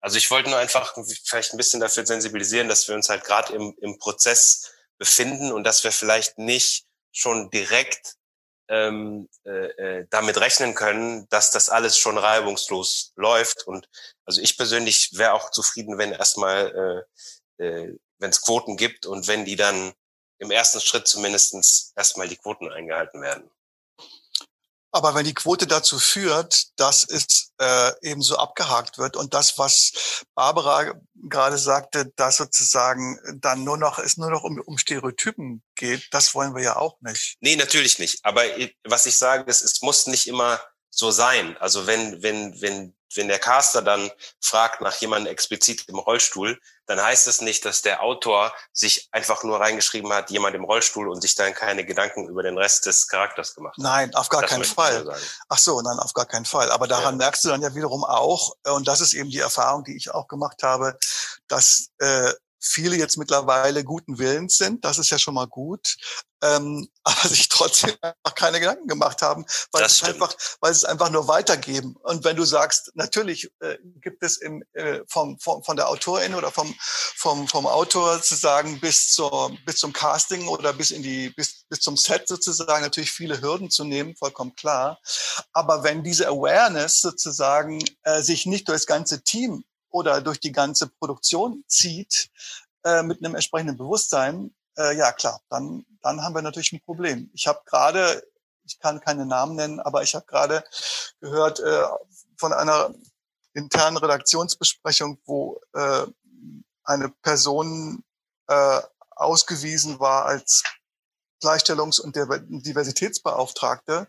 Also 0.00 0.18
ich 0.18 0.30
wollte 0.30 0.50
nur 0.50 0.58
einfach 0.58 0.94
vielleicht 1.24 1.54
ein 1.54 1.56
bisschen 1.56 1.80
dafür 1.80 2.04
sensibilisieren, 2.04 2.68
dass 2.68 2.86
wir 2.88 2.94
uns 2.94 3.08
halt 3.08 3.24
gerade 3.24 3.54
im, 3.54 3.74
im 3.80 3.98
Prozess 3.98 4.70
befinden 4.98 5.50
und 5.50 5.64
dass 5.64 5.82
wir 5.82 5.92
vielleicht 5.92 6.38
nicht 6.38 6.84
schon 7.10 7.50
direkt 7.50 8.16
ähm, 8.68 9.28
äh, 9.44 10.00
äh 10.00 10.06
damit 10.10 10.38
rechnen 10.38 10.74
können, 10.74 11.26
dass 11.30 11.50
das 11.50 11.70
alles 11.70 11.98
schon 11.98 12.18
reibungslos 12.18 13.12
läuft. 13.16 13.66
Und 13.66 13.88
also 14.26 14.42
ich 14.42 14.58
persönlich 14.58 15.10
wäre 15.14 15.32
auch 15.32 15.50
zufrieden, 15.50 15.96
wenn 15.96 16.12
erstmal, 16.12 17.06
äh, 17.58 17.64
äh, 17.64 17.98
wenn 18.18 18.30
es 18.30 18.42
Quoten 18.42 18.76
gibt 18.76 19.06
und 19.06 19.26
wenn 19.26 19.46
die 19.46 19.56
dann 19.56 19.94
im 20.38 20.50
ersten 20.50 20.80
Schritt 20.80 21.08
zumindestens 21.08 21.92
erstmal 21.96 22.28
die 22.28 22.36
Quoten 22.36 22.70
eingehalten 22.70 23.22
werden. 23.22 23.50
Aber 24.94 25.16
wenn 25.16 25.24
die 25.24 25.34
Quote 25.34 25.66
dazu 25.66 25.98
führt, 25.98 26.68
dass 26.78 27.02
es 27.02 27.52
äh, 27.60 27.90
eben 28.02 28.22
so 28.22 28.36
abgehakt 28.36 28.96
wird 28.96 29.16
und 29.16 29.34
das, 29.34 29.58
was 29.58 30.24
Barbara 30.36 30.92
gerade 31.14 31.58
sagte, 31.58 32.12
dass 32.14 32.36
sozusagen 32.36 33.18
dann 33.40 33.64
nur 33.64 33.76
noch 33.76 33.98
es 33.98 34.18
nur 34.18 34.30
noch 34.30 34.44
um, 34.44 34.60
um 34.60 34.78
Stereotypen 34.78 35.64
geht, 35.74 36.06
das 36.12 36.32
wollen 36.36 36.54
wir 36.54 36.62
ja 36.62 36.76
auch 36.76 37.00
nicht. 37.00 37.36
Nee, 37.40 37.56
natürlich 37.56 37.98
nicht. 37.98 38.20
Aber 38.22 38.42
was 38.84 39.06
ich 39.06 39.18
sage, 39.18 39.50
ist, 39.50 39.62
es 39.62 39.82
muss 39.82 40.06
nicht 40.06 40.28
immer 40.28 40.60
so 40.90 41.10
sein. 41.10 41.56
Also 41.56 41.88
wenn, 41.88 42.22
wenn, 42.22 42.60
wenn 42.60 42.94
wenn 43.16 43.28
der 43.28 43.38
Caster 43.38 43.82
dann 43.82 44.10
fragt 44.40 44.80
nach 44.80 44.94
jemandem 44.96 45.32
explizit 45.32 45.88
im 45.88 45.98
Rollstuhl, 45.98 46.58
dann 46.86 47.02
heißt 47.02 47.26
es 47.26 47.40
nicht, 47.40 47.64
dass 47.64 47.82
der 47.82 48.02
Autor 48.02 48.52
sich 48.72 49.08
einfach 49.10 49.42
nur 49.42 49.58
reingeschrieben 49.58 50.12
hat, 50.12 50.30
jemand 50.30 50.54
im 50.54 50.64
Rollstuhl 50.64 51.08
und 51.08 51.20
sich 51.22 51.34
dann 51.34 51.54
keine 51.54 51.84
Gedanken 51.84 52.28
über 52.28 52.42
den 52.42 52.58
Rest 52.58 52.86
des 52.86 53.08
Charakters 53.08 53.54
gemacht 53.54 53.76
hat. 53.78 53.82
Nein, 53.82 54.14
auf 54.14 54.28
gar 54.28 54.42
das 54.42 54.50
keinen 54.50 54.64
Fall. 54.64 55.16
Ach 55.48 55.58
so, 55.58 55.80
nein, 55.80 55.98
auf 55.98 56.12
gar 56.12 56.26
keinen 56.26 56.44
Fall. 56.44 56.70
Aber 56.70 56.86
daran 56.86 57.14
ja. 57.14 57.24
merkst 57.24 57.44
du 57.44 57.48
dann 57.48 57.62
ja 57.62 57.74
wiederum 57.74 58.04
auch, 58.04 58.54
äh, 58.64 58.70
und 58.70 58.86
das 58.86 59.00
ist 59.00 59.14
eben 59.14 59.30
die 59.30 59.38
Erfahrung, 59.38 59.84
die 59.84 59.96
ich 59.96 60.10
auch 60.10 60.28
gemacht 60.28 60.62
habe, 60.62 60.98
dass 61.48 61.88
äh, 61.98 62.32
viele 62.64 62.96
jetzt 62.96 63.18
mittlerweile 63.18 63.84
guten 63.84 64.18
Willens 64.18 64.56
sind. 64.56 64.84
Das 64.84 64.98
ist 64.98 65.10
ja 65.10 65.18
schon 65.18 65.34
mal 65.34 65.46
gut. 65.46 65.96
Ähm, 66.42 66.88
aber 67.04 67.28
sich 67.28 67.48
trotzdem 67.48 67.94
einfach 68.00 68.34
keine 68.34 68.60
Gedanken 68.60 68.88
gemacht 68.88 69.22
haben, 69.22 69.44
weil 69.72 69.84
es 69.84 70.02
einfach, 70.02 70.34
weil 70.60 70.72
es 70.72 70.84
einfach 70.84 71.10
nur 71.10 71.28
weitergeben. 71.28 71.96
Und 72.02 72.24
wenn 72.24 72.36
du 72.36 72.44
sagst, 72.44 72.90
natürlich 72.94 73.50
äh, 73.60 73.76
gibt 74.00 74.22
es 74.22 74.38
im, 74.38 74.64
äh, 74.72 75.00
vom, 75.06 75.38
vom, 75.38 75.62
von 75.62 75.76
der 75.76 75.88
Autorin 75.88 76.34
oder 76.34 76.50
vom, 76.50 76.74
vom, 76.78 77.46
vom 77.48 77.66
Autor 77.66 78.16
sozusagen 78.16 78.80
bis 78.80 79.12
zur, 79.12 79.56
bis 79.66 79.76
zum 79.76 79.92
Casting 79.92 80.48
oder 80.48 80.72
bis 80.72 80.90
in 80.90 81.02
die, 81.02 81.30
bis, 81.30 81.64
bis 81.68 81.80
zum 81.80 81.96
Set 81.96 82.28
sozusagen 82.28 82.82
natürlich 82.82 83.12
viele 83.12 83.40
Hürden 83.40 83.70
zu 83.70 83.84
nehmen, 83.84 84.16
vollkommen 84.16 84.54
klar. 84.54 84.98
Aber 85.52 85.82
wenn 85.82 86.02
diese 86.02 86.28
Awareness 86.28 87.00
sozusagen 87.00 87.82
äh, 88.02 88.22
sich 88.22 88.46
nicht 88.46 88.68
durch 88.68 88.80
das 88.80 88.86
ganze 88.86 89.22
Team 89.22 89.64
oder 89.94 90.20
durch 90.20 90.40
die 90.40 90.52
ganze 90.52 90.88
Produktion 90.88 91.64
zieht, 91.68 92.30
äh, 92.84 93.02
mit 93.02 93.24
einem 93.24 93.34
entsprechenden 93.34 93.76
Bewusstsein, 93.76 94.54
äh, 94.76 94.96
ja 94.96 95.12
klar, 95.12 95.40
dann, 95.48 95.86
dann 96.02 96.22
haben 96.22 96.34
wir 96.34 96.42
natürlich 96.42 96.72
ein 96.72 96.80
Problem. 96.80 97.30
Ich 97.32 97.46
habe 97.46 97.60
gerade 97.64 98.22
ich 98.66 98.78
kann 98.78 99.00
keine 99.00 99.26
Namen 99.26 99.56
nennen, 99.56 99.80
aber 99.80 100.02
ich 100.02 100.14
habe 100.14 100.26
gerade 100.26 100.64
gehört 101.20 101.60
äh, 101.60 101.82
von 102.38 102.52
einer 102.52 102.94
internen 103.52 103.96
Redaktionsbesprechung, 103.96 105.18
wo 105.26 105.60
äh, 105.74 106.06
eine 106.84 107.08
Person 107.22 108.02
äh, 108.48 108.80
ausgewiesen 109.10 110.00
war 110.00 110.24
als 110.24 110.64
Gleichstellungs- 111.44 112.00
und 112.00 112.16
Diversitätsbeauftragte 112.16 114.08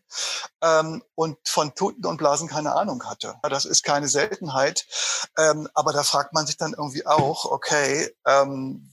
ähm, 0.61 1.03
und 1.15 1.37
von 1.45 1.75
Toten 1.75 2.05
und 2.05 2.17
Blasen 2.17 2.47
keine 2.47 2.73
Ahnung 2.73 3.03
hatte. 3.05 3.35
Das 3.43 3.65
ist 3.65 3.83
keine 3.83 4.07
Seltenheit. 4.07 4.85
Ähm, 5.37 5.67
aber 5.73 5.93
da 5.93 6.03
fragt 6.03 6.33
man 6.33 6.47
sich 6.47 6.57
dann 6.57 6.73
irgendwie 6.73 7.05
auch, 7.05 7.45
okay, 7.45 8.09
ähm, 8.25 8.91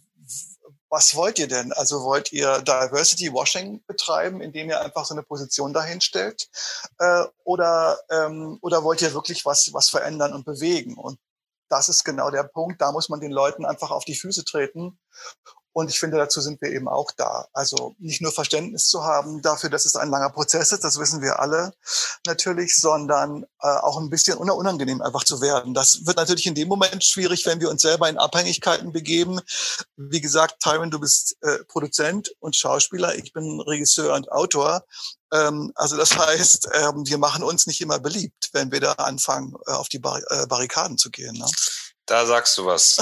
was 0.88 1.14
wollt 1.16 1.38
ihr 1.38 1.49
denn? 1.49 1.72
Also 1.72 2.03
wollt 2.03 2.32
ihr 2.32 2.61
Diversity 2.61 3.32
Washing 3.32 3.82
betreiben, 3.86 4.43
indem 4.43 4.68
ihr 4.68 4.78
einfach 4.82 5.07
so 5.07 5.14
eine 5.14 5.22
Position 5.22 5.72
dahin 5.72 6.03
stellt? 6.03 6.51
Äh, 6.99 7.24
oder, 7.45 7.99
ähm, 8.11 8.59
oder 8.61 8.84
wollt 8.84 9.01
ihr 9.01 9.14
wirklich 9.14 9.47
was, 9.47 9.70
was 9.72 9.88
verändern 9.88 10.34
und 10.34 10.45
bewegen? 10.45 10.99
Und 10.99 11.18
das 11.70 11.88
ist 11.88 12.05
genau 12.05 12.30
der 12.30 12.43
Punkt. 12.43 12.82
Da 12.82 12.93
muss 12.93 13.09
man 13.09 13.20
den 13.20 13.32
Leuten 13.32 13.64
einfach 13.64 13.90
auf 13.90 14.05
die 14.05 14.14
Füße 14.14 14.45
treten 14.45 14.99
und 15.73 15.91
ich 15.91 15.99
finde, 15.99 16.18
dazu 16.18 16.41
sind 16.41 16.61
wir 16.61 16.70
eben 16.70 16.89
auch 16.89 17.11
da. 17.12 17.49
Also 17.53 17.95
nicht 17.99 18.20
nur 18.20 18.33
Verständnis 18.33 18.89
zu 18.89 19.05
haben 19.05 19.41
dafür, 19.41 19.70
dass 19.70 19.87
es 19.87 19.97
ein 19.97 20.11
langer 20.11 20.31
Prozess 20.31 20.73
ist, 20.73 20.85
das 20.85 20.99
wissen 20.99 21.23
wir 21.23 21.41
alle 21.41 21.73
natürlich, 22.27 22.77
sondern 22.77 23.45
äh, 23.61 23.68
auch 23.68 23.99
ein 23.99 24.11
bisschen 24.11 24.37
unangenehm 24.39 25.01
einfach 25.01 25.25
zu 25.25 25.41
werden. 25.41 25.73
Das 25.73 26.05
wird 26.05 26.16
natürlich 26.16 26.47
in 26.47 26.55
dem 26.55 26.68
Moment 26.68 27.05
schwierig, 27.05 27.47
wenn 27.47 27.61
wir 27.61 27.70
uns 27.70 27.83
selber 27.83 28.09
in 28.09 28.18
Abhängigkeiten 28.18 28.93
begeben. 28.93 29.41
Wie 29.97 30.20
gesagt, 30.20 30.61
Tyron, 30.61 30.91
du 30.91 31.01
bist 31.01 31.37
äh, 31.41 31.64
Produzent 31.64 32.35
und 32.41 32.55
Schauspieler, 32.55 33.14
ich 33.14 33.33
bin 33.33 33.61
Regisseur 33.61 34.14
und 34.14 34.31
Autor. 34.31 34.85
Ähm, 35.33 35.73
also 35.75 35.97
das 35.97 36.16
heißt, 36.16 36.68
ähm, 36.75 37.07
wir 37.07 37.18
machen 37.18 37.43
uns 37.43 37.66
nicht 37.66 37.81
immer 37.81 37.99
beliebt, 37.99 38.51
wenn 38.53 38.70
wir 38.70 38.81
da 38.81 38.93
anfangen, 38.93 39.55
äh, 39.66 39.73
auf 39.73 39.89
die 39.89 39.99
Bar 39.99 40.20
äh, 40.29 40.47
Barrikaden 40.47 40.99
zu 40.99 41.11
gehen. 41.11 41.35
Ne? 41.35 41.47
Da 42.07 42.27
sagst 42.27 42.59
du 42.59 42.67
was. 42.67 42.99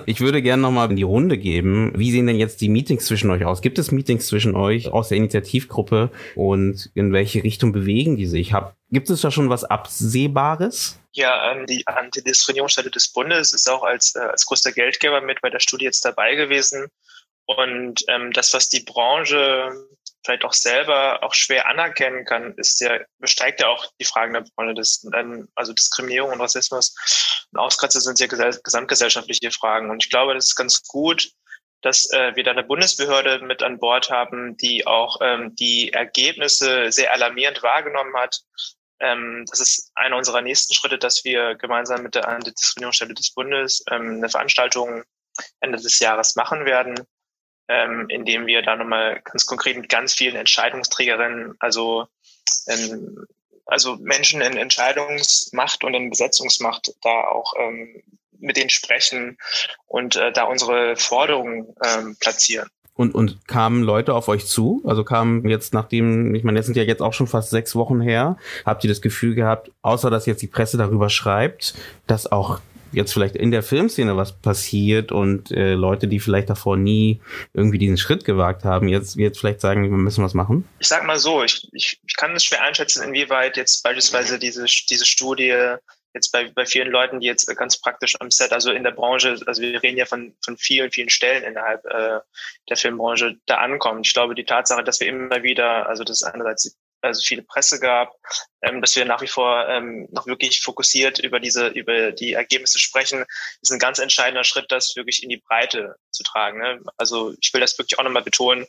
ich 0.06 0.20
würde 0.20 0.42
gerne 0.42 0.62
nochmal 0.62 0.90
in 0.90 0.96
die 0.96 1.04
Runde 1.04 1.38
geben. 1.38 1.92
Wie 1.94 2.10
sehen 2.10 2.26
denn 2.26 2.38
jetzt 2.38 2.60
die 2.60 2.68
Meetings 2.68 3.06
zwischen 3.06 3.30
euch 3.30 3.44
aus? 3.44 3.62
Gibt 3.62 3.78
es 3.78 3.92
Meetings 3.92 4.26
zwischen 4.26 4.56
euch 4.56 4.88
aus 4.88 5.08
der 5.08 5.18
Initiativgruppe 5.18 6.10
und 6.34 6.90
in 6.94 7.12
welche 7.12 7.44
Richtung 7.44 7.72
bewegen 7.72 8.16
die 8.16 8.26
sich? 8.26 8.52
Hab, 8.52 8.76
gibt 8.90 9.10
es 9.10 9.20
da 9.20 9.30
schon 9.30 9.48
was 9.48 9.62
Absehbares? 9.62 10.98
Ja, 11.12 11.52
ähm, 11.52 11.66
die 11.66 11.86
Antidiskriminierungsstelle 11.86 12.90
des 12.90 13.12
Bundes 13.12 13.52
ist 13.52 13.70
auch 13.70 13.84
als, 13.84 14.16
äh, 14.16 14.20
als 14.20 14.44
größter 14.44 14.72
Geldgeber 14.72 15.20
mit 15.20 15.40
bei 15.40 15.50
der 15.50 15.60
Studie 15.60 15.84
jetzt 15.84 16.04
dabei 16.04 16.34
gewesen. 16.34 16.88
Und 17.46 18.04
ähm, 18.08 18.32
das, 18.32 18.52
was 18.54 18.68
die 18.68 18.80
Branche 18.80 19.70
vielleicht 20.24 20.44
auch 20.44 20.52
selber 20.52 21.22
auch 21.22 21.34
schwer 21.34 21.68
anerkennen 21.68 22.24
kann, 22.24 22.54
ist 22.56 22.80
ja, 22.80 22.98
besteigt 23.18 23.60
ja 23.60 23.68
auch 23.68 23.86
die 24.00 24.04
Fragen 24.04 24.32
der 24.32 24.44
Branche 24.56 24.74
des, 24.74 25.06
ähm, 25.14 25.48
also 25.54 25.72
Diskriminierung 25.72 26.32
und 26.32 26.40
Rassismus 26.40 27.46
und 27.52 27.58
Auskratzer 27.60 28.00
sind 28.00 28.18
ja 28.18 28.26
gesamtgesellschaftliche 28.26 29.50
Fragen. 29.50 29.90
Und 29.90 30.02
ich 30.02 30.10
glaube, 30.10 30.34
das 30.34 30.46
ist 30.46 30.56
ganz 30.56 30.82
gut, 30.84 31.30
dass 31.82 32.10
äh, 32.12 32.34
wir 32.34 32.44
da 32.44 32.52
eine 32.52 32.64
Bundesbehörde 32.64 33.40
mit 33.40 33.62
an 33.62 33.78
Bord 33.78 34.10
haben, 34.10 34.56
die 34.56 34.86
auch 34.86 35.18
ähm, 35.20 35.54
die 35.54 35.92
Ergebnisse 35.92 36.90
sehr 36.90 37.12
alarmierend 37.12 37.62
wahrgenommen 37.62 38.16
hat. 38.16 38.40
Ähm, 39.00 39.44
das 39.50 39.60
ist 39.60 39.92
einer 39.94 40.16
unserer 40.16 40.40
nächsten 40.40 40.72
Schritte, 40.72 40.98
dass 40.98 41.24
wir 41.24 41.54
gemeinsam 41.56 42.02
mit 42.02 42.14
der 42.14 42.26
Antidiskriminierungsstelle 42.26 43.14
des 43.14 43.34
Bundes 43.34 43.84
ähm, 43.90 44.16
eine 44.16 44.28
Veranstaltung 44.30 45.04
Ende 45.60 45.78
des 45.78 45.98
Jahres 45.98 46.36
machen 46.36 46.64
werden, 46.64 46.94
ähm, 47.68 48.06
indem 48.08 48.46
wir 48.46 48.62
da 48.62 48.76
nochmal 48.76 49.20
ganz 49.24 49.46
konkret 49.46 49.76
mit 49.76 49.88
ganz 49.88 50.14
vielen 50.14 50.36
Entscheidungsträgerinnen, 50.36 51.54
also 51.58 52.06
ähm, 52.66 53.26
also 53.66 53.96
Menschen 53.96 54.40
in 54.40 54.56
Entscheidungsmacht 54.56 55.84
und 55.84 55.94
in 55.94 56.10
Besetzungsmacht 56.10 56.92
da 57.02 57.24
auch 57.28 57.54
ähm, 57.58 58.02
mit 58.38 58.56
denen 58.56 58.70
sprechen 58.70 59.38
und 59.86 60.16
äh, 60.16 60.32
da 60.32 60.44
unsere 60.44 60.96
Forderungen 60.96 61.74
ähm, 61.82 62.16
platzieren. 62.20 62.68
Und, 62.96 63.14
und 63.14 63.48
kamen 63.48 63.82
Leute 63.82 64.14
auf 64.14 64.28
euch 64.28 64.46
zu? 64.46 64.82
Also 64.86 65.02
kamen 65.02 65.48
jetzt 65.48 65.74
nachdem, 65.74 66.34
ich 66.34 66.44
meine, 66.44 66.58
jetzt 66.58 66.66
sind 66.66 66.76
ja 66.76 66.84
jetzt 66.84 67.02
auch 67.02 67.12
schon 67.12 67.26
fast 67.26 67.50
sechs 67.50 67.74
Wochen 67.74 68.00
her, 68.00 68.36
habt 68.64 68.84
ihr 68.84 68.88
das 68.88 69.00
Gefühl 69.00 69.34
gehabt, 69.34 69.72
außer 69.82 70.10
dass 70.10 70.26
jetzt 70.26 70.42
die 70.42 70.46
Presse 70.46 70.76
darüber 70.76 71.08
schreibt, 71.08 71.74
dass 72.06 72.30
auch 72.30 72.60
jetzt 72.94 73.12
vielleicht 73.12 73.36
in 73.36 73.50
der 73.50 73.62
Filmszene 73.62 74.16
was 74.16 74.40
passiert 74.40 75.12
und 75.12 75.50
äh, 75.50 75.74
Leute, 75.74 76.08
die 76.08 76.20
vielleicht 76.20 76.50
davor 76.50 76.76
nie 76.76 77.20
irgendwie 77.52 77.78
diesen 77.78 77.96
Schritt 77.96 78.24
gewagt 78.24 78.64
haben, 78.64 78.88
jetzt, 78.88 79.16
jetzt 79.16 79.38
vielleicht 79.38 79.60
sagen, 79.60 79.82
wir 79.82 79.90
müssen 79.90 80.24
was 80.24 80.34
machen? 80.34 80.68
Ich 80.78 80.88
sag 80.88 81.04
mal 81.04 81.18
so, 81.18 81.42
ich, 81.42 81.68
ich, 81.72 82.00
ich 82.06 82.16
kann 82.16 82.34
es 82.34 82.44
schwer 82.44 82.62
einschätzen, 82.62 83.02
inwieweit 83.02 83.56
jetzt 83.56 83.82
beispielsweise 83.82 84.38
diese, 84.38 84.64
diese 84.64 85.06
Studie 85.06 85.76
jetzt 86.14 86.30
bei, 86.30 86.50
bei 86.54 86.64
vielen 86.64 86.90
Leuten, 86.90 87.20
die 87.20 87.26
jetzt 87.26 87.46
ganz 87.56 87.80
praktisch 87.80 88.14
am 88.20 88.30
Set, 88.30 88.52
also 88.52 88.70
in 88.70 88.84
der 88.84 88.92
Branche, 88.92 89.36
also 89.46 89.60
wir 89.60 89.82
reden 89.82 89.98
ja 89.98 90.06
von, 90.06 90.34
von 90.42 90.56
vielen, 90.56 90.90
vielen 90.90 91.10
Stellen 91.10 91.42
innerhalb 91.42 91.84
äh, 91.86 92.20
der 92.68 92.76
Filmbranche, 92.76 93.36
da 93.46 93.56
ankommen. 93.56 94.02
Ich 94.04 94.14
glaube, 94.14 94.34
die 94.34 94.44
Tatsache, 94.44 94.84
dass 94.84 95.00
wir 95.00 95.08
immer 95.08 95.42
wieder, 95.42 95.88
also 95.88 96.04
das 96.04 96.22
ist 96.22 96.22
einerseits 96.22 96.78
also 97.04 97.22
viele 97.22 97.42
Presse 97.42 97.78
gab, 97.80 98.14
ähm, 98.62 98.80
dass 98.80 98.96
wir 98.96 99.04
nach 99.04 99.20
wie 99.20 99.28
vor 99.28 99.68
ähm, 99.68 100.08
noch 100.10 100.26
wirklich 100.26 100.62
fokussiert 100.62 101.18
über 101.18 101.40
diese, 101.40 101.68
über 101.68 102.12
die 102.12 102.32
Ergebnisse 102.32 102.78
sprechen, 102.78 103.24
ist 103.62 103.72
ein 103.72 103.78
ganz 103.78 103.98
entscheidender 103.98 104.44
Schritt, 104.44 104.66
das 104.70 104.96
wirklich 104.96 105.22
in 105.22 105.28
die 105.28 105.36
Breite 105.36 105.96
zu 106.10 106.22
tragen. 106.22 106.58
Ne? 106.58 106.80
Also 106.96 107.34
ich 107.40 107.52
will 107.52 107.60
das 107.60 107.78
wirklich 107.78 107.98
auch 107.98 108.04
nochmal 108.04 108.22
betonen. 108.22 108.66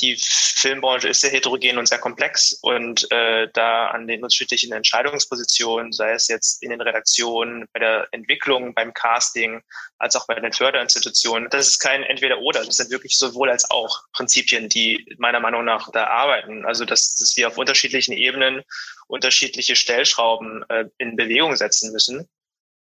Die 0.00 0.16
Filmbranche 0.20 1.08
ist 1.08 1.20
sehr 1.20 1.30
heterogen 1.30 1.78
und 1.78 1.88
sehr 1.88 1.98
komplex 1.98 2.52
und 2.62 3.10
äh, 3.10 3.48
da 3.52 3.88
an 3.88 4.06
den 4.06 4.22
unterschiedlichen 4.22 4.72
Entscheidungspositionen, 4.72 5.92
sei 5.92 6.12
es 6.12 6.28
jetzt 6.28 6.62
in 6.62 6.70
den 6.70 6.80
Redaktionen, 6.80 7.66
bei 7.72 7.80
der 7.80 8.08
Entwicklung, 8.12 8.74
beim 8.74 8.94
Casting, 8.94 9.62
als 9.98 10.14
auch 10.16 10.26
bei 10.26 10.34
den 10.34 10.52
Förderinstitutionen, 10.52 11.48
das 11.50 11.68
ist 11.68 11.78
kein 11.80 12.02
Entweder-Oder. 12.02 12.64
Das 12.64 12.76
sind 12.76 12.90
wirklich 12.90 13.16
sowohl 13.16 13.50
als 13.50 13.70
auch 13.70 14.02
Prinzipien, 14.12 14.68
die 14.68 15.16
meiner 15.18 15.40
Meinung 15.40 15.64
nach 15.64 15.90
da 15.90 16.06
arbeiten. 16.06 16.64
Also 16.64 16.84
dass, 16.84 17.14
dass 17.16 17.36
wir 17.36 17.48
auf 17.48 17.56
unterschiedlichen 17.72 18.12
Ebenen 18.12 18.62
unterschiedliche 19.08 19.76
Stellschrauben 19.76 20.64
äh, 20.68 20.84
in 20.98 21.16
Bewegung 21.16 21.56
setzen 21.56 21.92
müssen. 21.92 22.28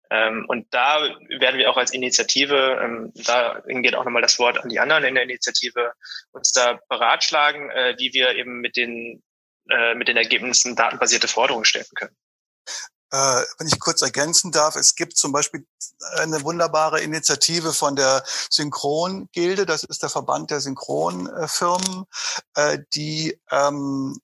Ähm, 0.09 0.45
und 0.49 0.67
da 0.71 1.01
werden 1.39 1.57
wir 1.57 1.69
auch 1.69 1.77
als 1.77 1.93
Initiative, 1.93 2.79
ähm, 2.83 3.13
da 3.15 3.61
geht 3.65 3.95
auch 3.95 4.03
nochmal 4.03 4.21
das 4.21 4.37
Wort 4.39 4.59
an 4.59 4.67
die 4.67 4.79
anderen 4.79 5.05
in 5.05 5.15
der 5.15 5.23
Initiative, 5.23 5.93
uns 6.31 6.51
da 6.51 6.79
beratschlagen, 6.89 7.69
äh, 7.69 7.95
wie 7.97 8.11
wir 8.13 8.35
eben 8.35 8.59
mit 8.59 8.75
den, 8.75 9.23
äh, 9.69 9.95
mit 9.95 10.09
den 10.09 10.17
Ergebnissen 10.17 10.75
datenbasierte 10.75 11.29
Forderungen 11.29 11.63
stellen 11.63 11.85
können. 11.95 12.15
Äh, 13.13 13.43
wenn 13.57 13.67
ich 13.67 13.79
kurz 13.79 14.01
ergänzen 14.01 14.51
darf, 14.51 14.75
es 14.75 14.95
gibt 14.95 15.17
zum 15.17 15.31
Beispiel 15.33 15.65
eine 16.17 16.43
wunderbare 16.43 17.01
Initiative 17.01 17.73
von 17.73 17.95
der 17.95 18.23
Synchron-Gilde, 18.25 19.65
das 19.65 19.83
ist 19.83 20.01
der 20.01 20.09
Verband 20.09 20.49
der 20.49 20.61
Synchronfirmen, 20.61 22.05
äh, 22.55 22.79
die 22.93 23.37
ähm, 23.51 24.17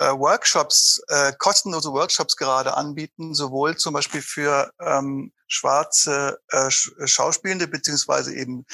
äh, 0.00 0.18
Workshops, 0.18 1.02
äh, 1.08 1.32
kostenlose 1.38 1.92
Workshops 1.92 2.36
gerade 2.36 2.76
anbieten, 2.76 3.34
sowohl 3.34 3.76
zum 3.76 3.94
Beispiel 3.94 4.22
für 4.22 4.72
ähm, 4.80 5.32
schwarze 5.50 6.40
äh, 6.48 6.70
Schauspielende 6.70 7.66
beziehungsweise 7.66 8.34
eben 8.34 8.64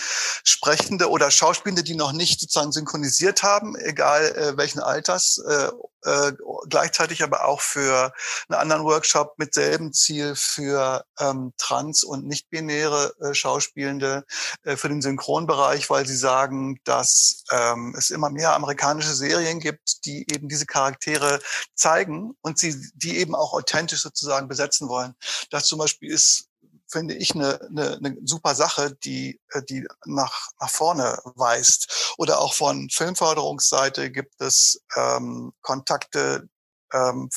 Sprechende 0.44 1.10
oder 1.10 1.30
Schauspielende, 1.30 1.82
die 1.82 1.96
noch 1.96 2.12
nicht 2.12 2.40
sozusagen 2.40 2.70
synchronisiert 2.70 3.42
haben, 3.42 3.76
egal 3.76 4.24
äh, 4.36 4.56
welchen 4.56 4.80
Alters, 4.80 5.38
äh, 5.38 5.70
äh, 6.06 6.32
gleichzeitig 6.68 7.22
aber 7.22 7.46
auch 7.46 7.60
für 7.60 8.12
einen 8.48 8.60
anderen 8.60 8.84
Workshop 8.84 9.34
mit 9.38 9.54
selben 9.54 9.92
Ziel 9.92 10.36
für 10.36 11.04
ähm, 11.18 11.52
trans- 11.56 12.04
und 12.04 12.26
nicht-binäre 12.26 13.12
äh, 13.20 13.34
Schauspielende 13.34 14.24
äh, 14.62 14.76
für 14.76 14.88
den 14.88 15.02
Synchronbereich, 15.02 15.90
weil 15.90 16.06
sie 16.06 16.16
sagen, 16.16 16.78
dass 16.84 17.44
ähm, 17.50 17.94
es 17.98 18.10
immer 18.10 18.30
mehr 18.30 18.54
amerikanische 18.54 19.14
Serien 19.14 19.58
gibt, 19.58 20.04
die 20.04 20.26
eben 20.32 20.48
diese 20.48 20.66
Charaktere 20.66 21.40
zeigen 21.74 22.36
und 22.40 22.58
sie 22.58 22.76
die 22.94 23.16
eben 23.16 23.34
auch 23.34 23.52
authentisch 23.52 24.02
sozusagen 24.02 24.46
besetzen 24.46 24.88
wollen. 24.88 25.14
Das 25.50 25.66
zum 25.66 25.78
Beispiel 25.78 26.12
ist 26.12 26.50
finde 26.88 27.14
ich 27.14 27.34
eine, 27.34 27.60
eine, 27.68 27.96
eine 27.96 28.16
super 28.24 28.54
Sache, 28.54 28.96
die, 29.04 29.40
äh, 29.50 29.62
die 29.62 29.86
nach, 30.04 30.48
nach 30.60 30.70
vorne 30.70 31.18
weist. 31.34 32.14
Oder 32.18 32.40
auch 32.40 32.54
von 32.54 32.88
Filmförderungsseite 32.90 34.10
gibt 34.10 34.40
es 34.40 34.80
ähm, 34.96 35.52
Kontakte, 35.62 36.48
ähm, 36.92 37.28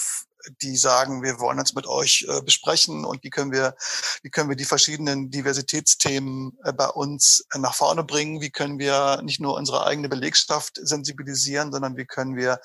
die 0.62 0.78
sagen, 0.78 1.22
wir 1.22 1.40
wollen 1.40 1.60
uns 1.60 1.74
mit 1.74 1.86
euch 1.86 2.26
äh, 2.30 2.42
besprechen 2.42 3.04
und 3.04 3.24
wie 3.24 3.30
können 3.30 3.52
wir, 3.52 3.76
wie 4.24 4.30
können 4.30 4.50
wir 4.50 4.56
die 4.56 4.66
verschiedenen 4.66 5.30
Diversitätsthemen 5.30 6.58
äh, 6.64 6.72
bei 6.72 6.88
uns 6.88 7.46
äh, 7.54 7.60
nach 7.60 7.76
vorne 7.76 8.04
bringen? 8.04 8.40
Wie 8.42 8.50
können 8.50 8.80
wir 8.80 9.22
nicht 9.22 9.42
nur 9.42 9.56
unsere 9.56 9.86
eigene 9.86 10.08
Belegschaft 10.08 10.80
sensibilisieren, 10.82 11.72
sondern 11.72 11.98
wie 11.98 12.06
können 12.06 12.36
wir 12.36 12.62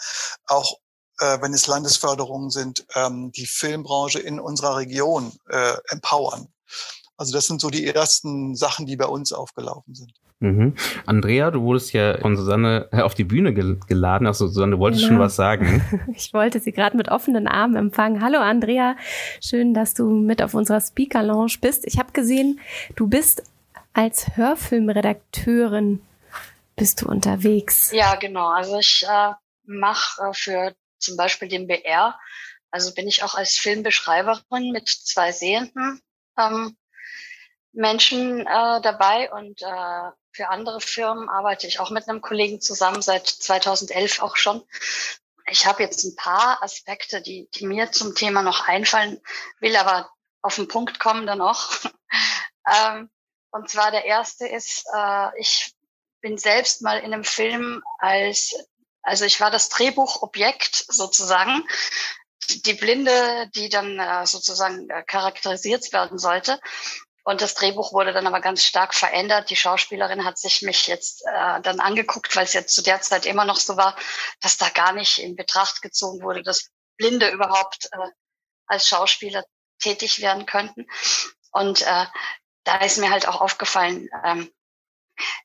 auch 0.47 0.79
äh, 1.21 1.41
wenn 1.41 1.55
es 1.55 1.67
Landesförderungen 1.67 2.51
sind, 2.51 2.87
ähm, 2.95 3.31
die 3.33 3.47
Filmbranche 3.47 4.19
in 4.19 4.41
unserer 4.41 4.77
Region 4.77 5.33
äh, 5.49 5.77
empowern. 5.89 6.49
Also 7.17 7.33
das 7.33 7.47
sind 7.47 7.61
so 7.61 7.71
die 7.71 7.87
ersten 7.87 8.55
Sachen, 8.55 8.87
die 8.87 8.97
bei 8.97 9.07
uns 9.07 9.33
aufgelaufen 9.33 9.95
sind. 9.95 10.13
Mhm. 10.41 10.75
Andrea, 11.07 11.51
du 11.51 11.63
wurdest 11.63 11.93
ja 11.93 12.19
von 12.19 12.37
Susanne 12.37 12.89
äh, 12.93 13.01
auf 13.01 13.15
die 13.15 13.25
Bühne 13.25 13.55
gel 13.55 13.79
geladen. 13.87 14.27
Also 14.27 14.49
Susanne, 14.49 14.79
wolltest 14.79 15.05
genau. 15.05 15.15
schon 15.15 15.21
was 15.21 15.37
sagen? 15.37 15.83
Ich 16.17 16.35
wollte 16.35 16.61
sie 16.61 16.73
gerade 16.73 16.97
mit 16.97 17.09
offenen 17.09 17.47
Armen 17.47 17.77
empfangen. 17.77 18.23
Hallo 18.23 18.39
Andrea, 18.39 18.97
schön, 19.41 19.75
dass 19.75 19.95
du 19.95 20.11
mit 20.11 20.43
auf 20.43 20.55
unserer 20.55 20.81
Speaker 20.81 21.23
Lounge 21.23 21.55
bist. 21.61 21.87
Ich 21.87 21.99
habe 21.99 22.13
gesehen, 22.13 22.61
du 22.97 23.07
bist 23.07 23.43
als 23.93 24.37
Hörfilmredakteurin 24.37 26.01
bist 26.77 27.03
du 27.03 27.09
unterwegs. 27.09 27.93
Ja, 27.93 28.17
genau. 28.17 28.49
Also 28.49 28.79
ich 28.79 29.05
äh, 29.09 29.33
mache 29.65 30.23
äh, 30.23 30.35
für 30.35 30.75
zum 30.99 31.17
Beispiel 31.17 31.49
den 31.49 31.67
BR, 31.67 32.19
also 32.71 32.93
bin 32.93 33.07
ich 33.07 33.23
auch 33.23 33.35
als 33.35 33.57
Filmbeschreiberin 33.57 34.73
mit 34.73 34.89
zwei 34.89 35.33
Sehenden 35.33 36.01
ähm, 36.39 36.77
Menschen 37.73 38.41
äh, 38.41 38.81
dabei 38.81 39.33
und 39.33 39.61
äh, 39.63 40.11
für 40.33 40.49
andere 40.49 40.81
Firmen 40.81 41.29
arbeite 41.29 41.67
ich 41.67 41.81
auch 41.81 41.91
mit 41.91 42.09
einem 42.09 42.21
Kollegen 42.21 42.61
zusammen, 42.61 43.03
seit 43.03 43.27
2011 43.27 44.21
auch 44.21 44.37
schon. 44.37 44.65
Ich 45.47 45.67
habe 45.67 45.83
jetzt 45.83 46.05
ein 46.05 46.17
paar 46.17 46.63
Aspekte, 46.63 47.21
die, 47.21 47.49
die 47.55 47.67
mir 47.67 47.93
zum 47.93 48.15
Thema 48.15 48.43
noch 48.43 48.67
einfallen, 48.67 49.21
will 49.61 49.77
aber 49.77 50.11
auf 50.43 50.57
den 50.57 50.69
Punkt 50.69 50.99
kommen 50.99 51.27
dann 51.27 51.41
auch. 51.41 51.71
ähm, 52.69 53.11
und 53.51 53.71
zwar 53.71 53.91
der 53.91 54.05
erste 54.05 54.47
ist, 54.47 54.85
äh, 54.95 55.39
ich 55.39 55.75
bin 56.21 56.39
selbst 56.39 56.83
mal 56.83 56.99
in 56.99 57.13
einem 57.13 57.25
Film 57.25 57.83
als, 57.99 58.55
also 59.03 59.25
ich 59.25 59.41
war 59.41 59.51
das 59.51 59.69
Drehbuchobjekt 59.69 60.87
sozusagen, 60.89 61.65
die 62.47 62.75
Blinde, 62.75 63.51
die 63.55 63.69
dann 63.69 63.99
äh, 63.99 64.27
sozusagen 64.27 64.89
äh, 64.91 65.03
charakterisiert 65.05 65.93
werden 65.93 66.19
sollte. 66.19 66.61
Und 67.25 67.41
das 67.41 67.55
Drehbuch 67.55 67.95
wurde 67.95 68.13
dann 68.13 68.27
aber 68.27 68.41
ganz 68.41 68.65
stark 68.65 68.95
verändert. 68.95 69.49
Die 69.49 69.57
Schauspielerin 69.57 70.25
hat 70.25 70.39
sich 70.39 70.61
mich 70.61 70.87
jetzt 70.87 71.23
äh, 71.27 71.61
dann 71.63 71.81
angeguckt, 71.81 72.37
weil 72.37 72.45
es 72.45 72.53
jetzt 72.53 72.75
zu 72.75 72.83
der 72.83 73.01
Zeit 73.01 73.25
immer 73.25 73.47
noch 73.47 73.59
so 73.59 73.79
war, 73.79 73.97
dass 74.41 74.59
da 74.59 74.69
gar 74.69 74.93
nicht 74.93 75.19
in 75.19 75.35
Betracht 75.35 75.81
gezogen 75.81 76.23
wurde, 76.23 76.43
dass 76.43 76.71
Blinde 76.99 77.31
überhaupt 77.31 77.89
äh, 77.93 78.11
als 78.67 78.87
Schauspieler 78.87 79.45
tätig 79.81 80.21
werden 80.21 80.45
könnten. 80.45 80.87
Und 81.51 81.83
äh, 81.83 82.07
da 82.65 82.77
ist 82.85 82.99
mir 82.99 83.11
halt 83.11 83.27
auch 83.27 83.41
aufgefallen, 83.41 84.09
ähm, 84.25 84.53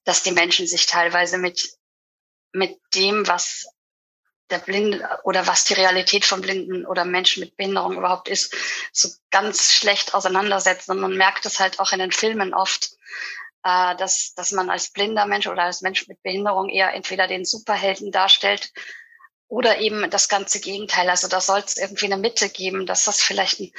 dass 0.04 0.24
die 0.24 0.32
Menschen 0.32 0.68
sich 0.68 0.86
teilweise 0.86 1.38
mit, 1.38 1.78
mit 2.52 2.78
dem, 2.94 3.26
was 3.28 3.68
der 4.50 4.60
Blinde 4.60 5.08
oder 5.24 5.48
was 5.48 5.64
die 5.66 5.74
Realität 5.74 6.26
von 6.26 6.42
Blinden 6.42 6.86
oder 6.86 7.06
Menschen 7.06 7.42
mit 7.42 7.56
Behinderung 7.58 7.98
überhaupt 7.98 8.28
ist, 8.30 8.54
so 8.92 9.10
ganz 9.30 9.74
schlecht 9.74 10.14
auseinandersetzen. 10.14 10.92
Und 10.92 11.00
man 11.00 11.16
merkt 11.16 11.46
es 11.46 11.60
halt 11.60 11.80
auch 11.80 11.92
in 11.92 12.00
den 12.00 12.12
Filmen 12.12 12.54
oft, 12.54 12.92
äh, 13.64 13.96
dass, 13.96 14.34
dass 14.36 14.52
man 14.52 14.70
als 14.70 14.92
blinder 14.92 15.26
Mensch 15.26 15.48
oder 15.48 15.64
als 15.64 15.82
Mensch 15.82 16.08
mit 16.08 16.22
Behinderung 16.24 16.70
eher 16.70 16.94
entweder 16.94 17.28
den 17.28 17.46
Superhelden 17.46 18.12
darstellt 18.12 18.72
oder 19.48 19.80
eben 19.80 20.10
das 20.10 20.30
ganze 20.30 20.60
Gegenteil. 20.60 21.10
Also 21.10 21.28
da 21.28 21.42
soll 21.42 21.60
es 21.60 21.78
irgendwie 21.78 22.06
eine 22.06 22.18
Mitte 22.18 22.50
geben, 22.50 22.86
dass 22.86 23.06
das 23.06 23.22
vielleicht 23.22 23.60
ein 23.60 23.72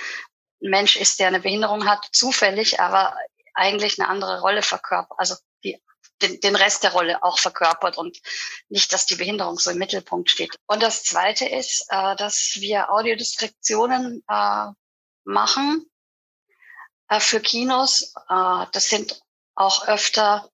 Mensch 0.61 0.97
ist, 0.97 1.21
der 1.21 1.29
eine 1.29 1.41
Behinderung 1.41 1.89
hat, 1.89 2.09
zufällig, 2.13 2.81
aber 2.81 3.17
eigentlich 3.55 3.99
eine 3.99 4.09
andere 4.09 4.41
Rolle 4.41 4.63
verkörpert, 4.63 5.19
also 5.19 5.35
die 5.65 5.81
den, 6.23 6.41
den 6.41 6.57
Rest 6.57 6.83
der 6.83 6.93
Rolle 6.93 7.23
auch 7.23 7.39
verkörpert 7.39 7.99
und 7.99 8.21
nicht, 8.69 8.93
dass 8.93 9.07
die 9.07 9.17
Behinderung 9.17 9.59
so 9.59 9.71
im 9.71 9.79
Mittelpunkt 9.79 10.31
steht. 10.31 10.57
Und 10.67 10.83
das 10.83 11.05
Zweite 11.05 11.47
ist, 11.47 11.87
äh, 11.91 12.17
dass 12.17 12.57
wir 12.57 12.91
Audiodeskriptionen 12.91 14.23
äh, 14.29 14.67
machen 15.25 15.91
äh, 17.09 17.21
für 17.21 17.41
Kinos. 17.41 18.15
Äh, 18.29 18.67
das 18.73 18.89
sind 18.89 19.21
auch 19.55 19.89
öfter 19.89 20.51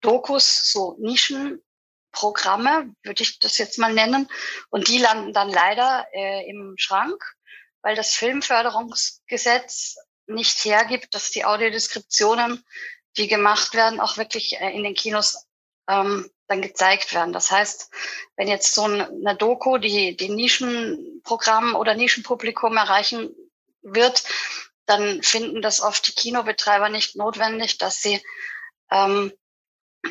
Dokus, 0.00 0.72
so 0.72 0.96
Nischenprogramme, 0.98 2.94
würde 3.02 3.22
ich 3.22 3.38
das 3.38 3.58
jetzt 3.58 3.78
mal 3.78 3.92
nennen. 3.92 4.28
Und 4.70 4.88
die 4.88 4.98
landen 4.98 5.32
dann 5.32 5.50
leider 5.50 6.06
äh, 6.12 6.48
im 6.48 6.74
Schrank, 6.76 7.22
weil 7.82 7.96
das 7.96 8.14
Filmförderungsgesetz 8.14 9.96
nicht 10.26 10.64
hergibt, 10.64 11.14
dass 11.14 11.30
die 11.30 11.44
Audiodeskriptionen 11.44 12.64
die 13.18 13.28
gemacht 13.28 13.74
werden, 13.74 14.00
auch 14.00 14.16
wirklich 14.16 14.60
äh, 14.60 14.70
in 14.70 14.84
den 14.84 14.94
Kinos 14.94 15.46
ähm, 15.88 16.30
dann 16.46 16.62
gezeigt 16.62 17.12
werden. 17.14 17.32
Das 17.32 17.50
heißt, 17.50 17.90
wenn 18.36 18.48
jetzt 18.48 18.74
so 18.74 18.84
eine 18.84 19.36
Doku, 19.36 19.78
die 19.78 20.16
die 20.16 20.30
Nischenprogramm 20.30 21.74
oder 21.74 21.94
Nischenpublikum 21.94 22.76
erreichen 22.76 23.34
wird, 23.82 24.24
dann 24.86 25.22
finden 25.22 25.60
das 25.60 25.80
oft 25.80 26.06
die 26.08 26.12
Kinobetreiber 26.12 26.88
nicht 26.88 27.16
notwendig, 27.16 27.76
dass 27.78 28.00
sie 28.00 28.22
ähm, 28.90 29.32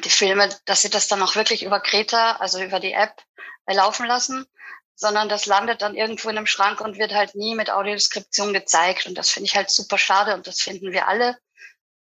die 0.04 0.10
Filme, 0.10 0.50
dass 0.66 0.82
sie 0.82 0.90
das 0.90 1.08
dann 1.08 1.22
auch 1.24 1.36
wirklich 1.36 1.64
über 1.64 1.80
Kreta, 1.80 2.34
also 2.34 2.62
über 2.62 2.80
die 2.80 2.94
App, 2.94 3.24
laufen 3.70 4.06
lassen, 4.06 4.46
sondern 4.96 5.30
das 5.30 5.46
landet 5.46 5.82
dann 5.82 5.96
irgendwo 5.96 6.30
in 6.30 6.38
einem 6.38 6.48
Schrank 6.48 6.80
und 6.80 6.98
wird 6.98 7.14
halt 7.14 7.36
nie 7.36 7.54
mit 7.54 7.70
Audiodeskription 7.70 8.54
gezeigt. 8.54 9.06
Und 9.08 9.18
das 9.18 9.30
finde 9.30 9.48
ich 9.48 9.56
halt 9.56 9.70
super 9.70 9.98
schade 9.98 10.34
und 10.34 10.48
das 10.48 10.62
finden 10.62 10.92
wir 10.92 11.08
alle 11.08 11.38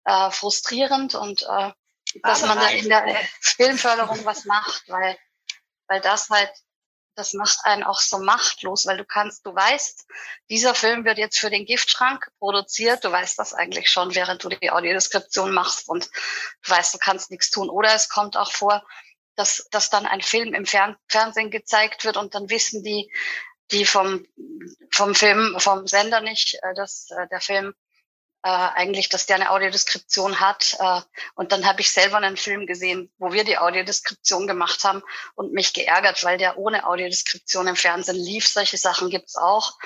äh, 0.07 0.31
frustrierend 0.31 1.15
und 1.15 1.43
äh, 1.43 1.73
dass 2.23 2.43
man 2.43 2.59
da 2.59 2.69
in 2.69 2.89
der 2.89 3.05
Filmförderung 3.41 4.25
was 4.25 4.45
macht, 4.45 4.89
weil, 4.89 5.19
weil 5.89 6.01
das 6.01 6.31
halt, 6.31 6.51
das 7.17 7.33
macht 7.33 7.59
einen 7.65 7.83
auch 7.83 7.99
so 7.99 8.19
machtlos, 8.19 8.87
weil 8.87 8.99
du 8.99 9.05
kannst, 9.05 9.45
du 9.45 9.55
weißt, 9.55 10.07
dieser 10.49 10.75
Film 10.75 11.05
wird 11.05 11.19
jetzt 11.19 11.39
für 11.39 11.51
den 11.51 11.65
Giftschrank 11.65 12.31
produziert, 12.39 13.05
du 13.05 13.11
weißt 13.11 13.39
das 13.39 13.53
eigentlich 13.53 13.91
schon, 13.91 14.15
während 14.15 14.45
du 14.45 14.49
die 14.49 14.71
Audiodeskription 14.71 15.53
machst 15.53 15.89
und 15.89 16.09
du 16.63 16.71
weißt, 16.71 16.95
du 16.95 16.99
kannst 16.99 17.31
nichts 17.31 17.51
tun. 17.51 17.69
Oder 17.69 17.95
es 17.95 18.09
kommt 18.09 18.37
auch 18.37 18.53
vor, 18.53 18.87
dass, 19.35 19.67
dass 19.71 19.91
dann 19.91 20.07
ein 20.07 20.21
Film 20.23 20.55
im 20.55 20.67
Fern 20.67 20.97
Fernsehen 21.09 21.51
gezeigt 21.51 22.05
wird 22.05 22.17
und 22.17 22.35
dann 22.35 22.49
wissen 22.49 22.83
die, 22.83 23.11
die 23.71 23.85
vom, 23.85 24.25
vom 24.91 25.15
Film, 25.15 25.57
vom 25.59 25.87
Sender 25.87 26.21
nicht, 26.21 26.59
äh, 26.63 26.75
dass 26.75 27.11
äh, 27.11 27.27
der 27.29 27.41
Film 27.41 27.75
äh, 28.43 28.49
eigentlich, 28.49 29.09
dass 29.09 29.27
der 29.27 29.37
eine 29.37 29.51
Audiodeskription 29.51 30.41
hat. 30.41 30.77
Äh, 30.79 31.01
und 31.35 31.53
dann 31.53 31.67
habe 31.67 31.81
ich 31.81 31.91
selber 31.91 32.19
einen 32.19 32.37
Film 32.37 32.67
gesehen, 32.67 33.11
wo 33.19 33.33
wir 33.33 33.45
die 33.45 33.59
Audiodeskription 33.59 34.47
gemacht 34.47 34.85
haben 34.85 35.03
und 35.35 35.53
mich 35.53 35.73
geärgert, 35.73 36.23
weil 36.25 36.39
der 36.39 36.59
ohne 36.59 36.87
Audiodeskription 36.87 37.67
im 37.67 37.77
Fernsehen 37.77 38.17
lief. 38.17 38.49
Solche 38.49 38.79
Sachen 38.79 39.11
gibt's 39.11 39.37
auch. 39.37 39.79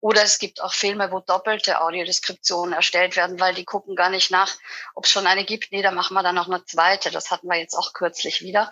Oder 0.00 0.22
es 0.22 0.38
gibt 0.38 0.62
auch 0.62 0.74
Filme, 0.74 1.10
wo 1.10 1.20
doppelte 1.20 1.80
Audiodeskriptionen 1.80 2.72
erstellt 2.72 3.16
werden, 3.16 3.40
weil 3.40 3.54
die 3.54 3.64
gucken 3.64 3.96
gar 3.96 4.10
nicht 4.10 4.30
nach, 4.30 4.56
ob 4.94 5.04
es 5.04 5.10
schon 5.10 5.26
eine 5.26 5.44
gibt. 5.44 5.72
Nee, 5.72 5.82
da 5.82 5.90
machen 5.90 6.14
wir 6.14 6.22
dann 6.22 6.36
noch 6.36 6.48
eine 6.48 6.64
zweite. 6.64 7.10
Das 7.10 7.30
hatten 7.30 7.48
wir 7.48 7.58
jetzt 7.58 7.74
auch 7.74 7.92
kürzlich 7.92 8.40
wieder. 8.42 8.70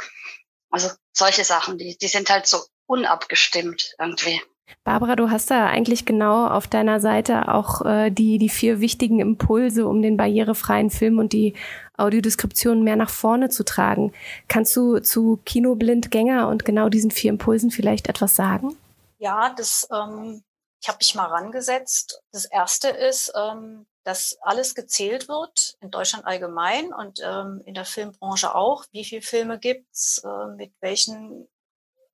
Also 0.71 0.91
solche 1.13 1.45
Sachen, 1.45 1.79
die, 1.79 1.99
die 1.99 2.09
sind 2.09 2.31
halt 2.31 2.47
so 2.47 2.65
unabgestimmt 2.87 3.95
irgendwie. 3.99 4.41
Barbara, 4.85 5.17
du 5.17 5.31
hast 5.31 5.51
da 5.51 5.67
eigentlich 5.67 6.07
genau 6.07 6.47
auf 6.47 6.67
deiner 6.67 7.01
Seite 7.01 7.49
auch 7.53 7.85
äh, 7.85 8.11
die, 8.11 8.39
die 8.39 8.49
vier 8.49 8.81
wichtigen 8.81 9.21
Impulse, 9.21 9.87
um 9.87 10.03
den 10.03 10.17
barrierefreien 10.17 10.91
Film 10.91 11.19
und 11.19 11.33
die 11.33 11.55
Audiodeskription 11.97 12.83
mehr 12.83 12.97
nach 12.97 13.11
vorne 13.11 13.49
zu 13.49 13.65
tragen. 13.65 14.13
Kannst 14.49 14.75
du 14.77 14.99
zu 15.01 15.41
Kinoblindgänger 15.45 16.49
und 16.49 16.65
genau 16.65 16.89
diesen 16.89 17.11
vier 17.11 17.31
Impulsen 17.31 17.71
vielleicht 17.71 18.09
etwas 18.09 18.37
sagen? 18.37 18.77
Ja, 19.19 19.55
das, 19.57 19.89
ähm, 19.93 20.43
ich 20.81 20.89
habe 20.89 20.99
mich 21.01 21.15
mal 21.15 21.27
rangesetzt. 21.27 22.23
Das 22.33 22.45
erste 22.45 22.89
ist, 22.89 23.33
ähm, 23.35 23.87
dass 24.05 24.39
alles 24.43 24.75
gezählt 24.75 25.29
wird, 25.29 25.77
in 25.81 25.91
Deutschland 25.91 26.27
allgemein 26.27 26.93
und 26.93 27.21
ähm, 27.25 27.61
in 27.65 27.75
der 27.75 27.85
Filmbranche 27.85 28.55
auch. 28.55 28.85
Wie 28.93 29.05
viele 29.05 29.23
Filme 29.23 29.59
gibt's, 29.59 30.23
äh, 30.25 30.47
mit 30.57 30.73
welchen 30.81 31.49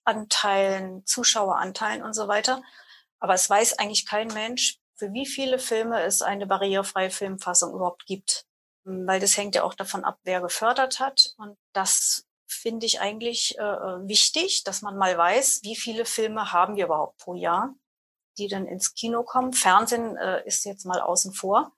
Anteilen, 0.05 1.05
Zuschaueranteilen 1.07 2.03
und 2.03 2.15
so 2.15 2.29
weiter. 2.29 2.63
Aber 3.19 3.35
es 3.35 3.49
weiß 3.49 3.79
eigentlich 3.79 4.07
kein 4.07 4.29
Mensch, 4.29 4.79
für 4.97 5.13
wie 5.13 5.27
viele 5.27 5.59
Filme 5.59 6.03
es 6.03 6.23
eine 6.23 6.47
barrierefreie 6.47 7.11
Filmfassung 7.11 7.73
überhaupt 7.75 8.07
gibt. 8.07 8.47
Weil 8.85 9.21
das 9.21 9.37
hängt 9.37 9.55
ja 9.55 9.63
auch 9.63 9.75
davon 9.75 10.05
ab, 10.05 10.19
wer 10.25 10.41
gefördert 10.41 10.99
hat. 11.01 11.35
Und 11.39 11.57
das 11.73 12.27
finde 12.47 12.87
ich 12.87 13.01
eigentlich 13.01 13.59
äh, 13.59 13.63
äh, 13.63 14.09
wichtig, 14.09 14.65
dass 14.65 14.83
man 14.83 14.97
mal 14.97 15.17
weiß, 15.17 15.61
wie 15.63 15.77
viele 15.77 16.05
Filme 16.05 16.53
haben 16.53 16.77
wir 16.77 16.87
überhaupt 16.87 17.19
pro 17.19 17.35
Jahr, 17.35 17.75
die 18.39 18.49
dann 18.49 18.67
ins 18.67 18.95
Kino 18.95 19.23
kommen. 19.23 19.53
Fernsehen 19.53 20.17
äh, 20.17 20.47
ist 20.47 20.65
jetzt 20.65 20.85
mal 20.85 21.01
außen 21.01 21.33
vor. 21.33 21.73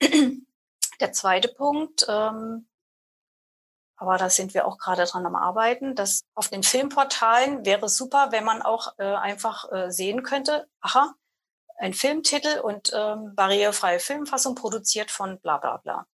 Der 1.00 1.12
zweite 1.12 1.48
Punkt, 1.48 2.06
ähm, 2.08 2.68
aber 3.96 4.18
da 4.18 4.28
sind 4.28 4.54
wir 4.54 4.66
auch 4.66 4.78
gerade 4.78 5.04
dran 5.04 5.26
am 5.26 5.36
Arbeiten. 5.36 5.94
Das 5.94 6.22
auf 6.34 6.48
den 6.48 6.62
Filmportalen 6.62 7.64
wäre 7.64 7.88
super, 7.88 8.28
wenn 8.30 8.44
man 8.44 8.62
auch 8.62 8.94
äh, 8.98 9.04
einfach 9.04 9.70
äh, 9.72 9.90
sehen 9.90 10.22
könnte, 10.22 10.68
aha, 10.80 11.14
ein 11.76 11.94
Filmtitel 11.94 12.60
und 12.60 12.92
ähm, 12.94 13.34
barrierefreie 13.34 14.00
Filmfassung 14.00 14.54
produziert 14.54 15.10
von 15.10 15.40
bla 15.40 15.58
bla 15.58 15.78
bla. 15.78 16.06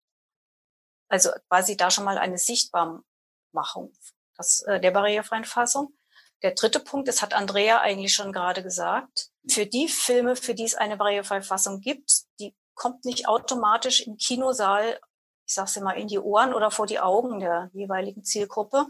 Also 1.09 1.31
quasi 1.49 1.75
da 1.75 1.89
schon 1.91 2.05
mal 2.05 2.17
eine 2.17 2.37
Sichtbarmachung 2.37 3.93
das, 4.37 4.61
äh, 4.61 4.79
der 4.79 4.91
barrierefreien 4.91 5.45
Fassung. 5.45 5.93
Der 6.41 6.51
dritte 6.51 6.79
Punkt, 6.79 7.07
das 7.07 7.21
hat 7.21 7.33
Andrea 7.33 7.81
eigentlich 7.81 8.13
schon 8.13 8.31
gerade 8.31 8.63
gesagt, 8.63 9.29
für 9.47 9.65
die 9.65 9.89
Filme, 9.89 10.35
für 10.35 10.53
die 10.53 10.63
es 10.63 10.75
eine 10.75 10.95
barrierefreie 10.95 11.41
Fassung 11.41 11.81
gibt, 11.81 12.23
die 12.39 12.55
kommt 12.75 13.03
nicht 13.03 13.27
automatisch 13.27 14.01
im 14.07 14.15
Kinosaal 14.15 15.01
ich 15.49 15.55
sage 15.55 15.65
es 15.65 15.77
immer, 15.77 15.95
in 15.95 16.07
die 16.07 16.19
Ohren 16.19 16.53
oder 16.53 16.69
vor 16.69 16.85
die 16.85 16.99
Augen 16.99 17.39
der 17.39 17.71
jeweiligen 17.73 18.23
Zielgruppe. 18.23 18.85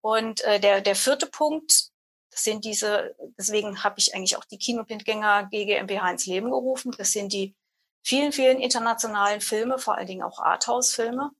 Und 0.00 0.40
äh, 0.40 0.58
der, 0.58 0.80
der 0.80 0.96
vierte 0.96 1.26
Punkt, 1.26 1.90
das 2.32 2.42
sind 2.42 2.64
diese, 2.64 3.14
deswegen 3.38 3.84
habe 3.84 4.00
ich 4.00 4.12
eigentlich 4.12 4.36
auch 4.36 4.44
die 4.44 4.58
Kinoblindgänger 4.58 5.48
GGMBH 5.52 6.10
ins 6.10 6.26
Leben 6.26 6.50
gerufen. 6.50 6.92
Das 6.98 7.12
sind 7.12 7.32
die 7.32 7.54
vielen, 8.04 8.32
vielen 8.32 8.60
internationalen 8.60 9.40
Filme, 9.40 9.78
vor 9.78 9.94
allen 9.94 10.08
Dingen 10.08 10.24
auch 10.24 10.40
Arthouse-Filme, 10.40 11.30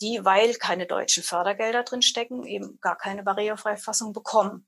die, 0.00 0.24
weil 0.24 0.54
keine 0.54 0.86
deutschen 0.86 1.22
Fördergelder 1.22 1.84
drin 1.84 2.02
stecken, 2.02 2.44
eben 2.44 2.80
gar 2.80 2.98
keine 2.98 3.22
Barrierefreifassung 3.22 4.12
bekommen. 4.12 4.66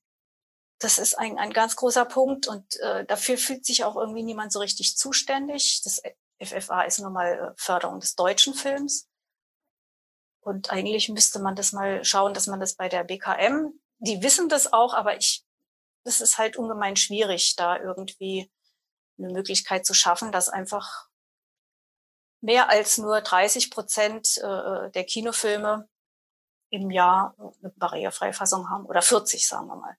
Das 0.79 0.99
ist 0.99 1.19
ein, 1.19 1.37
ein 1.37 1.53
ganz 1.53 1.75
großer 1.75 2.05
Punkt 2.05 2.47
und 2.47 2.79
äh, 2.79 3.05
dafür 3.05 3.39
fühlt 3.39 3.67
sich 3.67 3.83
auch 3.83 3.97
irgendwie 3.97 4.23
niemand 4.23 4.53
so 4.53 4.61
richtig 4.61 4.97
zuständig. 4.97 5.83
Das 5.83 6.01
FFA 6.41 6.83
ist 6.83 7.01
nun 7.01 7.13
mal 7.13 7.33
äh, 7.33 7.55
Förderung 7.57 7.99
des 7.99 8.15
deutschen 8.15 8.55
Films. 8.55 9.09
Und 10.47 10.71
eigentlich 10.71 11.09
müsste 11.09 11.41
man 11.41 11.57
das 11.57 11.73
mal 11.73 12.05
schauen, 12.05 12.33
dass 12.33 12.47
man 12.47 12.61
das 12.61 12.77
bei 12.77 12.89
der 12.89 13.03
BKM, 13.03 13.73
die 13.99 14.23
wissen 14.23 14.49
das 14.49 14.73
auch, 14.73 14.95
aber 14.95 15.17
ich, 15.17 15.45
das 16.05 16.21
ist 16.21 16.39
halt 16.39 16.57
ungemein 16.57 16.95
schwierig, 16.95 17.57
da 17.57 17.77
irgendwie 17.77 18.49
eine 19.19 19.33
Möglichkeit 19.33 19.85
zu 19.85 19.93
schaffen, 19.93 20.31
dass 20.31 20.49
einfach 20.49 21.09
mehr 22.41 22.71
als 22.71 22.97
nur 22.97 23.21
30 23.23 23.73
Prozent 23.73 24.39
äh, 24.39 24.89
der 24.93 25.05
Kinofilme 25.05 25.89
im 26.71 26.93
Jahr 26.93 27.35
eine 27.61 27.73
Barrierefreifassung 27.75 28.71
haben 28.71 28.87
oder 28.87 29.03
40, 29.03 29.49
sagen 29.49 29.67
wir 29.67 29.75
mal. 29.75 29.97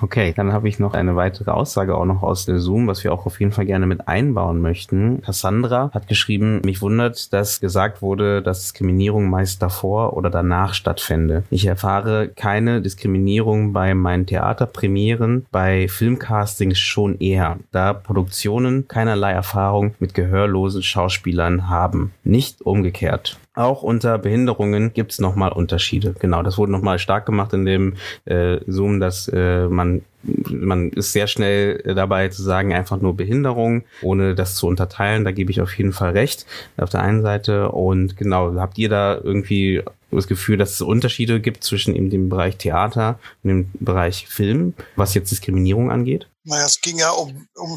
Okay, 0.00 0.32
dann 0.36 0.52
habe 0.52 0.68
ich 0.68 0.78
noch 0.78 0.94
eine 0.94 1.16
weitere 1.16 1.50
Aussage 1.50 1.96
auch 1.96 2.04
noch 2.04 2.22
aus 2.22 2.46
der 2.46 2.58
Zoom, 2.58 2.86
was 2.86 3.02
wir 3.02 3.12
auch 3.12 3.26
auf 3.26 3.40
jeden 3.40 3.52
Fall 3.52 3.66
gerne 3.66 3.86
mit 3.86 4.06
einbauen 4.06 4.60
möchten. 4.60 5.22
Cassandra 5.22 5.90
hat 5.92 6.08
geschrieben, 6.08 6.60
mich 6.64 6.80
wundert, 6.82 7.32
dass 7.32 7.60
gesagt 7.60 8.00
wurde, 8.02 8.42
dass 8.42 8.62
Diskriminierung 8.62 9.28
meist 9.28 9.60
davor 9.62 10.16
oder 10.16 10.30
danach 10.30 10.74
stattfände. 10.74 11.42
Ich 11.50 11.66
erfahre 11.66 12.28
keine 12.28 12.80
Diskriminierung 12.80 13.72
bei 13.72 13.94
meinen 13.94 14.26
Theaterpremieren, 14.26 15.46
bei 15.50 15.88
Filmcastings 15.88 16.78
schon 16.78 17.18
eher, 17.18 17.58
da 17.72 17.92
Produktionen 17.92 18.86
keinerlei 18.86 19.32
Erfahrung 19.32 19.94
mit 19.98 20.14
gehörlosen 20.14 20.82
Schauspielern 20.82 21.68
haben. 21.68 22.12
Nicht 22.22 22.62
umgekehrt. 22.62 23.38
Auch 23.58 23.82
unter 23.82 24.18
Behinderungen 24.18 24.92
gibt 24.92 25.10
es 25.10 25.18
nochmal 25.18 25.50
Unterschiede. 25.50 26.14
Genau, 26.16 26.44
das 26.44 26.58
wurde 26.58 26.70
nochmal 26.70 27.00
stark 27.00 27.26
gemacht 27.26 27.52
in 27.52 27.64
dem 27.64 27.96
äh, 28.24 28.60
Zoom, 28.68 29.00
dass 29.00 29.26
äh, 29.26 29.66
man 29.66 30.02
man 30.22 30.90
ist 30.90 31.12
sehr 31.12 31.26
schnell 31.26 31.82
dabei 31.94 32.28
zu 32.28 32.42
sagen, 32.42 32.72
einfach 32.72 33.00
nur 33.00 33.16
Behinderung, 33.16 33.82
ohne 34.00 34.36
das 34.36 34.54
zu 34.54 34.68
unterteilen. 34.68 35.24
Da 35.24 35.32
gebe 35.32 35.50
ich 35.50 35.60
auf 35.60 35.76
jeden 35.76 35.92
Fall 35.92 36.10
recht 36.12 36.46
auf 36.76 36.90
der 36.90 37.02
einen 37.02 37.22
Seite. 37.22 37.72
Und 37.72 38.16
genau, 38.16 38.54
habt 38.54 38.78
ihr 38.78 38.88
da 38.88 39.16
irgendwie 39.16 39.82
das 40.12 40.28
Gefühl, 40.28 40.56
dass 40.56 40.74
es 40.74 40.80
Unterschiede 40.80 41.40
gibt 41.40 41.64
zwischen 41.64 41.96
eben 41.96 42.10
dem 42.10 42.28
Bereich 42.28 42.58
Theater 42.58 43.18
und 43.42 43.48
dem 43.48 43.70
Bereich 43.80 44.28
Film, 44.28 44.74
was 44.94 45.14
jetzt 45.14 45.32
Diskriminierung 45.32 45.90
angeht? 45.90 46.28
Naja, 46.44 46.64
es 46.64 46.80
ging 46.80 46.98
ja 46.98 47.10
um, 47.10 47.48
um 47.56 47.76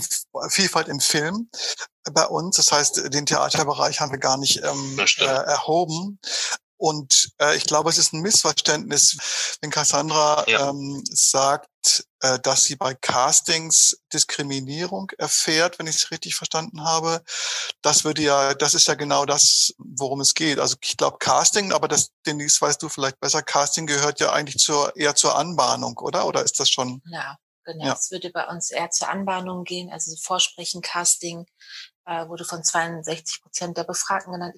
Vielfalt 0.49 0.89
im 0.89 0.99
Film 0.99 1.47
bei 2.11 2.25
uns. 2.25 2.57
Das 2.57 2.71
heißt, 2.71 3.13
den 3.13 3.25
Theaterbereich 3.25 3.99
haben 3.99 4.11
wir 4.11 4.19
gar 4.19 4.37
nicht 4.37 4.63
ähm, 4.63 4.99
äh, 4.99 5.23
erhoben. 5.23 6.19
Und 6.81 7.29
äh, 7.39 7.55
ich 7.57 7.65
glaube, 7.65 7.91
es 7.91 7.99
ist 7.99 8.11
ein 8.11 8.21
Missverständnis, 8.21 9.57
wenn 9.61 9.69
Cassandra 9.69 10.43
ja. 10.47 10.69
ähm, 10.69 11.03
sagt, 11.05 11.69
äh, 12.21 12.39
dass 12.39 12.63
sie 12.63 12.75
bei 12.75 12.95
Castings 12.95 14.01
Diskriminierung 14.11 15.11
erfährt, 15.19 15.77
wenn 15.77 15.85
ich 15.85 15.97
es 15.97 16.09
richtig 16.09 16.33
verstanden 16.33 16.83
habe. 16.83 17.21
Das 17.83 18.03
würde 18.03 18.23
ja, 18.23 18.55
das 18.55 18.73
ist 18.73 18.87
ja 18.87 18.95
genau 18.95 19.25
das, 19.25 19.75
worum 19.77 20.21
es 20.21 20.33
geht. 20.33 20.57
Also 20.57 20.75
ich 20.81 20.97
glaube 20.97 21.19
Casting, 21.19 21.71
aber 21.71 21.87
das, 21.87 22.09
Denise, 22.25 22.59
weißt 22.59 22.81
du 22.81 22.89
vielleicht 22.89 23.19
besser, 23.19 23.43
Casting 23.43 23.85
gehört 23.85 24.19
ja 24.19 24.31
eigentlich 24.31 24.57
zur 24.57 24.95
eher 24.95 25.13
zur 25.13 25.35
Anbahnung, 25.35 25.99
oder? 25.99 26.25
Oder 26.25 26.43
ist 26.43 26.59
das 26.59 26.71
schon? 26.71 27.03
Ja, 27.05 27.37
genau. 27.63 27.93
Es 27.93 28.09
würde 28.09 28.31
bei 28.31 28.47
uns 28.47 28.71
eher 28.71 28.89
zur 28.89 29.07
Anbahnung 29.09 29.65
gehen, 29.65 29.91
also 29.91 30.15
Vorsprechen, 30.19 30.81
Casting, 30.81 31.45
wurde 32.27 32.45
von 32.45 32.63
62 32.63 33.41
Prozent 33.41 33.77
der 33.77 33.83
Befragten 33.83 34.33
genannt. 34.33 34.55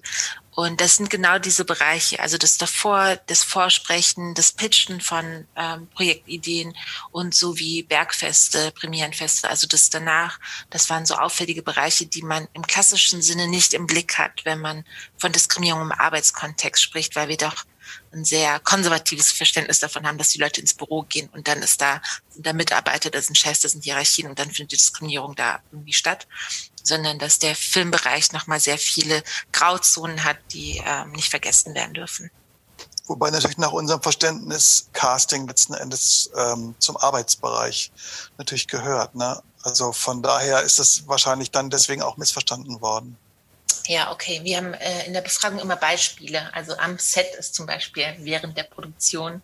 Und 0.54 0.80
das 0.80 0.96
sind 0.96 1.10
genau 1.10 1.38
diese 1.38 1.64
Bereiche, 1.64 2.20
also 2.20 2.38
das 2.38 2.58
davor, 2.58 3.16
das 3.26 3.42
Vorsprechen, 3.42 4.34
das 4.34 4.52
Pitchen 4.52 5.00
von 5.00 5.46
ähm, 5.56 5.88
Projektideen 5.88 6.74
und 7.10 7.34
so 7.34 7.58
wie 7.58 7.82
Bergfeste, 7.82 8.70
Premierenfeste, 8.72 9.48
also 9.48 9.66
das 9.66 9.90
danach, 9.90 10.38
das 10.70 10.88
waren 10.90 11.06
so 11.06 11.14
auffällige 11.14 11.62
Bereiche, 11.62 12.06
die 12.06 12.22
man 12.22 12.46
im 12.52 12.62
klassischen 12.62 13.20
Sinne 13.20 13.48
nicht 13.48 13.74
im 13.74 13.86
Blick 13.86 14.16
hat, 14.16 14.44
wenn 14.44 14.60
man 14.60 14.84
von 15.16 15.32
Diskriminierung 15.32 15.82
im 15.82 15.92
Arbeitskontext 15.92 16.82
spricht, 16.82 17.16
weil 17.16 17.28
wir 17.28 17.36
doch 17.36 17.64
ein 18.12 18.24
sehr 18.24 18.60
konservatives 18.60 19.32
Verständnis 19.32 19.80
davon 19.80 20.06
haben, 20.06 20.18
dass 20.18 20.30
die 20.30 20.38
Leute 20.38 20.60
ins 20.60 20.74
Büro 20.74 21.02
gehen 21.02 21.28
und 21.30 21.48
dann 21.48 21.62
ist 21.62 21.80
da, 21.80 22.00
sind 22.30 22.46
da 22.46 22.52
Mitarbeiter, 22.52 23.10
da 23.10 23.20
sind 23.20 23.36
Chefs, 23.36 23.60
da 23.60 23.68
sind 23.68 23.84
Hierarchien 23.84 24.28
und 24.28 24.38
dann 24.38 24.50
findet 24.50 24.72
die 24.72 24.76
Diskriminierung 24.76 25.34
da 25.34 25.60
irgendwie 25.72 25.92
statt, 25.92 26.26
sondern 26.84 27.18
dass 27.18 27.40
der 27.40 27.56
Filmbereich 27.56 28.30
nochmal 28.32 28.60
sehr 28.60 28.78
viele 28.78 29.24
Grauzonen 29.50 30.22
hat, 30.22 30.36
die 30.52 30.80
ähm, 30.86 31.10
nicht 31.12 31.30
vergessen 31.30 31.74
werden 31.74 31.94
dürfen. 31.94 32.30
Wobei 33.06 33.30
natürlich 33.30 33.58
nach 33.58 33.72
unserem 33.72 34.00
Verständnis 34.00 34.88
Casting 34.92 35.46
letzten 35.46 35.74
Endes 35.74 36.30
ähm, 36.36 36.74
zum 36.78 36.96
Arbeitsbereich 36.96 37.90
natürlich 38.38 38.68
gehört. 38.68 39.14
Ne? 39.14 39.42
Also 39.62 39.92
von 39.92 40.22
daher 40.22 40.62
ist 40.62 40.78
das 40.78 41.06
wahrscheinlich 41.06 41.50
dann 41.50 41.68
deswegen 41.68 42.02
auch 42.02 42.16
missverstanden 42.16 42.80
worden. 42.80 43.18
Ja, 43.86 44.10
okay. 44.12 44.40
Wir 44.42 44.56
haben 44.56 44.72
äh, 44.74 45.06
in 45.06 45.12
der 45.12 45.20
Befragung 45.20 45.58
immer 45.58 45.76
Beispiele. 45.76 46.52
Also 46.54 46.76
am 46.78 46.98
Set 46.98 47.34
ist 47.38 47.54
zum 47.54 47.66
Beispiel 47.66 48.06
während 48.18 48.56
der 48.56 48.62
Produktion 48.62 49.42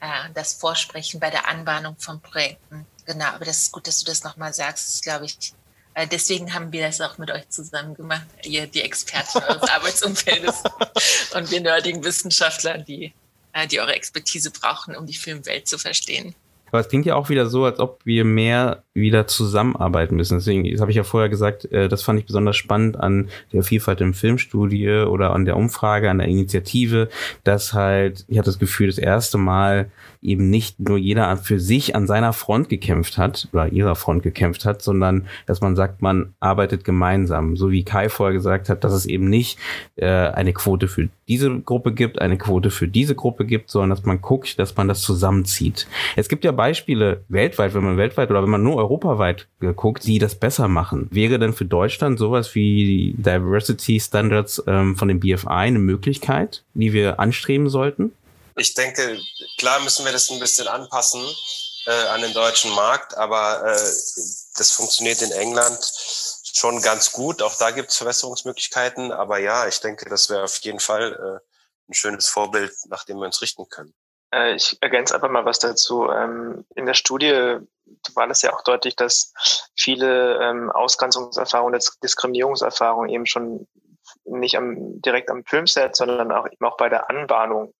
äh, 0.00 0.28
das 0.34 0.54
Vorsprechen 0.54 1.20
bei 1.20 1.30
der 1.30 1.48
Anbahnung 1.48 1.96
von 1.98 2.20
Projekten. 2.20 2.86
Genau, 3.06 3.26
aber 3.26 3.46
das 3.46 3.58
ist 3.58 3.72
gut, 3.72 3.86
dass 3.86 4.00
du 4.00 4.04
das 4.04 4.22
nochmal 4.24 4.52
sagst. 4.52 4.86
Das 4.86 4.94
ist, 4.94 5.02
glaube 5.02 5.24
ich, 5.24 5.54
deswegen 6.06 6.54
haben 6.54 6.72
wir 6.72 6.82
das 6.82 7.00
auch 7.00 7.18
mit 7.18 7.30
euch 7.30 7.48
zusammen 7.48 7.94
gemacht, 7.94 8.26
ihr 8.44 8.66
die 8.66 8.82
Experten 8.82 9.38
eures 9.38 9.62
Arbeitsumfeldes 9.70 10.62
und 11.34 11.50
wir 11.50 11.60
nerdigen 11.60 12.04
Wissenschaftler, 12.04 12.78
die, 12.78 13.12
äh, 13.52 13.66
die 13.66 13.80
eure 13.80 13.94
Expertise 13.94 14.50
brauchen, 14.50 14.96
um 14.96 15.06
die 15.06 15.14
Filmwelt 15.14 15.66
zu 15.66 15.78
verstehen. 15.78 16.34
Aber 16.70 16.80
es 16.80 16.88
klingt 16.88 17.06
ja 17.06 17.16
auch 17.16 17.28
wieder 17.28 17.46
so, 17.46 17.64
als 17.64 17.80
ob 17.80 18.04
wir 18.04 18.24
mehr 18.24 18.84
wieder 18.92 19.28
zusammenarbeiten 19.28 20.16
müssen. 20.16 20.38
Deswegen, 20.38 20.68
das 20.70 20.80
habe 20.80 20.90
ich 20.90 20.96
ja 20.96 21.04
vorher 21.04 21.28
gesagt, 21.28 21.64
äh, 21.66 21.88
das 21.88 22.02
fand 22.02 22.18
ich 22.18 22.26
besonders 22.26 22.56
spannend 22.56 22.98
an 22.98 23.28
der 23.52 23.62
Vielfalt 23.62 24.00
im 24.00 24.14
Filmstudie 24.14 25.04
oder 25.06 25.32
an 25.32 25.44
der 25.44 25.56
Umfrage, 25.56 26.10
an 26.10 26.18
der 26.18 26.26
Initiative, 26.26 27.08
dass 27.44 27.72
halt, 27.72 28.24
ich 28.26 28.38
hatte 28.38 28.50
das 28.50 28.58
Gefühl, 28.58 28.88
das 28.88 28.98
erste 28.98 29.38
Mal 29.38 29.90
eben 30.22 30.50
nicht 30.50 30.80
nur 30.80 30.98
jeder 30.98 31.36
für 31.36 31.60
sich 31.60 31.94
an 31.94 32.06
seiner 32.06 32.32
Front 32.32 32.68
gekämpft 32.68 33.16
hat 33.16 33.48
oder 33.52 33.68
ihrer 33.68 33.94
Front 33.94 34.22
gekämpft 34.22 34.64
hat, 34.64 34.82
sondern 34.82 35.26
dass 35.46 35.60
man 35.60 35.76
sagt, 35.76 36.02
man 36.02 36.34
arbeitet 36.40 36.84
gemeinsam. 36.84 37.56
So 37.56 37.70
wie 37.70 37.84
Kai 37.84 38.08
vorher 38.08 38.34
gesagt 38.34 38.68
hat, 38.68 38.84
dass 38.84 38.92
es 38.92 39.06
eben 39.06 39.30
nicht 39.30 39.58
äh, 39.96 40.06
eine 40.06 40.52
Quote 40.52 40.88
für 40.88 41.08
diese 41.28 41.60
Gruppe 41.60 41.92
gibt, 41.92 42.20
eine 42.20 42.36
Quote 42.36 42.70
für 42.70 42.88
diese 42.88 43.14
Gruppe 43.14 43.46
gibt, 43.46 43.70
sondern 43.70 43.90
dass 43.90 44.04
man 44.04 44.20
guckt, 44.20 44.58
dass 44.58 44.76
man 44.76 44.88
das 44.88 45.00
zusammenzieht. 45.00 45.86
Es 46.16 46.28
gibt 46.28 46.44
ja 46.44 46.52
Beispiele 46.52 47.22
weltweit, 47.28 47.74
wenn 47.74 47.84
man 47.84 47.96
weltweit 47.96 48.30
oder 48.30 48.42
wenn 48.42 48.50
man 48.50 48.62
nur 48.62 48.79
europaweit 48.80 49.46
guckt, 49.76 50.04
die 50.04 50.18
das 50.18 50.34
besser 50.34 50.68
machen. 50.68 51.08
Wäre 51.10 51.38
denn 51.38 51.52
für 51.52 51.64
Deutschland 51.64 52.18
sowas 52.18 52.54
wie 52.54 53.14
Diversity 53.16 54.00
Standards 54.00 54.62
ähm, 54.66 54.96
von 54.96 55.08
dem 55.08 55.20
BFI 55.20 55.48
eine 55.48 55.78
Möglichkeit, 55.78 56.64
die 56.74 56.92
wir 56.92 57.20
anstreben 57.20 57.68
sollten? 57.68 58.12
Ich 58.56 58.74
denke, 58.74 59.18
klar 59.58 59.80
müssen 59.80 60.04
wir 60.04 60.12
das 60.12 60.30
ein 60.30 60.40
bisschen 60.40 60.68
anpassen 60.68 61.22
äh, 61.86 62.08
an 62.08 62.20
den 62.20 62.32
deutschen 62.34 62.72
Markt, 62.72 63.16
aber 63.16 63.62
äh, 63.64 63.92
das 64.56 64.72
funktioniert 64.72 65.22
in 65.22 65.32
England 65.32 65.78
schon 66.54 66.82
ganz 66.82 67.12
gut. 67.12 67.42
Auch 67.42 67.56
da 67.56 67.70
gibt 67.70 67.90
es 67.90 67.96
Verbesserungsmöglichkeiten. 67.96 69.12
Aber 69.12 69.38
ja, 69.38 69.66
ich 69.66 69.80
denke, 69.80 70.08
das 70.08 70.30
wäre 70.30 70.44
auf 70.44 70.58
jeden 70.58 70.80
Fall 70.80 71.12
äh, 71.12 71.90
ein 71.90 71.94
schönes 71.94 72.28
Vorbild, 72.28 72.72
nach 72.88 73.04
dem 73.04 73.18
wir 73.18 73.26
uns 73.26 73.40
richten 73.42 73.68
können. 73.68 73.94
Äh, 74.32 74.54
ich 74.54 74.78
ergänze 74.80 75.14
einfach 75.14 75.30
mal 75.30 75.44
was 75.44 75.58
dazu. 75.58 76.08
Ähm, 76.10 76.64
in 76.74 76.86
der 76.86 76.94
Studie 76.94 77.58
war 78.14 78.30
es 78.30 78.42
ja 78.42 78.52
auch 78.52 78.62
deutlich, 78.62 78.96
dass 78.96 79.32
viele 79.76 80.38
ähm, 80.42 80.70
Ausgrenzungserfahrungen, 80.70 81.78
Diskriminierungserfahrungen 82.02 83.10
eben 83.10 83.26
schon 83.26 83.66
nicht 84.24 84.56
am, 84.56 85.00
direkt 85.02 85.30
am 85.30 85.44
Filmset, 85.44 85.96
sondern 85.96 86.32
auch 86.32 86.46
eben 86.46 86.64
auch 86.64 86.76
bei 86.76 86.88
der 86.88 87.10
Anbahnung 87.10 87.74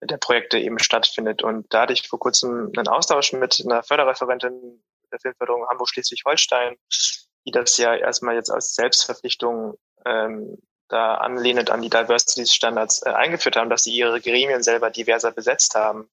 der 0.00 0.16
Projekte 0.16 0.58
eben 0.58 0.78
stattfindet. 0.78 1.42
Und 1.42 1.72
da 1.72 1.82
hatte 1.82 1.92
ich 1.92 2.08
vor 2.08 2.18
kurzem 2.18 2.72
einen 2.76 2.88
Austausch 2.88 3.32
mit 3.32 3.62
einer 3.64 3.82
Förderreferentin 3.82 4.82
der 5.12 5.20
Filmförderung 5.20 5.68
Hamburg-Schleswig-Holstein, 5.68 6.76
die 7.46 7.50
das 7.52 7.76
ja 7.76 7.94
erstmal 7.94 8.34
jetzt 8.34 8.50
als 8.50 8.74
Selbstverpflichtung 8.74 9.78
ähm, 10.04 10.58
da 10.92 11.14
anlehnend 11.14 11.70
an 11.70 11.82
die 11.82 11.90
Diversity 11.90 12.46
Standards 12.46 13.02
äh, 13.04 13.10
eingeführt 13.10 13.56
haben, 13.56 13.70
dass 13.70 13.84
sie 13.84 13.94
ihre 13.94 14.20
Gremien 14.20 14.62
selber 14.62 14.90
diverser 14.90 15.32
besetzt 15.32 15.74
haben. 15.74 16.08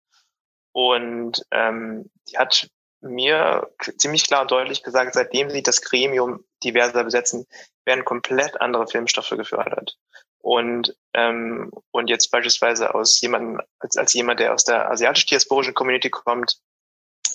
Und 0.71 1.45
ähm, 1.51 2.09
die 2.29 2.37
hat 2.37 2.69
mir 3.01 3.69
ziemlich 3.97 4.25
klar 4.25 4.41
und 4.41 4.51
deutlich 4.51 4.83
gesagt, 4.83 5.13
seitdem 5.13 5.49
sie 5.49 5.63
das 5.63 5.81
Gremium 5.81 6.43
diverser 6.63 7.03
besetzen, 7.03 7.45
werden 7.85 8.05
komplett 8.05 8.59
andere 8.61 8.87
Filmstoffe 8.87 9.29
gefördert. 9.29 9.97
Und, 10.41 10.95
ähm, 11.13 11.71
und 11.91 12.09
jetzt 12.09 12.31
beispielsweise 12.31 12.93
aus 12.95 13.19
jemandem, 13.21 13.61
als, 13.79 13.97
als 13.97 14.13
jemand, 14.13 14.39
der 14.39 14.53
aus 14.53 14.63
der 14.63 14.89
asiatisch-diasporischen 14.89 15.73
Community 15.73 16.09
kommt, 16.09 16.57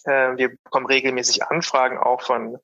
äh, 0.05 0.36
wir 0.36 0.51
bekommen 0.64 0.86
regelmäßig 0.86 1.45
Anfragen 1.45 1.99
auch 1.99 2.22
von 2.22 2.59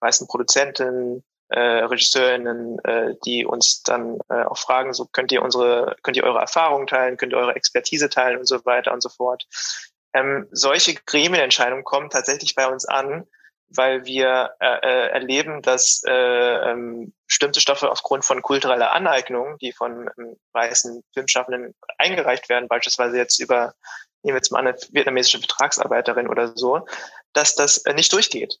weißen 0.00 0.26
Produzenten, 0.26 1.24
äh, 1.50 1.84
Regisseurinnen, 1.84 2.78
äh, 2.84 3.14
die 3.24 3.44
uns 3.44 3.82
dann 3.82 4.18
äh, 4.28 4.44
auch 4.44 4.58
fragen, 4.58 4.92
so 4.92 5.06
könnt 5.06 5.32
ihr 5.32 5.42
unsere, 5.42 5.96
könnt 6.02 6.16
ihr 6.16 6.24
eure 6.24 6.38
Erfahrungen 6.38 6.86
teilen, 6.86 7.16
könnt 7.16 7.32
ihr 7.32 7.38
eure 7.38 7.56
Expertise 7.56 8.08
teilen 8.08 8.38
und 8.38 8.46
so 8.46 8.64
weiter 8.64 8.92
und 8.92 9.02
so 9.02 9.08
fort. 9.08 9.46
Ähm, 10.12 10.48
solche 10.50 10.94
Gremienentscheidungen 10.94 11.84
kommen 11.84 12.10
tatsächlich 12.10 12.54
bei 12.54 12.66
uns 12.66 12.84
an, 12.84 13.26
weil 13.68 14.04
wir 14.04 14.54
äh, 14.60 14.78
äh, 14.82 15.10
erleben, 15.10 15.62
dass 15.62 16.02
äh, 16.06 16.12
ähm, 16.12 17.12
bestimmte 17.26 17.60
Stoffe 17.60 17.90
aufgrund 17.90 18.24
von 18.24 18.42
kultureller 18.42 18.92
Aneignung, 18.92 19.58
die 19.58 19.72
von 19.72 20.10
ähm, 20.18 20.36
weißen 20.52 21.04
Filmschaffenden 21.14 21.74
eingereicht 21.98 22.48
werden, 22.48 22.68
beispielsweise 22.68 23.16
jetzt 23.16 23.38
über, 23.38 23.74
nehmen 24.22 24.34
wir 24.34 24.38
jetzt 24.38 24.50
mal 24.50 24.58
eine 24.58 24.74
vietnamesische 24.90 25.38
Vertragsarbeiterin 25.38 26.28
oder 26.28 26.56
so, 26.56 26.86
dass 27.32 27.54
das 27.54 27.78
äh, 27.78 27.94
nicht 27.94 28.12
durchgeht. 28.12 28.58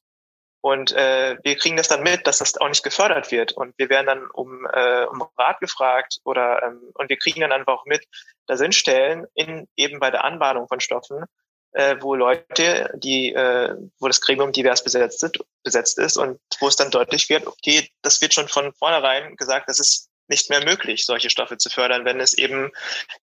Und 0.62 0.92
äh, 0.92 1.38
wir 1.42 1.56
kriegen 1.56 1.76
das 1.76 1.88
dann 1.88 2.02
mit, 2.02 2.26
dass 2.26 2.38
das 2.38 2.56
auch 2.58 2.68
nicht 2.68 2.84
gefördert 2.84 3.30
wird. 3.30 3.52
Und 3.52 3.74
wir 3.78 3.88
werden 3.88 4.06
dann 4.06 4.30
um, 4.30 4.66
äh, 4.72 5.04
um 5.04 5.22
Rat 5.38 5.58
gefragt 5.60 6.18
oder 6.24 6.62
ähm, 6.62 6.90
und 6.94 7.08
wir 7.08 7.16
kriegen 7.16 7.40
dann 7.40 7.52
einfach 7.52 7.72
auch 7.72 7.86
mit, 7.86 8.06
da 8.46 8.56
sind 8.56 8.74
Stellen 8.74 9.26
in 9.34 9.66
eben 9.76 10.00
bei 10.00 10.10
der 10.10 10.24
Anbahnung 10.24 10.68
von 10.68 10.80
Stoffen, 10.80 11.24
äh, 11.72 11.96
wo 12.00 12.14
Leute, 12.14 12.92
die, 12.96 13.32
äh, 13.32 13.74
wo 13.98 14.08
das 14.08 14.20
Gremium 14.20 14.52
divers 14.52 14.84
besetzt, 14.84 15.26
besetzt 15.62 15.98
ist 15.98 16.18
und 16.18 16.38
wo 16.58 16.68
es 16.68 16.76
dann 16.76 16.90
deutlich 16.90 17.30
wird, 17.30 17.46
okay, 17.46 17.88
das 18.02 18.20
wird 18.20 18.34
schon 18.34 18.48
von 18.48 18.74
vornherein 18.74 19.36
gesagt, 19.36 19.68
das 19.68 19.78
ist 19.78 20.09
nicht 20.30 20.48
mehr 20.48 20.64
möglich, 20.64 21.04
solche 21.04 21.28
Stoffe 21.28 21.58
zu 21.58 21.68
fördern, 21.68 22.04
wenn 22.04 22.20
es 22.20 22.32
eben 22.32 22.70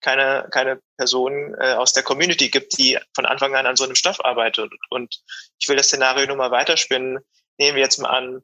keine, 0.01 0.47
keine 0.51 0.79
Personen 0.97 1.55
äh, 1.59 1.73
aus 1.73 1.93
der 1.93 2.03
Community 2.03 2.49
gibt, 2.49 2.77
die 2.77 2.99
von 3.15 3.25
Anfang 3.25 3.55
an 3.55 3.65
an 3.65 3.75
so 3.75 3.85
einem 3.85 3.95
Stoff 3.95 4.23
arbeitet. 4.23 4.71
Und 4.89 5.21
ich 5.57 5.67
will 5.67 5.77
das 5.77 5.87
Szenario 5.87 6.27
nur 6.27 6.35
mal 6.35 6.51
weiterspinnen. 6.51 7.19
Nehmen 7.57 7.75
wir 7.75 7.83
jetzt 7.83 7.97
mal 7.97 8.09
an, 8.09 8.43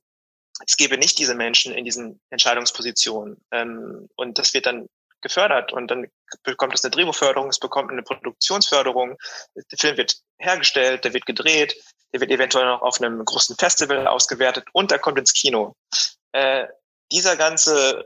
es 0.65 0.77
gäbe 0.77 0.97
nicht 0.97 1.19
diese 1.19 1.35
Menschen 1.35 1.73
in 1.73 1.85
diesen 1.85 2.21
Entscheidungspositionen. 2.29 3.37
Ähm, 3.51 4.09
und 4.15 4.39
das 4.39 4.53
wird 4.53 4.65
dann 4.65 4.87
gefördert 5.21 5.71
und 5.71 5.87
dann 5.89 6.07
bekommt 6.43 6.73
es 6.73 6.83
eine 6.83 6.91
Drehbuchförderung, 6.91 7.49
es 7.49 7.59
bekommt 7.59 7.91
eine 7.91 8.03
Produktionsförderung, 8.03 9.17
der 9.55 9.77
Film 9.79 9.97
wird 9.97 10.17
hergestellt, 10.37 11.05
der 11.05 11.13
wird 11.13 11.25
gedreht, 11.25 11.75
der 12.13 12.19
wird 12.19 12.29
eventuell 12.29 12.65
noch 12.65 12.81
auf 12.81 12.99
einem 12.99 13.23
großen 13.23 13.55
Festival 13.55 14.05
ausgewertet 14.05 14.67
und 14.73 14.91
er 14.91 14.99
kommt 14.99 15.17
ins 15.17 15.33
Kino. 15.33 15.75
Äh, 16.33 16.67
dieser 17.11 17.37
ganze 17.37 18.05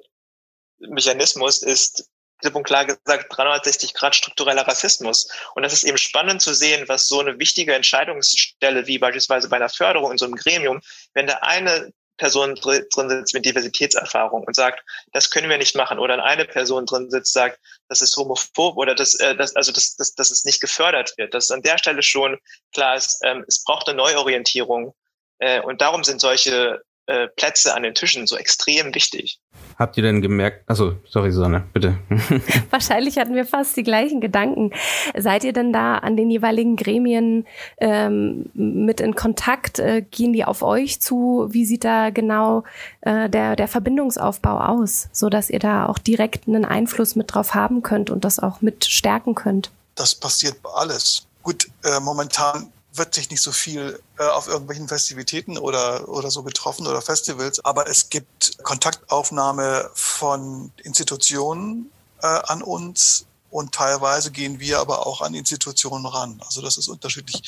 Mechanismus 0.79 1.61
ist 1.61 2.09
klipp 2.39 2.55
und 2.55 2.63
klar 2.63 2.85
gesagt 2.85 3.25
360 3.35 3.93
Grad 3.93 4.15
struktureller 4.15 4.67
Rassismus. 4.67 5.27
Und 5.55 5.63
das 5.63 5.73
ist 5.73 5.83
eben 5.83 5.97
spannend 5.97 6.41
zu 6.41 6.53
sehen, 6.53 6.87
was 6.87 7.07
so 7.07 7.19
eine 7.19 7.39
wichtige 7.39 7.73
Entscheidungsstelle 7.73 8.87
wie 8.87 8.99
beispielsweise 8.99 9.49
bei 9.49 9.57
einer 9.57 9.69
Förderung 9.69 10.11
in 10.11 10.17
so 10.17 10.25
einem 10.25 10.35
Gremium, 10.35 10.81
wenn 11.13 11.27
da 11.27 11.39
eine 11.41 11.91
Person 12.17 12.55
drin 12.55 13.09
sitzt 13.09 13.33
mit 13.33 13.45
Diversitätserfahrung 13.45 14.43
und 14.43 14.55
sagt, 14.55 14.83
das 15.13 15.29
können 15.29 15.49
wir 15.49 15.57
nicht 15.57 15.75
machen, 15.75 15.99
oder 15.99 16.23
eine 16.23 16.45
Person 16.45 16.85
drin 16.85 17.09
sitzt, 17.09 17.33
sagt, 17.33 17.59
das 17.89 18.01
ist 18.01 18.17
homophob 18.17 18.75
oder 18.77 18.95
das, 18.95 19.13
äh, 19.15 19.35
das 19.35 19.55
also 19.55 19.71
das, 19.71 19.95
das, 19.95 20.15
dass 20.15 20.31
es 20.31 20.43
nicht 20.43 20.59
gefördert 20.59 21.13
wird. 21.17 21.33
Dass 21.33 21.51
an 21.51 21.61
der 21.61 21.77
Stelle 21.77 22.03
schon 22.03 22.37
klar 22.73 22.95
ist, 22.95 23.19
ähm, 23.23 23.45
es 23.47 23.63
braucht 23.63 23.87
eine 23.87 23.97
Neuorientierung. 23.97 24.95
Äh, 25.39 25.61
und 25.61 25.81
darum 25.81 26.03
sind 26.03 26.19
solche 26.19 26.81
äh, 27.07 27.27
Plätze 27.27 27.73
an 27.73 27.83
den 27.83 27.93
Tischen 27.93 28.27
so 28.27 28.37
extrem 28.37 28.93
wichtig. 28.93 29.39
Habt 29.79 29.95
ihr 29.97 30.03
denn 30.03 30.21
gemerkt, 30.21 30.63
also 30.67 30.97
sorry 31.07 31.31
Susanne, 31.31 31.63
bitte. 31.71 31.97
Wahrscheinlich 32.69 33.17
hatten 33.17 33.35
wir 33.35 33.45
fast 33.45 33.77
die 33.77 33.83
gleichen 33.83 34.21
Gedanken. 34.21 34.71
Seid 35.15 35.43
ihr 35.43 35.53
denn 35.53 35.71
da 35.71 35.99
an 35.99 36.17
den 36.17 36.29
jeweiligen 36.29 36.75
Gremien 36.75 37.47
ähm, 37.77 38.49
mit 38.53 38.99
in 39.01 39.15
Kontakt? 39.15 39.79
Äh, 39.79 40.01
gehen 40.01 40.33
die 40.33 40.45
auf 40.45 40.63
euch 40.63 41.01
zu? 41.01 41.47
Wie 41.49 41.65
sieht 41.65 41.83
da 41.83 42.09
genau 42.09 42.63
äh, 43.01 43.29
der, 43.29 43.55
der 43.55 43.67
Verbindungsaufbau 43.67 44.59
aus, 44.59 45.09
so 45.11 45.29
dass 45.29 45.49
ihr 45.49 45.59
da 45.59 45.85
auch 45.85 45.99
direkt 45.99 46.47
einen 46.47 46.65
Einfluss 46.65 47.15
mit 47.15 47.33
drauf 47.33 47.53
haben 47.53 47.83
könnt 47.83 48.09
und 48.09 48.25
das 48.25 48.39
auch 48.39 48.61
mit 48.61 48.85
stärken 48.85 49.35
könnt? 49.35 49.71
Das 49.95 50.13
passiert 50.13 50.57
alles. 50.75 51.27
Gut, 51.41 51.67
äh, 51.83 51.99
momentan 51.99 52.71
wird 52.97 53.15
sich 53.15 53.29
nicht 53.29 53.41
so 53.41 53.51
viel 53.51 53.99
äh, 54.19 54.23
auf 54.23 54.47
irgendwelchen 54.47 54.87
Festivitäten 54.87 55.57
oder, 55.57 56.07
oder 56.09 56.31
so 56.31 56.43
getroffen 56.43 56.87
oder 56.87 57.01
Festivals, 57.01 57.63
aber 57.63 57.87
es 57.89 58.09
gibt 58.09 58.57
Kontaktaufnahme 58.63 59.89
von 59.93 60.71
Institutionen 60.83 61.91
äh, 62.21 62.27
an 62.27 62.61
uns, 62.61 63.25
und 63.49 63.73
teilweise 63.73 64.31
gehen 64.31 64.59
wir 64.59 64.79
aber 64.79 65.07
auch 65.07 65.21
an 65.21 65.33
Institutionen 65.33 66.05
ran. 66.05 66.41
Also 66.45 66.61
das 66.61 66.77
ist 66.77 66.87
unterschiedlich. 66.87 67.41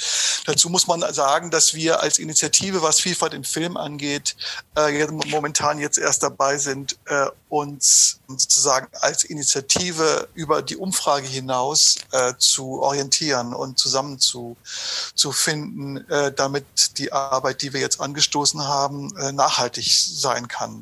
Dazu 0.46 0.70
muss 0.70 0.88
man 0.88 1.02
sagen, 1.14 1.52
dass 1.52 1.74
wir 1.74 2.02
als 2.02 2.20
Initiative, 2.20 2.82
was 2.82 3.00
Vielfalt 3.00 3.34
im 3.34 3.44
Film 3.44 3.78
angeht, 3.78 4.36
äh, 4.76 5.06
momentan 5.08 5.80
jetzt 5.80 5.98
erst 5.98 6.24
dabei 6.24 6.58
sind, 6.58 6.98
äh, 7.06 7.28
uns 7.50 8.20
sozusagen 8.28 8.88
als 9.02 9.24
Initiative 9.24 10.30
über 10.36 10.62
die 10.62 10.78
Umfrage 10.78 11.28
hinaus 11.28 11.96
äh, 12.12 12.34
zu 12.38 12.82
orientieren 12.82 13.54
und 13.54 13.80
zusammen 13.80 14.20
zu, 14.20 14.56
zu 15.16 15.32
finden, 15.32 15.98
äh, 16.10 16.32
damit 16.32 16.98
die 16.98 17.12
Arbeit, 17.12 17.62
die 17.62 17.74
wir 17.74 17.82
jetzt 17.82 18.00
angestoßen 18.00 18.66
haben, 18.66 19.16
äh, 19.18 19.32
nachhaltig 19.32 19.92
sein 19.92 20.48
kann. 20.48 20.82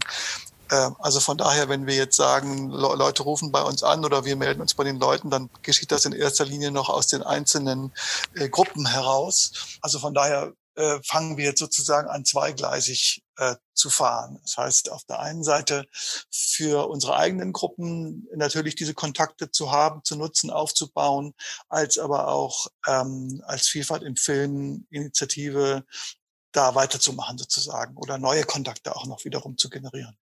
Ähm, 0.71 0.95
also 0.99 1.19
von 1.19 1.37
daher, 1.37 1.69
wenn 1.69 1.87
wir 1.87 1.95
jetzt 1.95 2.15
sagen, 2.15 2.69
Leute 2.69 3.23
rufen 3.23 3.51
bei 3.51 3.61
uns 3.61 3.83
an 3.83 4.05
oder 4.05 4.25
wir 4.25 4.35
melden 4.35 4.61
uns 4.61 4.73
bei 4.73 4.83
den 4.83 4.99
Leuten, 4.99 5.29
dann 5.29 5.49
geschieht 5.61 5.91
das 5.91 6.05
in 6.05 6.13
erster 6.13 6.45
Linie 6.45 6.71
noch 6.71 6.89
aus 6.89 7.07
den 7.07 7.23
einzelnen 7.23 7.93
äh, 8.35 8.49
Gruppen 8.49 8.87
heraus. 8.87 9.51
Also 9.81 9.99
von 9.99 10.13
daher 10.13 10.53
äh, 10.75 10.99
fangen 11.03 11.37
wir 11.37 11.45
jetzt 11.45 11.59
sozusagen 11.59 12.07
an, 12.07 12.23
zweigleisig 12.23 13.23
äh, 13.37 13.55
zu 13.73 13.89
fahren. 13.89 14.39
Das 14.43 14.57
heißt, 14.57 14.91
auf 14.91 15.03
der 15.05 15.19
einen 15.19 15.43
Seite 15.43 15.87
für 16.29 16.87
unsere 16.87 17.15
eigenen 17.15 17.51
Gruppen 17.51 18.27
natürlich 18.35 18.75
diese 18.75 18.93
Kontakte 18.93 19.49
zu 19.49 19.71
haben, 19.71 20.03
zu 20.03 20.15
nutzen, 20.15 20.51
aufzubauen, 20.51 21.33
als 21.67 21.97
aber 21.97 22.27
auch 22.27 22.67
ähm, 22.87 23.41
als 23.47 23.67
Vielfalt 23.67 24.03
im 24.03 24.15
Film 24.15 24.85
Initiative 24.91 25.83
da 26.51 26.75
weiterzumachen 26.75 27.37
sozusagen 27.37 27.97
oder 27.97 28.17
neue 28.17 28.43
Kontakte 28.43 28.95
auch 28.95 29.05
noch 29.05 29.25
wiederum 29.25 29.57
zu 29.57 29.69
generieren. 29.69 30.17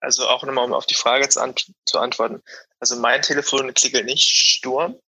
Also 0.00 0.26
auch 0.26 0.42
nochmal, 0.44 0.64
um 0.64 0.72
auf 0.72 0.86
die 0.86 0.94
Frage 0.94 1.28
zu, 1.28 1.40
ant 1.40 1.72
zu 1.84 1.98
antworten. 1.98 2.42
Also 2.78 2.96
mein 2.96 3.22
Telefon 3.22 3.72
klingelt 3.74 4.06
nicht 4.06 4.28
Sturm. 4.28 4.98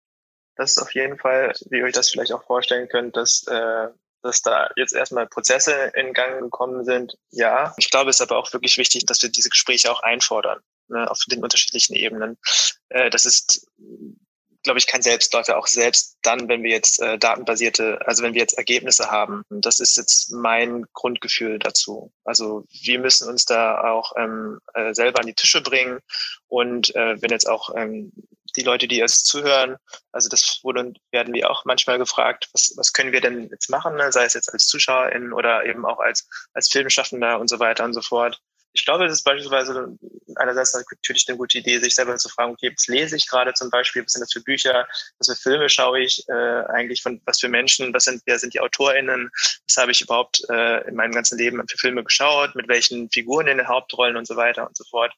Das 0.55 0.71
ist 0.71 0.77
auf 0.77 0.93
jeden 0.93 1.17
Fall, 1.17 1.53
wie 1.69 1.79
ihr 1.79 1.85
euch 1.85 1.93
das 1.93 2.11
vielleicht 2.11 2.31
auch 2.31 2.43
vorstellen 2.43 2.87
könnt, 2.87 3.17
dass, 3.17 3.45
äh, 3.47 3.87
dass 4.21 4.43
da 4.43 4.69
jetzt 4.75 4.93
erstmal 4.93 5.27
Prozesse 5.27 5.91
in 5.95 6.13
Gang 6.13 6.39
gekommen 6.41 6.85
sind. 6.85 7.17
Ja, 7.31 7.73
ich 7.77 7.89
glaube, 7.89 8.11
es 8.11 8.17
ist 8.17 8.21
aber 8.21 8.37
auch 8.37 8.53
wirklich 8.53 8.77
wichtig, 8.77 9.05
dass 9.07 9.21
wir 9.23 9.29
diese 9.29 9.49
Gespräche 9.49 9.91
auch 9.91 10.03
einfordern 10.03 10.61
ne, 10.89 11.09
auf 11.09 11.19
den 11.27 11.43
unterschiedlichen 11.43 11.95
Ebenen. 11.95 12.37
Äh, 12.89 13.09
das 13.09 13.25
ist 13.25 13.67
glaube 14.63 14.79
ich, 14.79 14.87
kein 14.87 15.01
Selbstläufer, 15.01 15.57
auch 15.57 15.67
selbst 15.67 16.17
dann, 16.21 16.47
wenn 16.47 16.63
wir 16.63 16.71
jetzt 16.71 17.01
äh, 17.01 17.17
datenbasierte, 17.17 17.99
also 18.05 18.23
wenn 18.23 18.33
wir 18.33 18.41
jetzt 18.41 18.57
Ergebnisse 18.57 19.11
haben. 19.11 19.43
Das 19.49 19.79
ist 19.79 19.97
jetzt 19.97 20.31
mein 20.31 20.85
Grundgefühl 20.93 21.59
dazu. 21.59 22.11
Also 22.23 22.65
wir 22.69 22.99
müssen 22.99 23.29
uns 23.29 23.45
da 23.45 23.81
auch 23.81 24.13
ähm, 24.17 24.59
äh, 24.73 24.93
selber 24.93 25.19
an 25.19 25.27
die 25.27 25.33
Tische 25.33 25.61
bringen 25.61 25.99
und 26.47 26.95
äh, 26.95 27.21
wenn 27.21 27.31
jetzt 27.31 27.49
auch 27.49 27.75
ähm, 27.75 28.11
die 28.55 28.61
Leute, 28.61 28.87
die 28.87 28.97
jetzt 28.97 29.25
zuhören, 29.25 29.77
also 30.11 30.29
das 30.29 30.59
wurde, 30.63 30.93
werden 31.11 31.33
wir 31.33 31.49
auch 31.49 31.65
manchmal 31.65 31.97
gefragt, 31.97 32.49
was, 32.53 32.73
was 32.77 32.93
können 32.93 33.11
wir 33.11 33.21
denn 33.21 33.49
jetzt 33.49 33.69
machen, 33.69 33.95
ne? 33.95 34.11
sei 34.11 34.25
es 34.25 34.33
jetzt 34.33 34.53
als 34.53 34.67
ZuschauerInnen 34.67 35.33
oder 35.33 35.65
eben 35.65 35.85
auch 35.85 35.99
als, 35.99 36.27
als 36.53 36.69
Filmschaffender 36.69 37.39
und 37.39 37.49
so 37.49 37.59
weiter 37.59 37.83
und 37.83 37.93
so 37.93 38.01
fort 38.01 38.39
ich 38.73 38.85
glaube, 38.85 39.05
es 39.05 39.13
ist 39.13 39.23
beispielsweise 39.23 39.95
einerseits 40.35 40.73
natürlich 40.73 41.25
eine 41.27 41.37
gute 41.37 41.59
Idee, 41.59 41.77
sich 41.77 41.93
selber 41.93 42.17
zu 42.17 42.27
fragen, 42.27 42.53
okay, 42.53 42.71
was 42.75 42.87
lese 42.87 43.15
ich 43.15 43.29
gerade 43.29 43.53
zum 43.53 43.69
Beispiel, 43.69 44.03
was 44.03 44.13
sind 44.13 44.21
das 44.21 44.33
für 44.33 44.41
Bücher, 44.41 44.87
was 45.19 45.27
für 45.27 45.35
Filme 45.35 45.69
schaue 45.69 46.01
ich 46.01 46.27
äh, 46.27 46.33
eigentlich 46.33 47.03
von 47.03 47.21
was 47.25 47.39
für 47.39 47.49
Menschen, 47.49 47.93
was 47.93 48.05
sind, 48.05 48.23
wer 48.25 48.39
sind 48.39 48.55
die 48.55 48.59
AutorInnen, 48.59 49.29
was 49.67 49.77
habe 49.77 49.91
ich 49.91 50.01
überhaupt 50.01 50.43
äh, 50.49 50.87
in 50.87 50.95
meinem 50.95 51.13
ganzen 51.13 51.37
Leben 51.37 51.61
für 51.67 51.77
Filme 51.77 52.03
geschaut, 52.03 52.55
mit 52.55 52.67
welchen 52.67 53.09
Figuren 53.11 53.47
in 53.47 53.57
den 53.57 53.67
Hauptrollen 53.67 54.17
und 54.17 54.25
so 54.25 54.35
weiter 54.35 54.67
und 54.67 54.75
so 54.75 54.83
fort. 54.85 55.13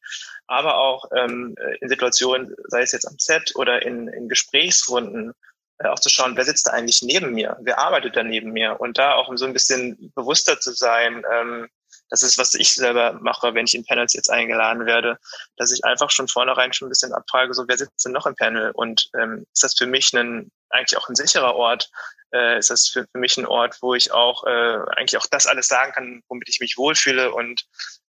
Aber 0.48 0.78
auch 0.78 1.10
ähm, 1.16 1.56
in 1.80 1.88
Situationen, 1.88 2.54
sei 2.68 2.82
es 2.82 2.92
jetzt 2.92 3.08
am 3.08 3.18
Set 3.18 3.54
oder 3.56 3.84
in, 3.84 4.10
in 4.10 4.28
Gesprächsrunden, 4.28 5.34
äh, 5.80 5.88
auch 5.88 6.00
zu 6.00 6.10
schauen, 6.10 6.36
wer 6.36 6.46
sitzt 6.46 6.68
da 6.68 6.72
eigentlich 6.72 7.02
neben 7.02 7.34
mir, 7.34 7.58
wer 7.62 7.80
arbeitet 7.80 8.16
da 8.16 8.24
neben 8.24 8.52
mir 8.52 8.80
und 8.80 8.98
da 8.98 9.14
auch 9.16 9.30
um 9.30 9.38
so 9.38 9.46
ein 9.46 9.54
bisschen 9.54 10.12
bewusster 10.16 10.60
zu 10.60 10.74
sein, 10.74 11.24
ähm, 11.32 11.70
das 12.10 12.24
ist, 12.24 12.38
was 12.38 12.54
ich 12.54 12.74
selber 12.74 13.14
mache, 13.22 13.54
wenn 13.54 13.66
ich 13.66 13.74
in 13.74 13.86
Panels 13.86 14.14
jetzt 14.14 14.30
eingeladen 14.30 14.86
werde, 14.86 15.18
dass 15.58 15.72
ich 15.72 15.84
einfach 15.84 16.12
schon 16.12 16.28
vornherein 16.28 16.74
schon 16.74 16.88
ein 16.88 16.90
bisschen 16.90 17.14
abfrage, 17.14 17.54
so 17.54 17.68
wer 17.68 17.78
sitzt 17.78 18.06
denn 18.06 18.12
noch 18.12 18.26
im 18.26 18.36
Panel 18.36 18.72
und 18.72 19.10
ähm, 19.20 19.46
ist 19.54 19.64
das 19.64 19.76
für 19.76 19.88
mich 19.88 20.14
ein, 20.14 20.52
eigentlich 20.70 20.98
auch 20.98 21.10
ein 21.10 21.16
sicherer 21.16 21.56
Ort? 21.56 21.90
Äh, 22.32 22.60
ist 22.60 22.70
das 22.70 22.88
für, 22.88 23.06
für 23.12 23.18
mich 23.18 23.38
ein 23.38 23.46
Ort, 23.46 23.78
wo 23.82 23.96
ich 23.96 24.12
auch 24.12 24.46
äh, 24.46 24.78
eigentlich 24.96 25.18
auch 25.18 25.28
das 25.28 25.48
alles 25.48 25.68
sagen 25.68 25.94
kann, 25.94 26.24
womit 26.28 26.50
ich 26.50 26.60
mich 26.60 26.78
wohlfühle 26.78 27.34
und 27.34 27.66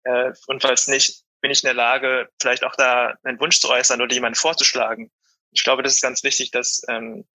äh, 0.05 0.32
und 0.47 0.62
falls 0.62 0.86
nicht, 0.86 1.22
bin 1.41 1.51
ich 1.51 1.62
in 1.62 1.68
der 1.68 1.74
Lage, 1.74 2.28
vielleicht 2.41 2.64
auch 2.64 2.76
da 2.76 3.14
einen 3.22 3.41
Wunsch 3.41 3.61
zu 3.61 3.68
äußern 3.68 4.01
oder 4.01 4.12
jemanden 4.12 4.36
vorzuschlagen. 4.36 5.11
Ich 5.53 5.64
glaube, 5.64 5.82
das 5.82 5.95
ist 5.95 6.03
ganz 6.03 6.22
wichtig, 6.22 6.51
dass 6.51 6.82
ähm, 6.88 7.26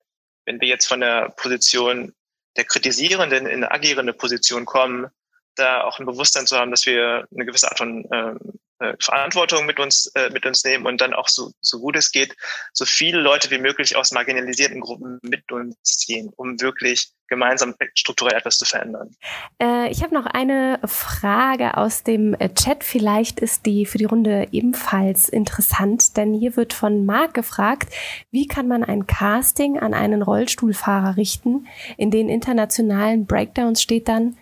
wenn 0.46 0.62
wir 0.62 0.68
jetzt 0.68 0.88
von 0.88 1.02
der 1.02 1.30
Position 1.30 2.14
der 2.56 2.66
Kritisierenden 2.66 3.48
in 3.48 3.64
eine 3.64 3.72
agierende 3.72 4.14
Position 4.14 4.66
kommen, 4.66 5.08
da 5.56 5.84
auch 5.84 6.00
ein 6.00 6.06
Bewusstsein 6.06 6.48
zu 6.48 6.58
haben, 6.58 6.72
dass 6.72 6.86
wir 6.86 7.28
eine 7.34 7.46
gewisse 7.46 7.68
Art 7.68 7.78
von 7.78 8.06
ähm, 8.12 8.40
äh, 8.80 8.94
Verantwortung 9.00 9.66
mit 9.66 9.80
uns 9.80 10.08
äh, 10.16 10.30
mit 10.32 10.46
uns 10.46 10.66
nehmen 10.66 10.86
und 10.86 11.00
dann 11.00 11.14
auch 11.14 11.30
so, 11.30 11.52
so 11.62 11.80
gut 11.80 11.96
es 11.96 12.12
geht, 12.12 12.36
so 12.74 12.84
viele 12.86 13.22
Leute 13.22 13.50
wie 13.50 13.58
möglich 13.58 13.96
aus 13.96 14.12
marginalisierten 14.12 14.82
Gruppen 14.82 15.20
mit 15.22 15.50
uns 15.52 15.78
ziehen, 15.84 16.30
um 16.36 16.60
wirklich 16.60 17.10
gemeinsam 17.28 17.74
strukturell 17.96 18.38
etwas 18.38 18.58
zu 18.58 18.66
verändern. 18.66 19.16
Äh, 19.62 19.90
ich 19.92 20.04
habe 20.04 20.14
noch 20.14 20.26
eine 20.26 20.80
Frage 20.86 21.78
aus 21.78 22.04
dem 22.04 22.34
äh, 22.34 22.54
Chat. 22.54 22.84
Vielleicht 22.84 23.40
ist 23.40 23.66
die 23.66 23.86
für 23.86 23.98
die 23.98 24.06
Runde 24.06 24.50
ebenfalls 24.52 25.30
interessant, 25.30 26.18
denn 26.18 26.34
hier 26.34 26.58
wird 26.58 26.74
von 26.74 27.06
Marc 27.06 27.34
gefragt, 27.34 27.94
wie 28.32 28.46
kann 28.46 28.68
man 28.68 28.84
ein 28.84 29.08
Casting 29.08 29.80
an 29.80 29.94
einen 29.94 30.22
Rollstuhlfahrer 30.22 31.16
richten? 31.16 31.66
In 31.98 32.12
den 32.12 32.28
internationalen 32.28 33.26
Breakdowns 33.26 33.82
steht 33.82 34.10
dann, 34.10 34.38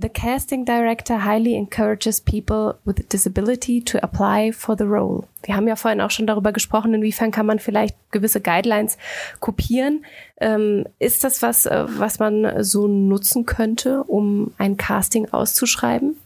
The 0.00 0.08
casting 0.08 0.64
director 0.64 1.18
highly 1.24 1.56
encourages 1.56 2.20
people 2.20 2.78
with 2.84 3.00
a 3.00 3.02
disability 3.02 3.80
to 3.80 3.98
apply 4.00 4.52
for 4.52 4.76
the 4.76 4.84
role. 4.84 5.26
Wir 5.42 5.56
haben 5.56 5.66
ja 5.66 5.74
vorhin 5.74 6.00
auch 6.00 6.12
schon 6.12 6.28
darüber 6.28 6.52
gesprochen, 6.52 6.94
inwiefern 6.94 7.32
kann 7.32 7.46
man 7.46 7.58
vielleicht 7.58 7.96
gewisse 8.12 8.40
Guidelines 8.40 8.96
kopieren. 9.40 10.06
Ähm, 10.36 10.86
ist 11.00 11.24
das 11.24 11.42
was, 11.42 11.66
äh, 11.66 11.84
was 11.88 12.20
man 12.20 12.62
so 12.62 12.86
nutzen 12.86 13.44
könnte, 13.44 14.04
um 14.04 14.54
ein 14.56 14.76
Casting 14.76 15.32
auszuschreiben? 15.32 16.16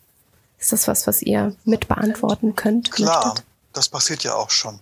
Ist 0.59 0.73
das 0.73 0.87
was, 0.87 1.07
was 1.07 1.23
ihr 1.23 1.57
mit 1.64 1.89
beantworten 1.89 2.55
könnt? 2.55 2.93
Klar, 2.93 3.25
möchtet? 3.25 3.47
das 3.73 3.89
passiert 3.89 4.23
ja 4.23 4.35
auch 4.35 4.51
schon. 4.51 4.81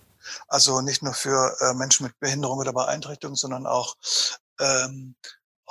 Also 0.49 0.81
nicht 0.81 1.01
nur 1.01 1.13
für 1.13 1.55
äh, 1.61 1.73
Menschen 1.75 2.07
mit 2.07 2.19
Behinderung 2.19 2.59
oder 2.59 2.73
Beeinträchtigung, 2.73 3.37
sondern 3.37 3.65
auch 3.65 3.95
ähm, 4.59 5.15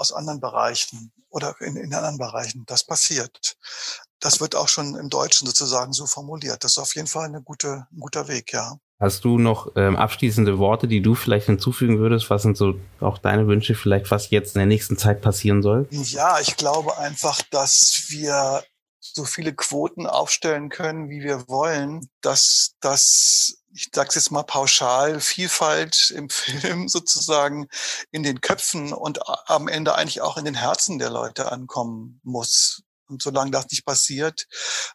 aus 0.01 0.13
anderen 0.13 0.41
Bereichen 0.41 1.13
oder 1.29 1.55
in, 1.61 1.77
in 1.77 1.95
anderen 1.95 2.19
Bereichen. 2.19 2.65
Das 2.67 2.85
passiert. 2.85 3.57
Das 4.19 4.41
wird 4.41 4.57
auch 4.57 4.69
schon 4.69 4.97
im 4.97 5.11
Deutschen 5.11 5.47
sozusagen 5.47 5.93
so 5.93 6.07
formuliert. 6.07 6.65
Das 6.65 6.73
ist 6.73 6.79
auf 6.79 6.95
jeden 6.95 7.07
Fall 7.07 7.27
eine 7.27 7.43
gute, 7.43 7.87
ein 7.93 8.01
guter 8.01 8.29
Weg, 8.29 8.53
ja. 8.53 8.79
Hast 8.99 9.25
du 9.25 9.39
noch 9.39 9.73
ähm, 9.77 9.97
abschließende 9.97 10.59
Worte, 10.59 10.87
die 10.87 11.01
du 11.01 11.15
vielleicht 11.15 11.47
hinzufügen 11.47 11.99
würdest? 11.99 12.29
Was 12.29 12.43
sind 12.43 12.57
so 12.57 12.75
auch 13.01 13.17
deine 13.17 13.47
Wünsche 13.47 13.75
vielleicht, 13.75 14.11
was 14.11 14.29
jetzt 14.29 14.55
in 14.55 14.59
der 14.59 14.67
nächsten 14.67 14.99
Zeit 14.99 15.23
passieren 15.23 15.63
soll? 15.63 15.87
Ja, 15.91 16.39
ich 16.41 16.57
glaube 16.59 16.99
einfach, 16.99 17.41
dass 17.51 18.07
wir 18.09 18.63
so 19.15 19.25
viele 19.25 19.55
Quoten 19.55 20.07
aufstellen 20.07 20.69
können, 20.69 21.09
wie 21.09 21.23
wir 21.23 21.49
wollen, 21.49 22.09
dass 22.21 22.75
das 22.81 23.57
ich 23.73 23.91
sage 23.95 24.11
jetzt 24.15 24.31
mal 24.31 24.43
pauschal, 24.43 25.21
Vielfalt 25.21 26.11
im 26.11 26.29
Film 26.31 26.89
sozusagen 26.89 27.69
in 28.11 28.23
den 28.23 28.41
Köpfen 28.41 28.93
und 28.93 29.21
am 29.49 29.69
Ende 29.69 29.95
eigentlich 29.95 30.21
auch 30.21 30.37
in 30.37 30.45
den 30.45 30.55
Herzen 30.55 30.99
der 30.99 31.11
Leute 31.11 31.53
ankommen 31.53 32.21
muss. 32.23 32.83
Und 33.09 33.23
solange 33.23 33.51
das 33.51 33.67
nicht 33.71 33.85
passiert, 33.85 34.47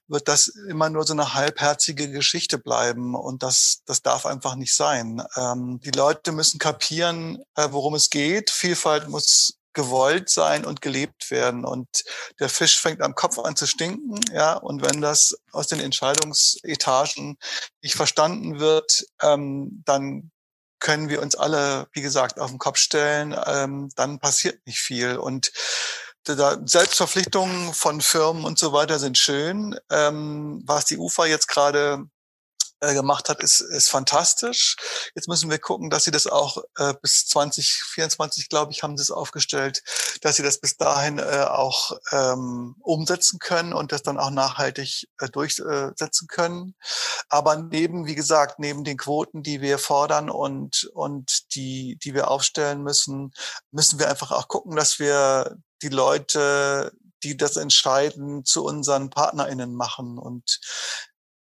wird 0.07 0.29
das 0.29 0.47
immer 0.47 0.89
nur 0.89 1.05
so 1.05 1.11
eine 1.11 1.33
halbherzige 1.33 2.09
Geschichte 2.09 2.57
bleiben. 2.57 3.13
Und 3.13 3.43
das, 3.43 3.81
das 3.85 4.01
darf 4.01 4.25
einfach 4.25 4.55
nicht 4.55 4.73
sein. 4.73 5.21
Ähm, 5.35 5.81
die 5.83 5.91
Leute 5.91 6.31
müssen 6.31 6.57
kapieren, 6.57 7.43
äh, 7.55 7.67
worum 7.71 7.93
es 7.93 8.09
geht. 8.09 8.51
Vielfalt 8.51 9.09
muss 9.09 9.57
gewollt 9.75 10.29
sein 10.29 10.65
und 10.65 10.81
gelebt 10.81 11.29
werden. 11.29 11.65
Und 11.65 11.87
der 12.39 12.49
Fisch 12.49 12.79
fängt 12.79 13.01
am 13.01 13.13
Kopf 13.13 13.37
an 13.37 13.55
zu 13.55 13.67
stinken, 13.67 14.19
ja. 14.33 14.53
Und 14.53 14.81
wenn 14.81 15.01
das 15.01 15.35
aus 15.51 15.67
den 15.67 15.79
Entscheidungsetagen 15.79 17.37
nicht 17.83 17.95
verstanden 17.95 18.59
wird, 18.59 19.05
ähm, 19.21 19.83
dann 19.85 20.31
können 20.79 21.09
wir 21.09 21.21
uns 21.21 21.35
alle, 21.35 21.87
wie 21.93 22.01
gesagt, 22.01 22.39
auf 22.39 22.49
den 22.49 22.59
Kopf 22.59 22.77
stellen. 22.77 23.35
Ähm, 23.45 23.89
dann 23.95 24.19
passiert 24.19 24.65
nicht 24.65 24.79
viel. 24.79 25.17
Und 25.17 25.51
Selbstverpflichtungen 26.27 27.73
von 27.73 28.01
Firmen 28.01 28.45
und 28.45 28.57
so 28.57 28.73
weiter 28.73 28.97
sind 28.97 29.17
schön. 29.17 29.77
Ähm, 29.91 30.61
was 30.65 30.85
die 30.85 30.97
UFA 30.97 31.27
jetzt 31.27 31.47
gerade 31.47 32.05
äh, 32.81 32.93
gemacht 32.93 33.29
hat, 33.29 33.41
ist, 33.41 33.61
ist 33.61 33.89
fantastisch. 33.89 34.75
Jetzt 35.15 35.27
müssen 35.27 35.49
wir 35.49 35.59
gucken, 35.59 35.89
dass 35.89 36.03
sie 36.03 36.11
das 36.11 36.27
auch 36.27 36.57
äh, 36.77 36.93
bis 37.01 37.25
2024, 37.27 38.49
glaube 38.49 38.71
ich, 38.71 38.83
haben 38.83 38.97
sie 38.97 39.03
es 39.03 39.11
aufgestellt, 39.11 39.81
dass 40.21 40.35
sie 40.35 40.43
das 40.43 40.59
bis 40.59 40.77
dahin 40.77 41.19
äh, 41.19 41.45
auch 41.47 41.97
ähm, 42.11 42.75
umsetzen 42.81 43.39
können 43.39 43.73
und 43.73 43.91
das 43.91 44.03
dann 44.03 44.19
auch 44.19 44.31
nachhaltig 44.31 45.07
äh, 45.19 45.29
durchsetzen 45.29 46.27
können. 46.27 46.75
Aber 47.29 47.55
neben, 47.55 48.05
wie 48.05 48.15
gesagt, 48.15 48.59
neben 48.59 48.83
den 48.83 48.97
Quoten, 48.97 49.43
die 49.43 49.61
wir 49.61 49.77
fordern 49.77 50.29
und, 50.29 50.89
und 50.93 51.55
die, 51.55 51.97
die 52.03 52.13
wir 52.13 52.29
aufstellen 52.29 52.83
müssen, 52.83 53.31
müssen 53.71 53.99
wir 53.99 54.09
einfach 54.09 54.31
auch 54.31 54.47
gucken, 54.47 54.75
dass 54.75 54.99
wir 54.99 55.57
die 55.81 55.89
Leute, 55.89 56.91
die 57.23 57.37
das 57.37 57.57
entscheiden, 57.57 58.45
zu 58.45 58.63
unseren 58.63 59.09
PartnerInnen 59.09 59.73
machen. 59.73 60.17
Und 60.17 60.59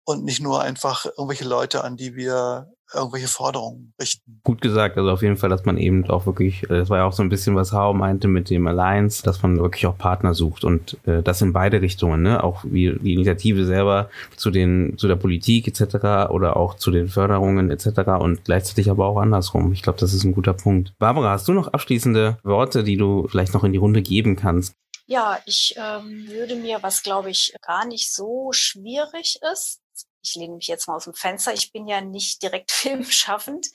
und 0.04 0.24
nicht 0.24 0.40
nur 0.40 0.60
einfach 0.60 1.06
irgendwelche 1.06 1.48
Leute, 1.48 1.84
an 1.84 1.96
die 1.96 2.14
wir 2.14 2.72
irgendwelche 2.94 3.28
Forderungen 3.28 3.94
richten. 4.00 4.40
Gut 4.44 4.60
gesagt, 4.60 4.96
also 4.96 5.10
auf 5.10 5.22
jeden 5.22 5.36
Fall, 5.36 5.50
dass 5.50 5.64
man 5.64 5.78
eben 5.78 6.08
auch 6.10 6.26
wirklich, 6.26 6.64
äh, 6.64 6.78
das 6.78 6.90
war 6.90 6.98
ja 6.98 7.04
auch 7.04 7.12
so 7.12 7.22
ein 7.22 7.28
bisschen, 7.28 7.56
was 7.56 7.72
Hau 7.72 7.94
meinte 7.94 8.28
mit 8.28 8.50
dem 8.50 8.66
Alliance, 8.66 9.22
dass 9.22 9.42
man 9.42 9.58
wirklich 9.58 9.86
auch 9.86 9.96
Partner 9.96 10.34
sucht 10.34 10.64
und 10.64 10.98
äh, 11.06 11.22
das 11.22 11.42
in 11.42 11.52
beide 11.52 11.80
Richtungen, 11.80 12.22
ne? 12.22 12.42
Auch 12.42 12.64
wie 12.64 12.94
die 13.00 13.14
Initiative 13.14 13.64
selber 13.64 14.10
zu 14.36 14.50
den, 14.50 14.98
zu 14.98 15.08
der 15.08 15.16
Politik 15.16 15.68
etc. 15.68 16.30
oder 16.30 16.56
auch 16.56 16.74
zu 16.74 16.90
den 16.90 17.08
Förderungen 17.08 17.70
etc. 17.70 18.20
und 18.20 18.44
gleichzeitig 18.44 18.90
aber 18.90 19.06
auch 19.06 19.18
andersrum. 19.18 19.72
Ich 19.72 19.82
glaube, 19.82 19.98
das 19.98 20.12
ist 20.12 20.24
ein 20.24 20.34
guter 20.34 20.54
Punkt. 20.54 20.92
Barbara, 20.98 21.30
hast 21.30 21.48
du 21.48 21.52
noch 21.52 21.68
abschließende 21.68 22.38
Worte, 22.42 22.84
die 22.84 22.96
du 22.96 23.26
vielleicht 23.28 23.54
noch 23.54 23.64
in 23.64 23.72
die 23.72 23.78
Runde 23.78 24.02
geben 24.02 24.36
kannst? 24.36 24.74
Ja, 25.06 25.38
ich 25.46 25.74
ähm, 25.76 26.26
würde 26.28 26.54
mir, 26.56 26.82
was 26.82 27.02
glaube 27.02 27.30
ich 27.30 27.54
gar 27.60 27.86
nicht 27.86 28.14
so 28.14 28.52
schwierig 28.52 29.38
ist, 29.52 29.81
ich 30.22 30.34
lehne 30.36 30.54
mich 30.54 30.68
jetzt 30.68 30.88
mal 30.88 30.96
aus 30.96 31.04
dem 31.04 31.14
Fenster, 31.14 31.52
ich 31.52 31.72
bin 31.72 31.86
ja 31.86 32.00
nicht 32.00 32.42
direkt 32.42 32.70
filmschaffend, 32.72 33.68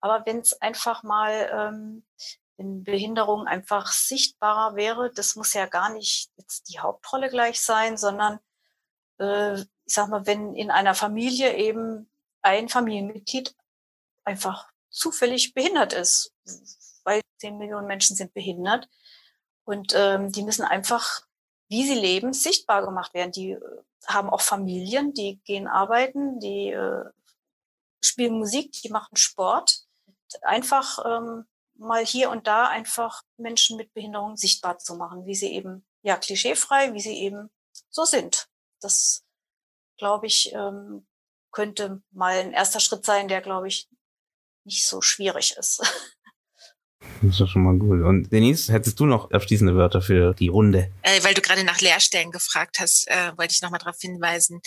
aber 0.00 0.26
wenn 0.26 0.40
es 0.40 0.60
einfach 0.60 1.02
mal 1.02 1.50
ähm, 1.52 2.04
in 2.56 2.84
Behinderung 2.84 3.46
einfach 3.46 3.90
sichtbarer 3.90 4.76
wäre, 4.76 5.10
das 5.12 5.34
muss 5.36 5.54
ja 5.54 5.66
gar 5.66 5.90
nicht 5.92 6.30
jetzt 6.36 6.68
die 6.68 6.78
Hauptrolle 6.78 7.30
gleich 7.30 7.60
sein, 7.60 7.96
sondern 7.96 8.38
äh, 9.18 9.60
ich 9.60 9.94
sag 9.94 10.08
mal, 10.08 10.26
wenn 10.26 10.54
in 10.54 10.70
einer 10.70 10.94
Familie 10.94 11.56
eben 11.56 12.10
ein 12.42 12.68
Familienmitglied 12.68 13.54
einfach 14.24 14.68
zufällig 14.90 15.54
behindert 15.54 15.92
ist, 15.92 16.32
weil 17.04 17.20
zehn 17.38 17.58
Millionen 17.58 17.86
Menschen 17.86 18.16
sind 18.16 18.32
behindert 18.32 18.88
und 19.64 19.92
ähm, 19.94 20.30
die 20.30 20.42
müssen 20.42 20.64
einfach, 20.64 21.22
wie 21.68 21.86
sie 21.86 21.94
leben, 21.94 22.32
sichtbar 22.32 22.84
gemacht 22.84 23.14
werden. 23.14 23.32
Die 23.32 23.52
äh, 23.52 23.60
haben 24.06 24.30
auch 24.30 24.40
Familien, 24.40 25.12
die 25.14 25.40
gehen 25.44 25.66
arbeiten, 25.66 26.38
die 26.40 26.70
äh, 26.70 27.04
spielen 28.02 28.38
Musik, 28.38 28.72
die 28.72 28.90
machen 28.90 29.16
Sport. 29.16 29.84
Einfach 30.42 30.98
ähm, 31.04 31.46
mal 31.76 32.04
hier 32.04 32.30
und 32.30 32.46
da 32.46 32.68
einfach 32.68 33.22
Menschen 33.36 33.76
mit 33.76 33.92
Behinderung 33.94 34.36
sichtbar 34.36 34.78
zu 34.78 34.96
machen, 34.96 35.26
wie 35.26 35.34
sie 35.34 35.52
eben, 35.52 35.86
ja, 36.02 36.16
klischeefrei, 36.16 36.92
wie 36.94 37.00
sie 37.00 37.18
eben 37.18 37.50
so 37.90 38.04
sind. 38.04 38.48
Das, 38.80 39.24
glaube 39.96 40.26
ich, 40.26 40.52
ähm, 40.52 41.06
könnte 41.52 42.02
mal 42.10 42.36
ein 42.36 42.52
erster 42.52 42.80
Schritt 42.80 43.04
sein, 43.04 43.28
der, 43.28 43.40
glaube 43.40 43.68
ich, 43.68 43.88
nicht 44.64 44.86
so 44.86 45.00
schwierig 45.00 45.56
ist. 45.56 45.82
Das 47.22 47.32
ist 47.32 47.40
doch 47.40 47.48
schon 47.48 47.62
mal 47.62 47.76
gut. 47.76 48.02
Und 48.02 48.30
Denise, 48.30 48.72
hättest 48.72 49.00
du 49.00 49.06
noch 49.06 49.30
abschließende 49.30 49.74
Wörter 49.74 50.02
für 50.02 50.34
die 50.34 50.48
Runde? 50.48 50.90
Äh, 51.02 51.22
weil 51.22 51.34
du 51.34 51.40
gerade 51.40 51.64
nach 51.64 51.80
Lehrstellen 51.80 52.30
gefragt 52.30 52.78
hast, 52.80 53.08
äh, 53.08 53.32
wollte 53.36 53.52
ich 53.52 53.62
nochmal 53.62 53.78
darauf 53.78 53.96
hinweisen, 53.98 54.60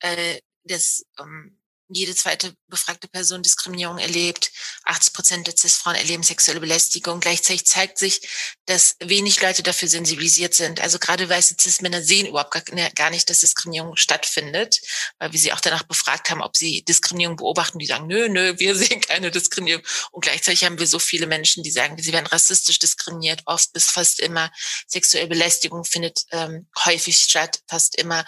äh, 0.00 0.38
dass 0.64 1.04
ähm, 1.20 1.58
jede 1.94 2.14
zweite 2.14 2.54
befragte 2.68 3.08
Person 3.08 3.42
Diskriminierung 3.42 3.98
erlebt. 3.98 4.50
80 4.84 5.12
Prozent 5.12 5.46
der 5.46 5.56
CIS-Frauen 5.56 5.96
erleben 5.96 6.22
sexuelle 6.22 6.60
Belästigung. 6.60 7.20
Gleichzeitig 7.20 7.66
zeigt 7.66 7.98
sich, 7.98 8.20
dass 8.66 8.96
wenig 9.00 9.40
Leute 9.40 9.62
dafür 9.62 9.88
sensibilisiert 9.88 10.54
sind. 10.54 10.80
Also 10.80 10.98
gerade 10.98 11.28
weiße 11.28 11.56
CIS-Männer 11.60 12.02
sehen 12.02 12.26
überhaupt 12.26 12.52
gar 12.94 13.10
nicht, 13.10 13.28
dass 13.28 13.40
Diskriminierung 13.40 13.96
stattfindet, 13.96 14.80
weil 15.18 15.32
wir 15.32 15.40
sie 15.40 15.52
auch 15.52 15.60
danach 15.60 15.82
befragt 15.82 16.30
haben, 16.30 16.42
ob 16.42 16.56
sie 16.56 16.82
Diskriminierung 16.84 17.36
beobachten. 17.36 17.78
Die 17.78 17.86
sagen, 17.86 18.06
nö, 18.06 18.28
nö, 18.28 18.58
wir 18.58 18.74
sehen 18.76 19.00
keine 19.00 19.30
Diskriminierung. 19.30 19.84
Und 20.10 20.22
gleichzeitig 20.22 20.64
haben 20.64 20.78
wir 20.78 20.86
so 20.86 20.98
viele 20.98 21.26
Menschen, 21.26 21.62
die 21.62 21.70
sagen, 21.70 22.00
sie 22.02 22.12
werden 22.12 22.26
rassistisch 22.26 22.78
diskriminiert, 22.78 23.42
oft 23.46 23.72
bis 23.72 23.86
fast 23.86 24.20
immer. 24.20 24.50
Sexuelle 24.86 25.28
Belästigung 25.28 25.84
findet 25.84 26.24
ähm, 26.30 26.68
häufig 26.84 27.18
statt, 27.18 27.60
fast 27.68 27.96
immer. 27.96 28.24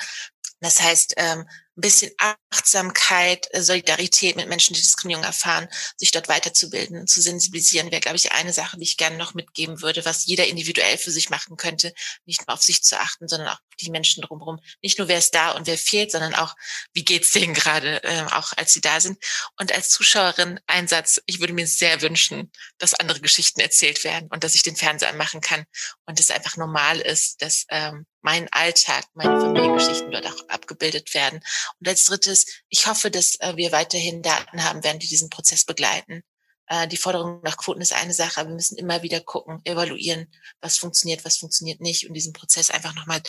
Das 0.60 0.80
heißt, 0.80 1.14
ähm, 1.16 1.46
ein 1.76 1.80
bisschen 1.80 2.12
Achtsamkeit, 2.50 3.48
äh, 3.50 3.62
Solidarität 3.62 4.36
mit 4.36 4.48
Menschen, 4.48 4.74
die 4.74 4.80
Diskriminierung 4.80 5.24
erfahren, 5.24 5.68
sich 5.96 6.12
dort 6.12 6.28
weiterzubilden 6.28 7.06
zu 7.06 7.20
sensibilisieren, 7.20 7.90
wäre, 7.90 8.00
glaube 8.00 8.16
ich, 8.16 8.32
eine 8.32 8.52
Sache, 8.52 8.76
die 8.76 8.84
ich 8.84 8.96
gerne 8.96 9.16
noch 9.16 9.34
mitgeben 9.34 9.82
würde, 9.82 10.04
was 10.04 10.26
jeder 10.26 10.46
individuell 10.46 10.98
für 10.98 11.10
sich 11.10 11.30
machen 11.30 11.56
könnte, 11.56 11.92
nicht 12.26 12.46
nur 12.46 12.54
auf 12.54 12.62
sich 12.62 12.82
zu 12.82 12.98
achten, 12.98 13.28
sondern 13.28 13.48
auch 13.48 13.58
die 13.80 13.90
Menschen 13.90 14.22
drumherum. 14.22 14.60
Nicht 14.82 14.98
nur, 14.98 15.08
wer 15.08 15.18
ist 15.18 15.34
da 15.34 15.50
und 15.50 15.66
wer 15.66 15.78
fehlt, 15.78 16.12
sondern 16.12 16.34
auch, 16.34 16.54
wie 16.92 17.04
geht's 17.04 17.32
denen 17.32 17.54
gerade, 17.54 18.02
äh, 18.04 18.24
auch 18.30 18.52
als 18.56 18.72
sie 18.72 18.80
da 18.80 19.00
sind. 19.00 19.18
Und 19.58 19.72
als 19.72 19.90
Zuschauerin 19.90 20.60
ein 20.66 20.86
Satz, 20.86 21.20
ich 21.26 21.40
würde 21.40 21.52
mir 21.52 21.66
sehr 21.66 22.02
wünschen, 22.02 22.52
dass 22.78 22.94
andere 22.94 23.20
Geschichten 23.20 23.60
erzählt 23.60 24.04
werden 24.04 24.28
und 24.30 24.44
dass 24.44 24.54
ich 24.54 24.62
den 24.62 24.76
Fernseher 24.76 25.10
anmachen 25.10 25.40
kann 25.40 25.64
und 26.06 26.20
es 26.20 26.30
einfach 26.30 26.56
normal 26.56 27.00
ist, 27.00 27.42
dass 27.42 27.66
ähm, 27.70 28.06
mein 28.24 28.50
Alltag, 28.52 29.04
meine 29.12 29.38
Familiengeschichten 29.38 30.10
dort 30.10 30.26
auch 30.26 30.48
abgebildet 30.48 31.12
werden. 31.12 31.40
Und 31.80 31.88
als 31.88 32.04
drittes, 32.04 32.46
ich 32.68 32.86
hoffe, 32.86 33.10
dass 33.10 33.36
äh, 33.40 33.56
wir 33.56 33.72
weiterhin 33.72 34.22
Daten 34.22 34.64
haben 34.64 34.84
werden, 34.84 34.98
die 34.98 35.08
diesen 35.08 35.30
Prozess 35.30 35.64
begleiten. 35.64 36.22
Äh, 36.66 36.88
die 36.88 36.96
Forderung 36.96 37.40
nach 37.42 37.56
Quoten 37.56 37.80
ist 37.80 37.92
eine 37.92 38.14
Sache, 38.14 38.40
aber 38.40 38.50
wir 38.50 38.56
müssen 38.56 38.78
immer 38.78 39.02
wieder 39.02 39.20
gucken, 39.20 39.60
evaluieren, 39.64 40.26
was 40.60 40.78
funktioniert, 40.78 41.24
was 41.24 41.36
funktioniert 41.36 41.80
nicht 41.80 42.08
und 42.08 42.14
diesen 42.14 42.32
Prozess 42.32 42.70
einfach 42.70 42.94
nochmal 42.94 43.20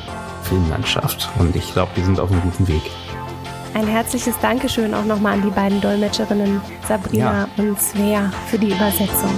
Filmlandschaft 0.43 1.29
und 1.37 1.55
ich 1.55 1.73
glaube, 1.73 1.91
wir 1.95 2.05
sind 2.05 2.19
auf 2.19 2.31
einem 2.31 2.41
guten 2.41 2.67
Weg. 2.67 2.83
Ein 3.73 3.87
herzliches 3.87 4.39
Dankeschön 4.39 4.93
auch 4.93 5.03
nochmal 5.03 5.33
an 5.33 5.41
die 5.41 5.49
beiden 5.49 5.81
Dolmetscherinnen 5.81 6.61
Sabrina 6.87 7.49
ja. 7.57 7.63
und 7.63 7.81
Svea 7.81 8.31
für 8.47 8.57
die 8.57 8.71
Übersetzung. 8.71 9.33